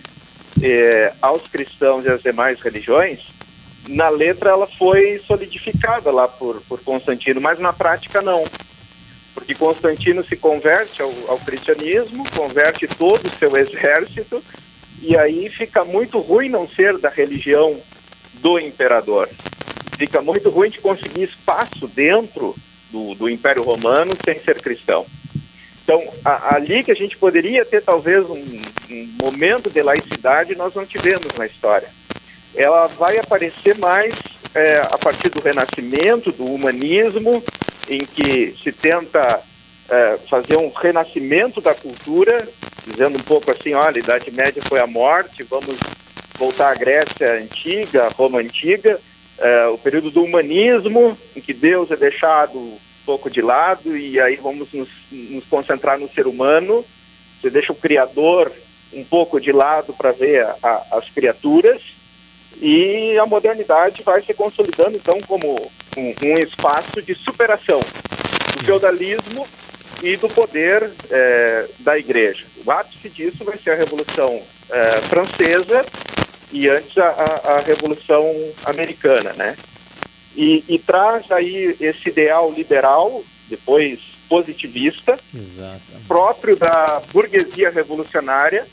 eh, 0.62 1.14
aos 1.22 1.48
cristãos 1.48 2.06
e 2.06 2.10
às 2.10 2.22
demais 2.22 2.60
religiões, 2.60 3.34
na 3.88 4.10
letra 4.10 4.52
ela 4.52 4.68
foi 4.68 5.22
solidificada 5.26 6.10
lá 6.12 6.28
por, 6.28 6.62
por 6.62 6.82
Constantino, 6.82 7.42
mas 7.42 7.60
na 7.60 7.74
prática 7.74 8.22
não. 8.22 8.46
Porque 9.34 9.56
Constantino 9.56 10.24
se 10.24 10.38
converte 10.38 11.02
ao, 11.02 11.12
ao 11.28 11.40
cristianismo, 11.40 12.24
converte 12.32 12.88
todo 12.88 13.28
o 13.28 13.38
seu 13.38 13.58
exército, 13.58 14.44
e 15.02 15.18
aí 15.18 15.50
fica 15.50 15.84
muito 15.84 16.20
ruim 16.20 16.50
não 16.50 16.68
ser 16.68 16.98
da 16.98 17.10
religião 17.10 17.78
do 18.36 18.60
imperador. 18.60 19.30
Fica 19.98 20.22
muito 20.22 20.50
ruim 20.50 20.70
de 20.70 20.80
conseguir 20.80 21.24
espaço 21.24 21.88
dentro 21.88 22.56
do, 22.94 23.16
do 23.16 23.30
Império 23.30 23.64
Romano 23.64 24.14
sem 24.24 24.38
ser 24.40 24.62
cristão. 24.62 25.06
Então, 25.84 26.02
a, 26.24 26.56
ali 26.56 26.84
que 26.84 26.92
a 26.92 26.96
gente 26.96 27.18
poderia 27.18 27.66
ter 27.66 27.82
talvez 27.82 28.24
um, 28.30 28.62
um, 28.90 29.10
momento 29.22 29.70
de 29.70 29.82
laicidade, 29.82 30.56
nós 30.56 30.74
não 30.76 30.86
tivemos 30.86 31.28
na 31.38 31.46
história. 31.46 31.90
Ela 32.56 32.88
vai 32.88 33.18
aparecer 33.18 33.78
mais 33.80 34.14
é, 34.54 34.78
a 34.78 34.98
partir 34.98 35.30
do 35.30 35.42
Renascimento, 35.42 36.32
do 36.32 36.46
humanismo, 36.46 37.44
em 37.90 38.06
que 38.06 38.56
se 38.64 38.72
tenta 38.72 39.42
é, 39.90 40.18
fazer 40.30 40.58
um 40.58 40.70
renascimento 40.70 41.60
da 41.60 41.74
cultura, 41.74 42.48
dizendo 42.88 43.18
um 43.18 43.24
pouco 43.24 43.52
assim, 43.52 43.74
olha, 43.74 43.98
a 43.98 44.00
Idade 44.00 44.32
Média 44.32 44.62
foi 44.62 44.80
a 44.80 44.88
morte, 44.88 45.44
vamos 45.44 45.76
voltar 46.38 46.72
à 46.72 46.76
Grécia 46.76 47.34
Antiga, 47.34 48.08
Roma 48.16 48.40
Antiga, 48.40 49.00
é, 49.38 49.68
o 49.68 49.78
período 49.78 50.12
do 50.12 50.24
humanismo, 50.24 51.18
em 51.36 51.42
que 51.42 51.54
Deus 51.54 51.92
é 51.92 51.96
deixado 51.96 52.58
um 52.58 52.78
pouco 53.06 53.30
de 53.30 53.42
lado 53.42 53.98
e 53.98 54.20
aí 54.20 54.36
vamos 54.36 54.72
nos, 54.72 54.90
nos 55.12 55.46
concentrar 55.46 56.00
no 56.00 56.10
ser 56.10 56.28
humano. 56.28 56.86
Você 57.42 57.50
deixa 57.50 57.74
o 57.74 57.76
Criador 57.76 58.52
um 58.94 59.04
pouco 59.04 59.40
de 59.40 59.52
lado 59.52 59.94
para 59.94 60.12
ver 60.12 60.46
a, 60.46 60.56
a, 60.64 60.98
as 60.98 61.10
criaturas 61.10 61.82
e 62.62 63.18
a 63.18 63.26
modernidade 63.26 64.04
vai 64.04 64.22
se 64.22 64.34
consolidando 64.34 64.96
então 64.96 65.20
como 65.22 65.72
um, 65.98 66.14
um 66.24 66.38
espaço 66.38 67.02
de 67.02 67.16
superação 67.16 67.80
do 67.80 68.66
feudalismo 68.66 69.48
e 70.02 70.16
do 70.18 70.30
poder 70.30 70.92
é, 71.10 71.66
da 71.80 71.98
igreja. 71.98 72.46
O 72.64 72.72
ápice 72.72 73.10
disso 73.10 73.44
vai 73.44 73.58
ser 73.58 73.72
a 73.72 73.76
Revolução 73.76 74.42
é, 74.70 75.02
Francesa 75.02 75.84
e 76.54 76.70
antes 76.70 76.98
a, 76.98 77.10
a, 77.10 77.60
Revolução 77.60 78.26
Americana, 78.66 79.34
né? 79.34 79.58
e, 80.36 80.64
e 80.68 80.80
traz 80.80 81.32
aí 81.32 81.76
esse 81.80 82.10
ideal 82.10 82.52
liberal, 82.52 83.24
depois 83.50 84.00
positivista, 84.28 85.20
próprio 86.08 86.56
da 86.56 87.02
burguesia 87.12 87.70
revolucionária, 87.70 88.66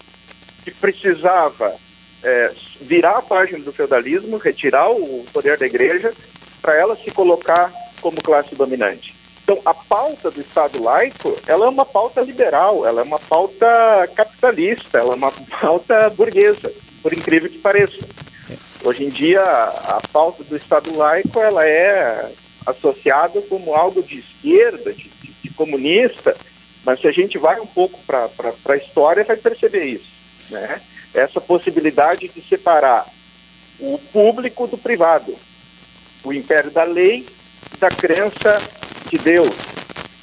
que 0.64 0.70
precisava 0.70 1.74
é, 2.22 2.52
virar 2.80 3.18
a 3.18 3.22
página 3.22 3.62
do 3.62 3.72
feudalismo, 3.72 4.38
retirar 4.38 4.90
o 4.90 5.24
poder 5.32 5.58
da 5.58 5.66
igreja, 5.66 6.12
para 6.62 6.76
ela 6.76 6.96
se 6.96 7.10
colocar 7.10 7.72
como 8.00 8.22
classe 8.22 8.54
dominante. 8.54 9.14
Então, 9.42 9.60
a 9.64 9.74
pauta 9.74 10.30
do 10.30 10.40
Estado 10.40 10.82
laico, 10.82 11.36
ela 11.46 11.66
é 11.66 11.68
uma 11.68 11.84
pauta 11.84 12.20
liberal, 12.20 12.86
ela 12.86 13.00
é 13.00 13.04
uma 13.04 13.18
pauta 13.18 13.66
capitalista, 14.14 14.98
ela 14.98 15.12
é 15.12 15.16
uma 15.16 15.32
pauta 15.60 16.08
burguesa, 16.10 16.72
por 17.02 17.12
incrível 17.12 17.48
que 17.48 17.58
pareça. 17.58 17.98
Hoje 18.82 19.04
em 19.04 19.10
dia, 19.10 19.42
a 19.42 20.00
pauta 20.12 20.42
do 20.42 20.56
Estado 20.56 20.94
laico, 20.96 21.38
ela 21.38 21.66
é 21.66 22.32
associada 22.66 23.40
como 23.42 23.74
algo 23.74 24.02
de 24.02 24.18
esquerda, 24.18 24.92
de, 24.92 25.08
de, 25.08 25.32
de 25.42 25.50
comunista, 25.50 26.36
mas 26.84 27.00
se 27.00 27.06
a 27.06 27.12
gente 27.12 27.36
vai 27.36 27.60
um 27.60 27.66
pouco 27.66 28.00
para 28.06 28.28
a 28.68 28.76
história, 28.76 29.24
vai 29.24 29.36
perceber 29.36 29.84
isso. 29.84 30.10
Né? 30.48 30.80
Essa 31.12 31.40
possibilidade 31.40 32.28
de 32.28 32.40
separar 32.40 33.06
o 33.78 33.98
público 34.12 34.66
do 34.66 34.78
privado, 34.78 35.36
o 36.24 36.32
império 36.32 36.70
da 36.70 36.84
lei 36.84 37.26
da 37.78 37.88
crença 37.88 38.60
de 39.08 39.18
Deus. 39.18 39.54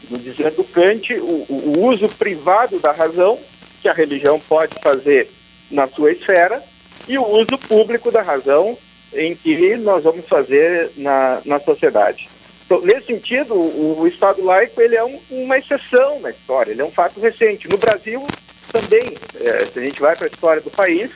No 0.09 0.17
dizer 0.17 0.51
do 0.51 0.63
Kant, 0.63 1.13
o, 1.15 1.45
o 1.49 1.85
uso 1.85 2.07
privado 2.07 2.79
da 2.79 2.91
razão, 2.91 3.37
que 3.81 3.89
a 3.89 3.93
religião 3.93 4.39
pode 4.39 4.75
fazer 4.81 5.29
na 5.71 5.87
sua 5.87 6.11
esfera, 6.11 6.61
e 7.07 7.17
o 7.17 7.25
uso 7.25 7.57
público 7.57 8.11
da 8.11 8.21
razão, 8.21 8.77
em 9.13 9.35
que 9.35 9.77
nós 9.77 10.03
vamos 10.03 10.27
fazer 10.27 10.91
na, 10.97 11.41
na 11.45 11.59
sociedade. 11.59 12.29
Então, 12.65 12.81
nesse 12.81 13.07
sentido, 13.07 13.53
o, 13.53 14.01
o 14.01 14.07
Estado 14.07 14.43
laico 14.43 14.81
ele 14.81 14.95
é 14.95 15.03
um, 15.03 15.19
uma 15.31 15.57
exceção 15.57 16.19
na 16.19 16.29
história, 16.29 16.71
ele 16.71 16.81
é 16.81 16.85
um 16.85 16.91
fato 16.91 17.19
recente. 17.19 17.69
No 17.69 17.77
Brasil, 17.77 18.25
também, 18.71 19.15
é, 19.39 19.65
se 19.65 19.79
a 19.79 19.81
gente 19.81 20.01
vai 20.01 20.15
para 20.15 20.27
a 20.27 20.29
história 20.29 20.61
do 20.61 20.69
país, 20.69 21.09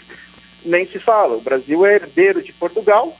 nem 0.63 0.85
se 0.85 0.97
fala. 0.97 1.35
O 1.35 1.41
Brasil 1.41 1.85
é 1.85 1.95
herdeiro 1.95 2.41
de 2.41 2.53
Portugal, 2.53 3.17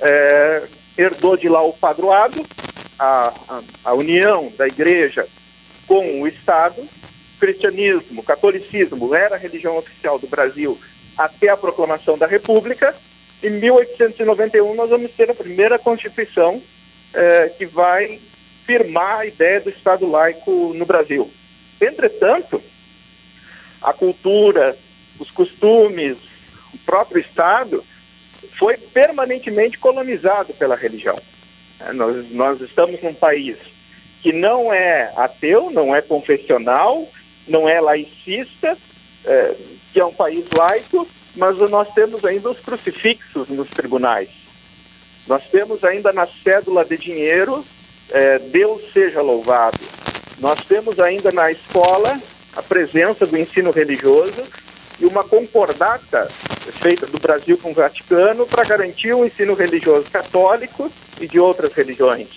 é, 0.00 0.62
herdou 0.96 1.36
de 1.36 1.48
lá 1.48 1.62
o 1.62 1.72
padroado, 1.72 2.44
a, 2.98 3.32
a, 3.48 3.62
a 3.84 3.94
união 3.94 4.52
da 4.56 4.66
igreja 4.66 5.26
com 5.86 6.22
o 6.22 6.26
Estado, 6.26 6.86
cristianismo, 7.38 8.22
catolicismo 8.22 9.14
era 9.14 9.36
a 9.36 9.38
religião 9.38 9.76
oficial 9.76 10.18
do 10.18 10.26
Brasil 10.26 10.78
até 11.16 11.48
a 11.48 11.56
proclamação 11.56 12.18
da 12.18 12.26
República. 12.26 12.94
Em 13.42 13.50
1891 13.50 14.74
nós 14.74 14.90
vamos 14.90 15.12
ter 15.12 15.30
a 15.30 15.34
primeira 15.34 15.78
Constituição 15.78 16.60
eh, 17.14 17.52
que 17.56 17.66
vai 17.66 18.18
firmar 18.64 19.20
a 19.20 19.26
ideia 19.26 19.60
do 19.60 19.70
Estado 19.70 20.06
laico 20.06 20.74
no 20.74 20.84
Brasil. 20.84 21.30
Entretanto, 21.80 22.62
a 23.80 23.92
cultura, 23.92 24.76
os 25.18 25.30
costumes, 25.30 26.16
o 26.74 26.78
próprio 26.84 27.20
Estado 27.20 27.82
foi 28.58 28.76
permanentemente 28.76 29.78
colonizado 29.78 30.52
pela 30.54 30.76
religião. 30.76 31.18
É, 31.80 31.92
nós, 31.92 32.30
nós 32.32 32.60
estamos 32.60 33.02
num 33.02 33.14
país 33.14 33.56
que 34.20 34.32
não 34.32 34.72
é 34.72 35.12
ateu, 35.16 35.70
não 35.70 35.94
é 35.94 36.02
confessional, 36.02 37.08
não 37.48 37.68
é 37.68 37.80
laicista, 37.80 38.76
é, 39.24 39.54
que 39.92 40.00
é 40.00 40.04
um 40.04 40.12
país 40.12 40.44
laico, 40.56 41.08
mas 41.36 41.56
nós 41.70 41.92
temos 41.94 42.24
ainda 42.24 42.50
os 42.50 42.58
crucifixos 42.58 43.48
nos 43.48 43.68
tribunais. 43.68 44.28
Nós 45.26 45.42
temos 45.50 45.84
ainda 45.84 46.12
na 46.12 46.26
cédula 46.26 46.84
de 46.84 46.96
dinheiro 46.96 47.64
é, 48.10 48.38
Deus 48.38 48.92
seja 48.92 49.20
louvado. 49.20 49.78
Nós 50.38 50.60
temos 50.64 50.98
ainda 50.98 51.30
na 51.30 51.50
escola 51.50 52.20
a 52.54 52.62
presença 52.62 53.26
do 53.26 53.36
ensino 53.36 53.70
religioso 53.70 54.42
e 54.98 55.04
uma 55.04 55.22
concordata 55.22 56.28
feita 56.80 57.06
do 57.06 57.18
Brasil 57.18 57.58
com 57.58 57.70
o 57.70 57.74
Vaticano 57.74 58.46
para 58.46 58.64
garantir 58.64 59.12
o 59.12 59.24
ensino 59.24 59.54
religioso 59.54 60.10
católico 60.10 60.90
e 61.20 61.26
de 61.26 61.38
outras 61.38 61.72
religiões. 61.72 62.28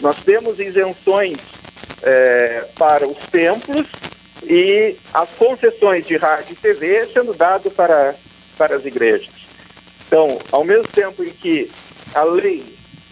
Nós 0.00 0.16
temos 0.24 0.58
isenções 0.58 1.38
é, 2.02 2.64
para 2.76 3.06
os 3.06 3.18
templos 3.30 3.86
e 4.46 4.96
as 5.12 5.28
concessões 5.30 6.06
de 6.06 6.16
rádio 6.16 6.52
e 6.52 6.56
TV 6.56 7.06
sendo 7.12 7.34
dado 7.34 7.70
para, 7.70 8.14
para 8.56 8.76
as 8.76 8.84
igrejas. 8.84 9.30
Então, 10.06 10.38
ao 10.52 10.64
mesmo 10.64 10.86
tempo 10.88 11.24
em 11.24 11.30
que 11.30 11.70
a 12.14 12.22
lei 12.22 12.64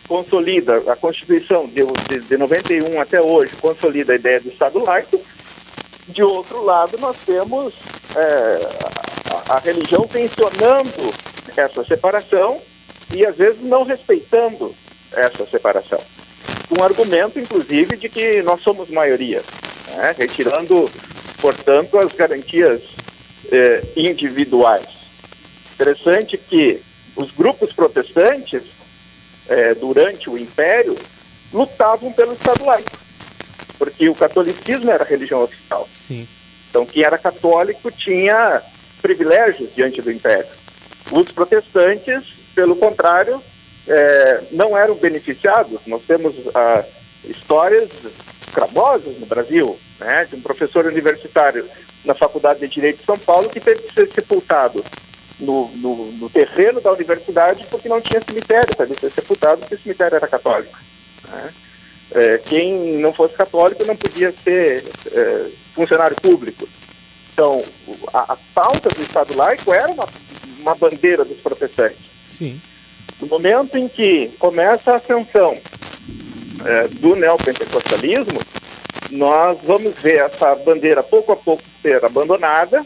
consolida, 0.06 0.82
a 0.90 0.96
Constituição 0.96 1.66
de, 1.66 1.82
de, 2.08 2.20
de 2.20 2.36
91 2.36 3.00
até 3.00 3.20
hoje 3.20 3.56
consolida 3.56 4.12
a 4.12 4.16
ideia 4.16 4.40
do 4.40 4.48
Estado 4.48 4.78
laico, 4.84 5.20
de 6.08 6.22
outro 6.22 6.62
lado 6.62 6.98
nós 6.98 7.16
temos 7.24 7.74
é, 8.14 8.68
a, 9.48 9.54
a 9.54 9.58
religião 9.58 10.06
tensionando 10.06 11.14
essa 11.56 11.84
separação 11.84 12.60
e 13.14 13.24
às 13.24 13.36
vezes 13.36 13.62
não 13.62 13.84
respeitando 13.84 14.74
essa 15.12 15.46
separação. 15.46 16.00
Um 16.78 16.82
argumento, 16.82 17.38
inclusive, 17.38 17.96
de 17.96 18.08
que 18.08 18.42
nós 18.42 18.62
somos 18.62 18.88
maioria, 18.88 19.42
né? 19.88 20.14
retirando, 20.16 20.90
portanto, 21.42 21.98
as 21.98 22.12
garantias 22.12 22.80
eh, 23.50 23.82
individuais. 23.96 24.86
Interessante 25.74 26.38
que 26.38 26.80
os 27.16 27.32
grupos 27.32 27.72
protestantes, 27.72 28.62
eh, 29.48 29.74
durante 29.74 30.30
o 30.30 30.38
Império, 30.38 30.96
lutavam 31.52 32.12
pelo 32.12 32.32
Estado 32.32 32.64
laico, 32.64 32.96
porque 33.76 34.08
o 34.08 34.14
catolicismo 34.14 34.88
era 34.88 35.02
a 35.02 35.06
religião 35.06 35.42
oficial. 35.42 35.88
Sim. 35.92 36.26
Então, 36.70 36.86
quem 36.86 37.02
era 37.02 37.18
católico 37.18 37.90
tinha 37.90 38.62
privilégios 39.02 39.74
diante 39.74 40.00
do 40.00 40.12
Império. 40.12 40.46
Os 41.10 41.30
protestantes, 41.32 42.24
pelo 42.54 42.76
contrário, 42.76 43.42
é, 43.88 44.40
não 44.52 44.78
eram 44.78 44.94
beneficiados. 44.94 45.80
Nós 45.86 46.02
temos 46.06 46.34
ah, 46.54 46.84
histórias 47.24 47.90
cramosas 48.52 49.18
no 49.18 49.26
Brasil, 49.26 49.78
né, 50.02 50.24
de 50.24 50.36
um 50.36 50.40
professor 50.40 50.86
universitário 50.86 51.66
na 52.04 52.14
Faculdade 52.14 52.60
de 52.60 52.68
Direito 52.68 52.98
de 52.98 53.04
São 53.04 53.18
Paulo 53.18 53.48
que 53.48 53.60
teve 53.60 53.82
que 53.82 53.94
ser 53.94 54.08
sepultado 54.12 54.84
no, 55.38 55.68
no, 55.76 56.12
no 56.12 56.30
terreno 56.30 56.80
da 56.80 56.92
universidade 56.92 57.66
porque 57.70 57.88
não 57.88 58.00
tinha 58.00 58.20
cemitério 58.20 58.76
para 58.76 58.86
ele 58.86 58.98
ser 58.98 59.10
sepultado 59.10 59.60
porque 59.60 59.74
o 59.74 59.80
cemitério 59.80 60.16
era 60.16 60.28
católico. 60.28 60.78
Né. 61.28 61.52
É, 62.14 62.38
quem 62.38 62.98
não 62.98 63.12
fosse 63.12 63.34
católico 63.34 63.84
não 63.84 63.96
podia 63.96 64.32
ser 64.44 64.84
é, 65.10 65.46
funcionário 65.74 66.16
público. 66.16 66.68
Então, 67.32 67.64
a, 68.12 68.34
a 68.34 68.36
pauta 68.54 68.90
do 68.90 69.02
Estado 69.02 69.34
laico 69.34 69.72
era 69.72 69.90
uma, 69.90 70.06
uma 70.60 70.74
bandeira 70.74 71.24
dos 71.24 71.38
protestantes. 71.38 71.98
Sim. 72.26 72.60
No 73.20 73.26
momento 73.26 73.78
em 73.78 73.88
que 73.88 74.30
começa 74.38 74.92
a 74.92 74.96
ascensão 74.96 75.56
é, 76.64 76.88
do 76.88 77.16
neopentecostalismo, 77.16 78.40
nós 79.10 79.58
vamos 79.62 79.94
ver 79.96 80.22
essa 80.22 80.54
bandeira 80.54 81.02
pouco 81.02 81.32
a 81.32 81.36
pouco 81.36 81.62
ser 81.80 82.04
abandonada 82.04 82.84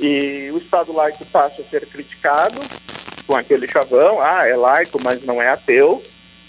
e 0.00 0.50
o 0.52 0.58
Estado 0.58 0.92
laico 0.92 1.24
passa 1.26 1.62
a 1.62 1.64
ser 1.64 1.86
criticado 1.86 2.60
com 3.26 3.36
aquele 3.36 3.68
chavão, 3.68 4.20
ah, 4.20 4.46
é 4.46 4.56
laico, 4.56 5.00
mas 5.02 5.22
não 5.24 5.40
é 5.40 5.48
ateu, 5.48 6.02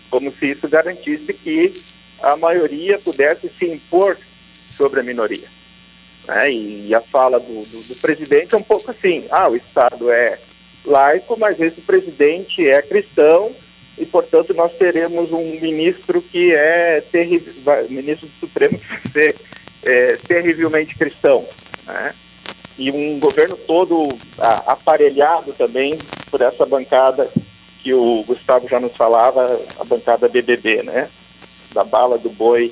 como 0.09 0.31
se 0.31 0.51
isso 0.51 0.67
garantisse 0.67 1.33
que 1.33 1.73
a 2.21 2.35
maioria 2.35 2.97
pudesse 2.99 3.49
se 3.49 3.65
impor 3.65 4.17
sobre 4.75 4.99
a 4.99 5.03
minoria. 5.03 5.47
Né? 6.27 6.51
E, 6.51 6.95
a 6.95 7.01
fala 7.01 7.39
do, 7.39 7.63
do, 7.65 7.83
do 7.83 7.95
presidente 7.95 8.55
é 8.55 8.57
um 8.57 8.63
pouco 8.63 8.89
assim, 8.89 9.25
ah, 9.29 9.49
o 9.49 9.55
Estado 9.55 10.11
é 10.11 10.39
laico, 10.85 11.37
mas 11.37 11.59
esse 11.59 11.81
presidente 11.81 12.67
é 12.67 12.81
cristão 12.81 13.51
e, 13.97 14.05
portanto, 14.05 14.53
nós 14.53 14.73
teremos 14.73 15.31
um 15.31 15.59
ministro 15.59 16.21
que 16.21 16.53
é 16.53 17.03
ministro 17.89 18.27
do 18.27 18.39
Supremo 18.39 18.77
que 18.77 18.87
vai 18.87 19.01
ser 19.11 19.35
é, 19.83 20.17
terrivelmente 20.27 20.95
cristão, 20.95 21.45
né? 21.85 22.13
E 22.77 22.89
um 22.89 23.19
governo 23.19 23.55
todo 23.55 24.09
a, 24.39 24.73
aparelhado 24.73 25.53
também 25.53 25.97
por 26.31 26.41
essa 26.41 26.65
bancada 26.65 27.29
que 27.83 27.93
o 27.93 28.23
Gustavo 28.23 28.67
já 28.67 28.79
nos 28.79 28.95
falava, 28.95 29.59
a 29.79 29.83
bancada 29.83 30.27
BBB, 30.27 30.83
né? 30.83 31.09
Da 31.71 31.83
bala, 31.83 32.17
do 32.17 32.29
boi 32.29 32.71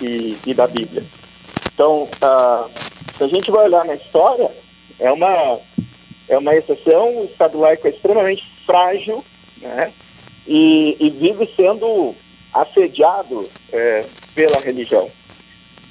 e, 0.00 0.38
e 0.46 0.54
da 0.54 0.66
Bíblia. 0.66 1.04
Então, 1.74 2.04
uh, 2.04 2.70
se 3.18 3.24
a 3.24 3.28
gente 3.28 3.50
vai 3.50 3.66
olhar 3.66 3.84
na 3.84 3.94
história, 3.94 4.50
é 4.98 5.12
uma 5.12 5.58
é 6.28 6.38
uma 6.38 6.56
exceção, 6.56 7.20
o 7.20 7.24
Estado 7.24 7.58
laico 7.58 7.86
é 7.86 7.90
extremamente 7.90 8.44
frágil, 8.64 9.24
né? 9.60 9.92
E, 10.46 10.96
e 11.00 11.10
vive 11.10 11.48
sendo 11.56 12.14
assediado 12.52 13.48
é, 13.72 14.04
pela 14.34 14.60
religião. 14.60 15.10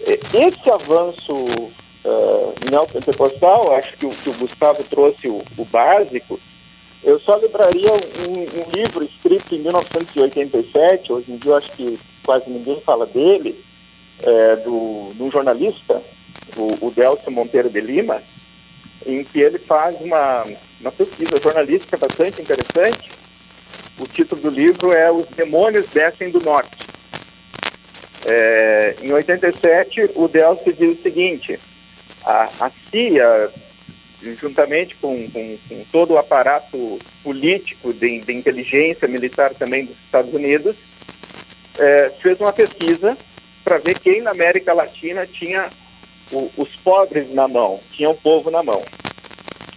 Esse 0.02 0.70
avanço 0.70 1.34
uh, 1.34 2.54
neopentecostal, 2.70 3.76
acho 3.76 3.98
que 3.98 4.06
o, 4.06 4.10
que 4.10 4.30
o 4.30 4.34
Gustavo 4.34 4.84
trouxe 4.84 5.28
o, 5.28 5.44
o 5.58 5.66
básico, 5.66 6.40
Eu 7.04 7.20
só 7.20 7.36
lembraria 7.36 7.92
um, 7.92 8.62
um, 8.62 8.72
livro 8.74 9.04
escrito 9.04 9.56
em 9.56 9.60
1987, 9.60 11.14
hoje 11.14 11.32
em 11.32 11.38
dia 11.38 11.56
acho 11.56 11.72
que 11.72 12.00
quase 12.24 12.50
ninguém 12.50 12.80
fala 12.82 13.06
dele, 13.06 13.56
é, 14.24 14.56
do, 14.58 15.12
de 15.14 15.24
um 15.24 15.32
jornalista, 15.32 16.02
o, 16.58 16.88
o 16.88 16.92
Delcio 16.92 17.32
Monteiro 17.32 17.70
de 17.70 17.82
Lima, 17.82 18.22
em 19.06 19.24
que 19.24 19.40
ele 19.40 19.60
faz 19.60 20.00
uma, 20.02 20.46
uma 20.82 20.92
pesquisa 20.92 21.40
jornalística 21.42 21.98
bastante 21.98 22.42
interessante. 22.42 23.10
O 23.98 24.08
título 24.08 24.42
do 24.42 24.50
livro 24.50 24.92
é 24.92 25.12
Os 25.12 25.28
Demônios 25.30 25.86
Descem 25.94 26.30
do 26.30 26.42
Norte. 26.42 26.86
É, 28.26 28.96
em 29.02 29.12
87, 29.12 30.12
o 30.16 30.28
Delcio 30.28 30.74
diz 30.74 31.00
o 31.00 31.02
seguinte, 31.02 31.60
a, 32.26 32.50
a 32.60 32.70
CIA 32.70 33.52
juntamente 34.34 34.96
com, 34.96 35.30
com, 35.30 35.58
com, 35.70 35.84
todo 35.92 36.14
o 36.14 36.18
aparato 36.18 37.00
político 37.24 37.94
de, 37.94 38.22
de, 38.22 38.34
inteligência 38.34 39.08
militar 39.08 39.54
também 39.54 39.86
dos 39.86 39.96
Estados 39.98 40.34
Unidos, 40.34 40.76
é, 41.78 42.12
fez 42.22 42.40
uma 42.42 42.52
pesquisa 42.52 43.16
para 43.64 43.78
ver 43.78 44.00
quem 44.00 44.22
na 44.22 44.32
América 44.32 44.74
Latina 44.74 45.28
tinha 45.28 45.70
o, 46.32 46.52
os 46.58 46.76
pobres 46.78 47.32
na 47.34 47.48
mão, 47.48 47.80
tinha 47.92 48.10
o 48.10 48.16
povo 48.16 48.50
na 48.50 48.64
mão. 48.64 48.84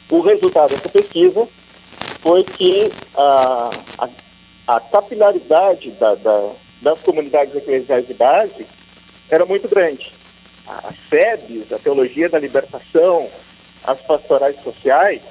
O 0.08 0.20
resultado 0.20 0.70
dessa 0.70 0.88
pesquisa 0.88 1.46
foi 2.20 2.44
que 2.44 2.90
a, 3.16 3.70
a, 3.98 4.08
a 4.76 4.80
capilaridade 4.80 5.90
da, 5.92 6.14
da, 6.16 6.52
das 6.82 6.98
comunidades 7.00 7.54
eclesiais 7.54 8.06
de 8.06 8.14
base 8.14 8.66
era 9.30 9.44
muito 9.44 9.68
grande. 9.68 10.12
As 10.66 10.94
SEBs, 11.08 11.72
a 11.72 11.78
Teologia 11.78 12.28
da 12.28 12.38
Libertação, 12.38 13.28
as 13.84 14.00
pastorais 14.02 14.56
sociais 14.62 15.22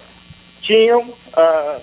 tinham 0.61 1.13
ah, 1.33 1.79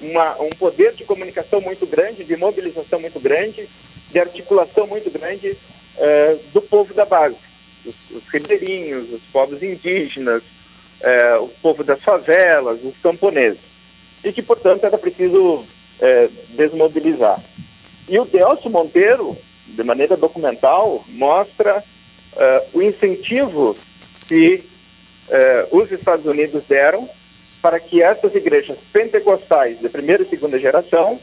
uma, 0.00 0.42
um 0.42 0.50
poder 0.50 0.92
de 0.94 1.04
comunicação 1.04 1.60
muito 1.60 1.86
grande, 1.86 2.24
de 2.24 2.36
mobilização 2.36 3.00
muito 3.00 3.18
grande, 3.20 3.68
de 4.10 4.18
articulação 4.18 4.86
muito 4.86 5.10
grande 5.10 5.56
eh, 5.98 6.36
do 6.52 6.62
povo 6.62 6.94
da 6.94 7.04
base, 7.04 7.36
os, 7.84 7.94
os 8.10 8.28
ribeirinhos, 8.28 9.12
os 9.12 9.22
povos 9.32 9.62
indígenas, 9.62 10.42
eh, 11.00 11.36
o 11.40 11.48
povo 11.60 11.84
das 11.84 12.00
favelas, 12.00 12.82
os 12.84 12.96
camponeses, 12.98 13.60
e 14.24 14.32
que, 14.32 14.42
portanto, 14.42 14.84
era 14.84 14.98
preciso 14.98 15.64
eh, 16.00 16.28
desmobilizar. 16.50 17.42
E 18.08 18.18
o 18.18 18.24
Delcio 18.24 18.70
Monteiro, 18.70 19.36
de 19.66 19.82
maneira 19.84 20.16
documental, 20.16 21.04
mostra 21.08 21.82
o 22.72 22.80
incentivo 22.80 23.76
que 24.28 24.62
eh, 25.30 25.66
os 25.70 25.90
Estados 25.90 26.26
Unidos 26.26 26.64
deram 26.68 27.08
para 27.60 27.78
que 27.80 28.02
essas 28.02 28.34
igrejas 28.34 28.78
pentecostais 28.92 29.80
de 29.80 29.88
primeira 29.88 30.22
e 30.22 30.28
segunda 30.28 30.58
geração 30.58 31.18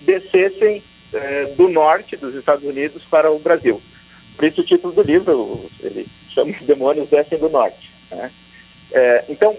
descessem 0.00 0.82
eh, 1.12 1.52
do 1.56 1.68
norte 1.68 2.16
dos 2.16 2.34
Estados 2.34 2.64
Unidos 2.64 3.02
para 3.10 3.30
o 3.30 3.38
Brasil. 3.38 3.80
Por 4.36 4.44
isso 4.46 4.60
o 4.60 4.64
título 4.64 4.92
do 4.92 5.02
livro, 5.02 5.68
ele 5.82 6.06
chama 6.30 6.52
Os 6.52 6.66
Demônios 6.66 7.08
Descem 7.08 7.38
do 7.38 7.50
Norte. 7.50 7.90
Né? 8.10 8.30
Eh, 8.92 9.24
então, 9.28 9.56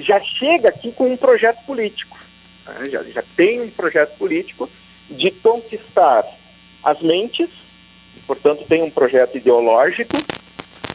já 0.00 0.18
chega 0.20 0.68
aqui 0.68 0.90
com 0.92 1.12
um 1.12 1.16
projeto 1.16 1.64
político. 1.66 2.18
Né? 2.66 2.90
Já, 2.90 3.02
já 3.02 3.22
tem 3.36 3.60
um 3.60 3.70
projeto 3.70 4.16
político 4.16 4.68
de 5.10 5.30
conquistar 5.30 6.24
as 6.82 7.00
mentes, 7.00 7.50
portanto 8.26 8.64
tem 8.66 8.82
um 8.82 8.90
projeto 8.90 9.36
ideológico, 9.36 10.16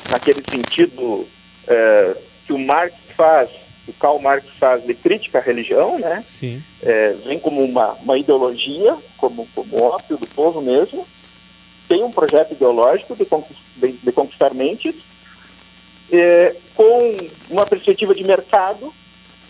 naquele 0.09 0.43
sentido 0.49 1.27
eh, 1.67 2.15
que 2.45 2.53
o 2.53 2.59
Marx 2.59 2.95
faz, 3.15 3.49
que 3.85 3.91
o 3.91 3.93
Karl 3.93 4.19
Marx 4.19 4.45
faz 4.59 4.85
de 4.85 4.93
crítica 4.93 5.39
à 5.39 5.41
religião, 5.41 5.99
né? 5.99 6.23
Sim. 6.25 6.61
É, 6.81 7.13
vem 7.25 7.39
como 7.39 7.63
uma, 7.63 7.93
uma 7.93 8.17
ideologia, 8.17 8.95
como, 9.17 9.47
como 9.55 9.83
ópio 9.83 10.17
do 10.17 10.27
povo 10.27 10.61
mesmo. 10.61 11.07
Tem 11.87 12.03
um 12.03 12.11
projeto 12.11 12.51
ideológico 12.53 13.15
de, 13.15 13.25
conquist, 13.25 13.59
de, 13.77 13.91
de 13.91 14.11
conquistar 14.11 14.53
mentes, 14.53 14.95
é, 16.11 16.55
com 16.75 17.17
uma 17.49 17.65
perspectiva 17.65 18.13
de 18.13 18.23
mercado, 18.23 18.93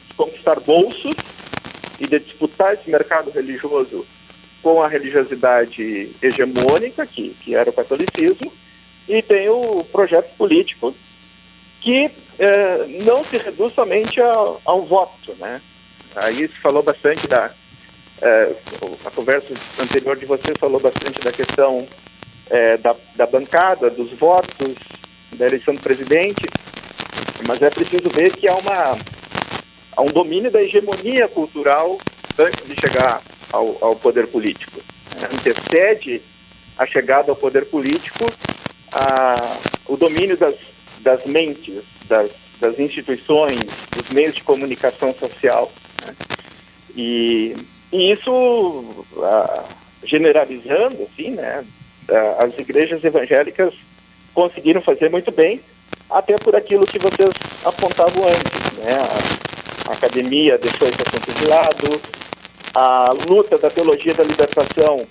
de 0.07 0.13
conquistar 0.15 0.59
bolsos 0.59 1.15
e 2.01 2.07
de 2.07 2.19
disputar 2.19 2.73
esse 2.73 2.89
mercado 2.89 3.29
religioso 3.29 4.05
com 4.63 4.81
a 4.81 4.87
religiosidade 4.87 6.09
hegemônica, 6.21 7.05
que, 7.05 7.29
que 7.39 7.55
era 7.55 7.69
o 7.69 7.73
catolicismo, 7.73 8.51
e 9.07 9.21
tem 9.21 9.47
o 9.49 9.83
projeto 9.91 10.35
político 10.35 10.95
que 11.79 12.09
é, 12.39 12.85
não 13.03 13.23
se 13.23 13.37
reduz 13.37 13.73
somente 13.73 14.19
a, 14.19 14.33
ao 14.65 14.83
voto, 14.83 15.35
né? 15.39 15.61
Aí 16.15 16.47
se 16.47 16.59
falou 16.59 16.81
bastante 16.81 17.27
da 17.27 17.51
é, 18.21 18.55
a 19.05 19.11
conversa 19.11 19.47
anterior 19.79 20.15
de 20.15 20.25
vocês 20.25 20.57
falou 20.59 20.79
bastante 20.79 21.19
da 21.21 21.31
questão 21.31 21.87
é, 22.49 22.77
da, 22.77 22.95
da 23.15 23.25
bancada, 23.25 23.89
dos 23.89 24.11
votos, 24.11 24.75
da 25.33 25.47
eleição 25.47 25.73
do 25.73 25.81
presidente, 25.81 26.47
mas 27.47 27.61
é 27.61 27.69
preciso 27.69 28.09
ver 28.09 28.31
que 28.31 28.47
há 28.47 28.55
uma 28.55 28.97
há 30.01 30.03
um 30.03 30.11
domínio 30.11 30.49
da 30.49 30.61
hegemonia 30.61 31.27
cultural 31.27 31.97
antes 32.37 32.67
de 32.67 32.75
chegar 32.79 33.21
ao, 33.53 33.77
ao 33.81 33.95
poder 33.95 34.27
político. 34.27 34.81
Antecede 35.31 36.21
a 36.77 36.85
chegada 36.85 37.31
ao 37.31 37.35
poder 37.35 37.65
político 37.65 38.25
a, 38.91 39.35
o 39.87 39.95
domínio 39.95 40.35
das 40.35 40.55
das 41.01 41.25
mentes, 41.25 41.83
das, 42.07 42.29
das 42.59 42.79
instituições, 42.79 43.59
dos 43.91 44.09
meios 44.11 44.35
de 44.35 44.43
comunicação 44.43 45.11
social. 45.13 45.71
Né? 46.05 46.15
E, 46.95 47.55
e 47.91 48.11
isso, 48.11 49.05
generalizando, 50.03 51.01
assim, 51.03 51.31
né, 51.31 51.65
as 52.37 52.57
igrejas 52.59 53.03
evangélicas 53.03 53.73
conseguiram 54.31 54.79
fazer 54.79 55.09
muito 55.09 55.31
bem, 55.31 55.59
até 56.07 56.37
por 56.37 56.55
aquilo 56.55 56.85
que 56.85 56.99
vocês 56.99 57.31
apontavam 57.65 58.27
antes, 58.27 58.77
né? 58.77 58.97
A, 59.91 59.93
academia 59.93 60.57
deixou 60.57 60.87
esse 60.87 61.01
assunto 61.05 61.31
de 61.33 61.45
lado, 61.47 62.01
a 62.73 63.13
luta 63.29 63.57
da 63.57 63.69
teologia 63.69 64.13
da 64.13 64.23
libertação 64.23 65.05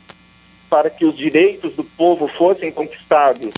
para 0.69 0.89
que 0.89 1.05
os 1.05 1.17
direitos 1.17 1.75
do 1.75 1.85
povo 1.85 2.29
fossem 2.29 2.71
conquistados 2.71 3.53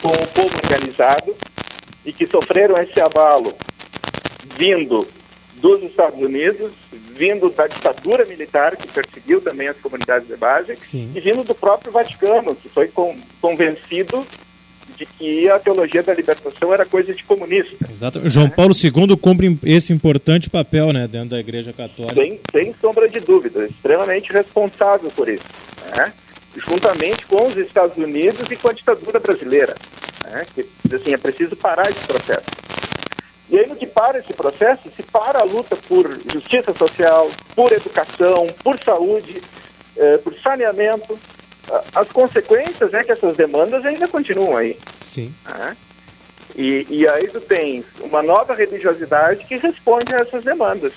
com 0.00 0.08
o 0.08 0.26
povo 0.28 0.54
organizado, 0.64 1.34
e 2.04 2.12
que 2.12 2.26
sofreram 2.26 2.76
esse 2.82 3.00
abalo 3.00 3.54
vindo 4.56 5.06
dos 5.54 5.82
Estados 5.82 6.20
Unidos, 6.20 6.72
vindo 6.90 7.48
da 7.50 7.66
ditadura 7.66 8.24
militar 8.24 8.76
que 8.76 8.88
perseguiu 8.88 9.40
também 9.40 9.68
as 9.68 9.76
comunidades 9.78 10.26
de 10.26 10.36
base 10.36 10.76
Sim. 10.76 11.12
e 11.14 11.20
vindo 11.20 11.44
do 11.44 11.54
próprio 11.54 11.92
Vaticano, 11.92 12.54
que 12.54 12.68
foi 12.68 12.88
com, 12.88 13.16
convencido 13.40 14.26
de 14.96 15.06
que 15.06 15.48
a 15.48 15.58
teologia 15.58 16.02
da 16.02 16.14
libertação 16.14 16.72
era 16.72 16.84
coisa 16.84 17.14
de 17.14 17.24
comunista. 17.24 17.86
Exato. 17.90 18.28
João 18.28 18.46
né? 18.46 18.52
Paulo 18.54 18.74
II 18.74 19.16
cumpre 19.16 19.58
esse 19.64 19.92
importante 19.92 20.50
papel 20.50 20.92
né, 20.92 21.08
dentro 21.08 21.30
da 21.30 21.40
Igreja 21.40 21.72
Católica. 21.72 22.14
Sem, 22.14 22.40
sem 22.50 22.74
sombra 22.80 23.08
de 23.08 23.20
dúvida, 23.20 23.64
extremamente 23.64 24.32
responsável 24.32 25.10
por 25.10 25.28
isso. 25.28 25.44
Né? 25.96 26.12
Juntamente 26.56 27.26
com 27.26 27.46
os 27.46 27.56
Estados 27.56 27.96
Unidos 27.96 28.50
e 28.50 28.56
com 28.56 28.68
a 28.68 28.72
ditadura 28.72 29.18
brasileira. 29.18 29.74
Né? 30.24 30.46
Que, 30.54 30.94
assim, 30.94 31.12
é 31.12 31.16
preciso 31.16 31.56
parar 31.56 31.88
esse 31.90 32.04
processo. 32.06 32.46
E 33.50 33.58
aí, 33.58 33.66
no 33.66 33.76
que 33.76 33.86
para 33.86 34.18
esse 34.18 34.32
processo, 34.32 34.88
se 34.90 35.02
para 35.02 35.40
a 35.40 35.44
luta 35.44 35.76
por 35.76 36.08
justiça 36.32 36.72
social, 36.72 37.30
por 37.54 37.70
educação, 37.70 38.46
por 38.64 38.78
saúde, 38.82 39.42
eh, 39.96 40.16
por 40.18 40.34
saneamento, 40.38 41.18
as 41.94 42.08
consequências 42.08 42.92
é 42.92 43.04
que 43.04 43.12
essas 43.12 43.36
demandas 43.36 43.84
ainda 43.84 44.08
continuam 44.08 44.56
aí. 44.56 44.78
Sim. 45.00 45.34
Né? 45.44 45.76
E, 46.54 46.86
e 46.90 47.08
aí 47.08 47.28
tu 47.28 47.40
tens 47.40 47.84
uma 48.00 48.22
nova 48.22 48.54
religiosidade 48.54 49.44
que 49.44 49.56
responde 49.56 50.14
a 50.14 50.18
essas 50.18 50.44
demandas, 50.44 50.92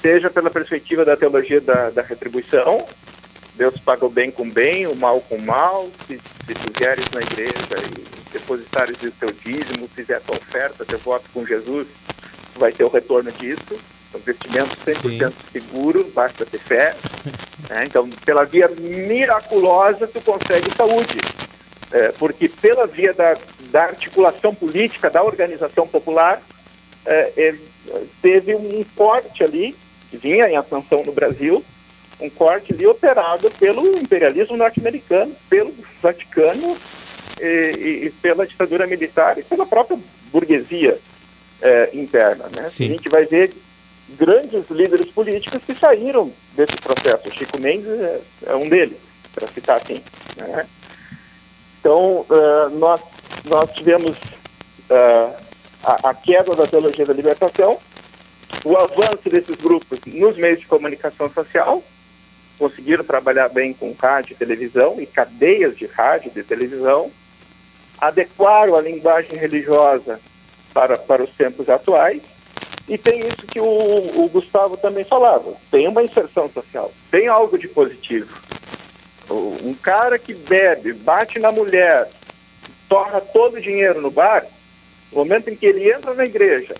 seja 0.00 0.30
pela 0.30 0.50
perspectiva 0.50 1.04
da 1.04 1.16
teologia 1.16 1.60
da, 1.60 1.90
da 1.90 2.02
retribuição, 2.02 2.86
Deus 3.54 3.78
paga 3.78 4.06
o 4.06 4.10
bem 4.10 4.30
com 4.30 4.48
bem, 4.48 4.86
o 4.86 4.96
mal 4.96 5.20
com 5.20 5.38
mal, 5.38 5.90
se, 6.06 6.18
se 6.46 6.54
fizeres 6.54 7.04
na 7.12 7.20
igreja 7.20 7.52
e 7.90 8.32
depositares 8.32 8.96
o 9.02 9.10
teu 9.10 9.30
dízimo, 9.30 9.88
fizer 9.94 10.16
a 10.16 10.20
tua 10.20 10.36
oferta, 10.36 10.86
teu 10.86 10.98
voto 10.98 11.28
com 11.34 11.46
Jesus, 11.46 11.86
vai 12.56 12.72
ter 12.72 12.84
o 12.84 12.88
retorno 12.88 13.30
disso. 13.32 13.78
Um 14.14 14.18
investimento 14.18 14.76
100% 14.84 15.28
Sim. 15.30 15.34
seguro, 15.52 16.10
basta 16.14 16.44
ter 16.46 16.58
fé. 16.58 16.94
Né? 17.68 17.84
Então, 17.86 18.10
pela 18.26 18.44
via 18.44 18.66
miraculosa, 18.66 20.08
tu 20.08 20.20
consegue 20.22 20.68
saúde. 20.76 21.16
É, 21.92 22.08
porque 22.12 22.48
pela 22.48 22.88
via 22.88 23.14
da, 23.14 23.36
da, 23.70 23.84
articulação 23.84 24.52
política, 24.52 25.08
da 25.08 25.22
organização 25.22 25.86
popular, 25.86 26.42
é, 27.06 27.32
é, 27.36 27.54
teve 28.20 28.56
um 28.56 28.84
corte 28.96 29.44
ali, 29.44 29.76
que 30.10 30.16
vinha 30.16 30.48
em 30.48 30.56
ascensão 30.56 31.04
no 31.04 31.12
Brasil, 31.12 31.64
um 32.20 32.30
corte 32.30 32.72
ali 32.72 32.86
operado 32.86 33.50
pelo 33.52 33.86
imperialismo 33.98 34.56
norte-americano, 34.56 35.34
pelo 35.48 35.74
Vaticano 36.00 36.76
e, 37.40 38.06
e, 38.06 38.10
pela 38.22 38.46
ditadura 38.46 38.86
militar 38.86 39.38
e 39.38 39.42
pela 39.42 39.66
própria 39.66 39.98
burguesia 40.30 40.98
é, 41.60 41.90
interna. 41.92 42.44
Né? 42.54 42.62
A 42.62 42.68
gente 42.68 43.08
vai 43.08 43.24
ver 43.26 43.52
grandes 44.16 44.68
líderes 44.70 45.10
políticos 45.10 45.60
que 45.64 45.74
saíram 45.74 46.32
desse 46.54 46.76
processo. 46.76 47.28
O 47.28 47.32
Chico 47.32 47.60
Mendes 47.60 47.88
é, 47.88 48.20
é 48.46 48.54
um 48.54 48.68
deles, 48.68 48.98
para 49.34 49.46
citar 49.48 49.76
assim. 49.76 50.02
Né? 50.36 50.66
Então, 51.80 52.20
uh, 52.20 52.70
nós, 52.78 53.00
nós 53.44 53.70
tivemos 53.72 54.16
uh, 54.16 55.34
a, 55.82 56.10
a, 56.10 56.14
queda 56.14 56.54
da 56.54 56.66
teologia 56.66 57.04
da 57.04 57.12
libertação, 57.12 57.78
o 58.64 58.76
avanço 58.76 59.28
desses 59.28 59.56
grupos 59.56 59.98
nos 60.06 60.36
meios 60.36 60.60
de 60.60 60.66
comunicação 60.66 61.28
social, 61.32 61.82
conseguiram 62.58 63.02
trabalhar 63.02 63.48
bem 63.48 63.72
com 63.72 63.92
rádio 63.92 64.34
e 64.34 64.36
televisão 64.36 65.00
e 65.00 65.06
cadeias 65.06 65.76
de 65.76 65.86
rádio 65.86 66.28
e 66.28 66.34
de 66.34 66.44
televisão, 66.44 67.10
adequaram 68.00 68.76
a 68.76 68.80
linguagem 68.80 69.36
religiosa 69.36 70.20
para, 70.72 70.96
para 70.96 71.22
os 71.22 71.30
tempos 71.30 71.68
atuais, 71.68 72.22
e 72.88 72.98
tem 72.98 73.20
isso 73.20 73.46
que 73.48 73.60
o, 73.60 73.64
o 73.64 74.28
Gustavo 74.28 74.76
também 74.76 75.04
falava, 75.04 75.54
tem 75.70 75.86
uma 75.88 76.02
inserção 76.02 76.48
social, 76.50 76.92
tem 77.10 77.28
algo 77.28 77.58
de 77.58 77.68
positivo. 77.68 78.40
Um 79.30 79.72
cara 79.74 80.18
que 80.18 80.34
bebe, 80.34 80.92
bate 80.92 81.38
na 81.38 81.52
mulher, 81.52 82.10
torra 82.88 83.20
todo 83.20 83.56
o 83.56 83.60
dinheiro 83.60 84.00
no 84.00 84.10
bar, 84.10 84.44
no 85.10 85.18
momento 85.18 85.48
em 85.48 85.56
que 85.56 85.64
ele 85.64 85.90
entra 85.90 86.12
na 86.12 86.24
igreja 86.24 86.74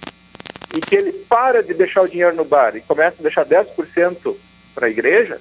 e 0.74 0.80
que 0.80 0.96
ele 0.96 1.12
para 1.12 1.62
de 1.62 1.72
deixar 1.72 2.02
o 2.02 2.08
dinheiro 2.08 2.34
no 2.34 2.44
bar 2.44 2.76
e 2.76 2.80
começa 2.80 3.16
a 3.20 3.22
deixar 3.22 3.46
10% 3.46 4.34
para 4.74 4.86
a 4.86 4.90
igreja, 4.90 5.38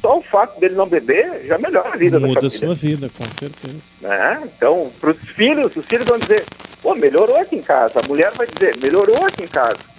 só 0.00 0.18
o 0.18 0.22
fato 0.22 0.60
dele 0.60 0.74
não 0.74 0.88
beber 0.88 1.46
já 1.46 1.58
melhora 1.58 1.90
a 1.90 1.96
vida 1.96 2.18
Muda 2.18 2.34
da 2.34 2.40
família. 2.40 2.42
Muda 2.42 2.46
a 2.46 2.50
sua 2.50 2.74
vida, 2.74 3.10
com 3.16 3.24
certeza. 3.32 3.96
É, 4.04 4.44
então, 4.44 4.92
para 5.00 5.10
os 5.10 5.18
filhos, 5.18 5.74
os 5.76 5.86
filhos 5.86 6.06
vão 6.06 6.18
dizer, 6.18 6.44
pô, 6.80 6.94
melhorou 6.94 7.36
aqui 7.36 7.56
em 7.56 7.62
casa. 7.62 8.00
A 8.00 8.06
mulher 8.06 8.32
vai 8.32 8.46
dizer, 8.46 8.76
melhorou 8.82 9.24
aqui 9.24 9.44
em 9.44 9.48
casa. 9.48 9.91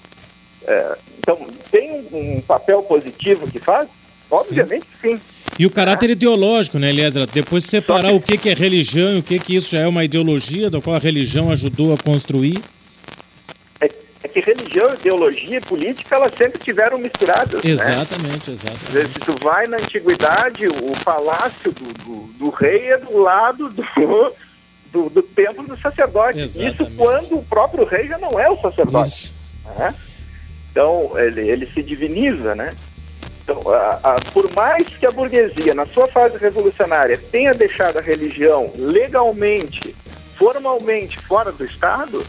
É, 0.68 0.98
então, 1.20 1.40
tem 1.72 2.06
um 2.12 2.42
papel 2.42 2.84
positivo 2.84 3.50
que 3.50 3.60
faz? 3.60 3.88
Obviamente 4.30 4.86
sim. 5.02 5.18
sim. 5.18 5.22
E 5.58 5.66
o 5.66 5.70
caráter 5.70 6.10
é. 6.10 6.14
ideológico, 6.14 6.80
né, 6.80 6.90
Eliezer? 6.90 7.28
Depois 7.28 7.66
separar 7.66 8.10
que... 8.10 8.16
o 8.16 8.22
que, 8.22 8.38
que 8.38 8.50
é 8.50 8.54
religião 8.54 9.16
e 9.16 9.20
o 9.20 9.24
que, 9.24 9.38
que 9.40 9.56
isso 9.56 9.72
já 9.72 9.82
é 9.82 9.88
uma 9.88 10.04
ideologia, 10.04 10.70
da 10.70 10.82
qual 10.82 10.96
a 10.96 11.00
religião 11.00 11.52
ajudou 11.52 11.94
a 11.94 11.98
construir. 11.98 12.58
É, 13.80 13.90
é 14.24 14.28
que 14.28 14.40
religião, 14.40 14.92
ideologia 14.94 15.58
e 15.58 15.62
política, 15.62 16.16
elas 16.16 16.32
sempre 16.36 16.60
tiveram 16.60 16.98
misturadas. 16.98 17.64
Exatamente, 17.64 18.50
né? 18.50 18.54
exatamente. 18.54 19.14
Se 19.14 19.20
tu 19.20 19.36
vai 19.44 19.68
na 19.68 19.78
antiguidade, 19.78 20.66
o 20.68 21.04
palácio 21.04 21.72
do, 21.72 21.94
do, 22.04 22.34
do 22.40 22.50
rei 22.50 22.92
é 22.92 22.98
do 22.98 23.18
lado 23.20 23.70
do, 23.70 23.84
do, 24.92 25.10
do 25.10 25.22
templo 25.22 25.68
do 25.68 25.78
sacerdote. 25.78 26.40
Exatamente. 26.40 26.82
Isso 26.82 26.92
quando 26.98 27.38
o 27.38 27.44
próprio 27.44 27.86
rei 27.86 28.08
já 28.08 28.18
não 28.18 28.40
é 28.40 28.50
o 28.50 28.60
sacerdote. 28.60 29.10
Isso. 29.10 29.34
Né? 29.78 29.94
Então, 30.74 31.12
ele, 31.20 31.48
ele 31.48 31.68
se 31.68 31.84
diviniza, 31.84 32.56
né? 32.56 32.76
Então, 33.44 33.62
a, 33.72 34.00
a, 34.04 34.16
por 34.34 34.52
mais 34.56 34.88
que 34.88 35.06
a 35.06 35.12
burguesia, 35.12 35.76
na 35.76 35.86
sua 35.86 36.08
fase 36.08 36.36
revolucionária, 36.38 37.16
tenha 37.32 37.54
deixado 37.54 38.00
a 38.00 38.02
religião 38.02 38.72
legalmente, 38.76 39.96
formalmente 40.36 41.20
fora 41.28 41.52
do 41.52 41.64
Estado, 41.64 42.26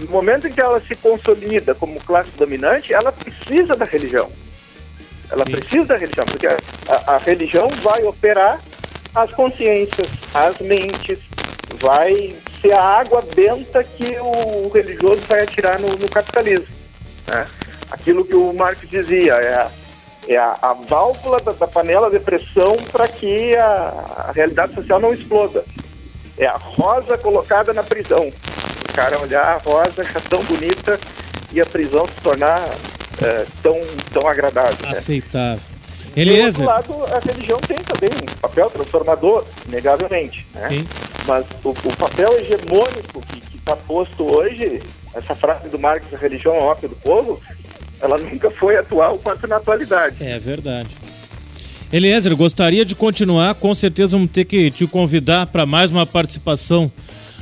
no 0.00 0.10
momento 0.10 0.48
em 0.48 0.52
que 0.52 0.60
ela 0.60 0.80
se 0.80 0.96
consolida 0.96 1.76
como 1.76 2.00
classe 2.00 2.30
dominante, 2.36 2.92
ela 2.92 3.12
precisa 3.12 3.76
da 3.76 3.84
religião. 3.84 4.28
Ela 5.30 5.44
Sim. 5.44 5.52
precisa 5.52 5.84
da 5.84 5.96
religião, 5.96 6.26
porque 6.26 6.48
a, 6.48 6.58
a, 7.06 7.18
religião 7.18 7.68
vai 7.82 8.02
operar 8.02 8.60
as 9.14 9.30
consciências, 9.30 10.08
as 10.34 10.58
mentes, 10.58 11.20
vai 11.80 12.34
ser 12.60 12.72
a 12.72 12.82
água 12.82 13.24
benta 13.32 13.84
que 13.84 14.16
o 14.18 14.68
religioso 14.74 15.20
vai 15.28 15.42
atirar 15.42 15.78
no, 15.78 15.88
no 15.88 16.08
capitalismo. 16.08 16.74
Né? 17.28 17.46
Aquilo 17.90 18.24
que 18.24 18.34
o 18.34 18.52
Marx 18.52 18.88
dizia, 18.88 19.34
é 19.34 19.54
a 19.54 19.70
é 20.28 20.36
a, 20.36 20.56
a 20.60 20.72
válvula 20.72 21.38
da, 21.38 21.52
da, 21.52 21.66
panela 21.66 22.10
de 22.10 22.18
pressão 22.18 22.76
para 22.90 23.06
que 23.06 23.54
a, 23.56 24.26
a, 24.28 24.32
realidade 24.34 24.74
social 24.74 25.00
não 25.00 25.14
exploda. 25.14 25.64
É 26.36 26.46
a 26.46 26.56
rosa 26.56 27.16
colocada 27.16 27.72
na 27.72 27.82
prisão. 27.82 28.28
O 28.28 28.92
cara 28.92 29.20
olhar 29.20 29.44
a 29.44 29.58
rosa, 29.58 30.02
achar 30.02 30.20
tão 30.22 30.42
bonita 30.44 30.98
e 31.52 31.60
a 31.60 31.66
prisão 31.66 32.06
se 32.06 32.20
tornar 32.22 32.60
é, 33.22 33.46
tão, 33.62 33.80
tão 34.12 34.28
agradável. 34.28 34.86
Né? 34.86 34.92
Aceitável. 34.92 35.62
Né? 36.16 36.22
Eliezer. 36.22 36.64
Do 36.64 36.72
outro 36.72 36.98
lado, 36.98 37.14
a 37.14 37.18
religião 37.20 37.58
tem 37.60 37.76
também 37.78 38.10
um 38.10 38.40
papel 38.40 38.70
transformador, 38.70 39.44
negavelmente. 39.68 40.46
Né? 40.54 40.68
Sim. 40.68 40.88
Mas 41.26 41.44
o, 41.62 41.70
o 41.70 41.96
papel 41.96 42.30
hegemônico 42.38 43.20
que 43.20 43.56
está 43.56 43.76
posto 43.76 44.24
hoje, 44.24 44.82
essa 45.14 45.34
frase 45.34 45.68
do 45.68 45.78
Marx, 45.78 46.06
a 46.12 46.16
religião 46.16 46.54
é 46.54 46.60
ópio 46.60 46.88
do 46.88 46.96
povo, 46.96 47.40
ela 48.00 48.18
nunca 48.18 48.50
foi 48.50 48.76
atual 48.76 49.18
quanto 49.18 49.46
na 49.46 49.56
atualidade. 49.56 50.16
É 50.20 50.38
verdade. 50.38 50.88
Eliezer, 51.92 52.34
gostaria 52.36 52.84
de 52.84 52.96
continuar, 52.96 53.54
com 53.54 53.72
certeza 53.72 54.16
vamos 54.16 54.32
ter 54.32 54.44
que 54.44 54.70
te 54.70 54.86
convidar 54.86 55.46
para 55.46 55.64
mais 55.64 55.90
uma 55.90 56.04
participação 56.04 56.90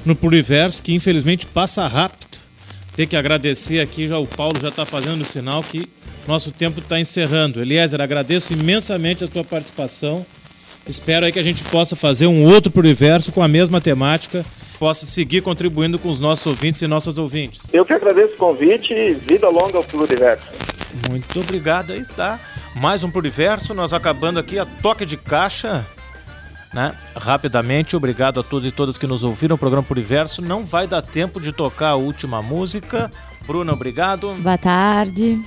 no 0.04 0.14
Pluriverso, 0.14 0.82
que 0.82 0.92
infelizmente 0.92 1.46
passa 1.46 1.88
rápido. 1.88 2.38
Tem 2.94 3.06
que 3.06 3.16
agradecer 3.16 3.80
aqui, 3.80 4.06
já 4.06 4.18
o 4.18 4.26
Paulo 4.26 4.60
já 4.60 4.68
está 4.68 4.84
fazendo 4.84 5.22
o 5.22 5.24
sinal 5.24 5.62
que 5.62 5.88
nosso 6.28 6.52
tempo 6.52 6.80
está 6.80 7.00
encerrando. 7.00 7.60
Eliezer, 7.60 8.00
agradeço 8.00 8.52
imensamente 8.52 9.24
a 9.24 9.28
tua 9.28 9.44
participação. 9.44 10.24
Espero 10.86 11.24
aí 11.24 11.32
que 11.32 11.38
a 11.38 11.42
gente 11.42 11.64
possa 11.64 11.96
fazer 11.96 12.26
um 12.26 12.44
outro 12.44 12.70
Pluriverso 12.70 13.32
com 13.32 13.42
a 13.42 13.48
mesma 13.48 13.80
temática 13.80 14.44
possa 14.84 15.06
seguir 15.06 15.40
contribuindo 15.40 15.98
com 15.98 16.10
os 16.10 16.20
nossos 16.20 16.44
ouvintes 16.44 16.82
e 16.82 16.86
nossas 16.86 17.16
ouvintes. 17.16 17.62
Eu 17.72 17.86
que 17.86 17.94
agradeço 17.94 18.34
o 18.34 18.36
convite 18.36 18.92
e 18.92 19.14
vida 19.14 19.48
longa 19.48 19.78
ao 19.78 19.82
Pluriverso. 19.82 20.46
Muito 21.08 21.40
obrigado, 21.40 21.94
aí 21.94 22.00
está. 22.00 22.38
Mais 22.76 23.02
um 23.02 23.10
Pluriverso, 23.10 23.72
nós 23.72 23.94
acabando 23.94 24.38
aqui 24.38 24.58
a 24.58 24.66
toque 24.66 25.06
de 25.06 25.16
caixa. 25.16 25.86
Né? 26.70 26.94
Rapidamente, 27.16 27.96
obrigado 27.96 28.40
a 28.40 28.42
todos 28.42 28.68
e 28.68 28.70
todas 28.70 28.98
que 28.98 29.06
nos 29.06 29.24
ouviram. 29.24 29.56
O 29.56 29.58
programa 29.58 29.86
Pluriverso 29.86 30.42
não 30.42 30.66
vai 30.66 30.86
dar 30.86 31.00
tempo 31.00 31.40
de 31.40 31.50
tocar 31.50 31.88
a 31.88 31.96
última 31.96 32.42
música. 32.42 33.10
Bruna, 33.46 33.72
obrigado. 33.72 34.34
Boa 34.34 34.58
tarde. 34.58 35.40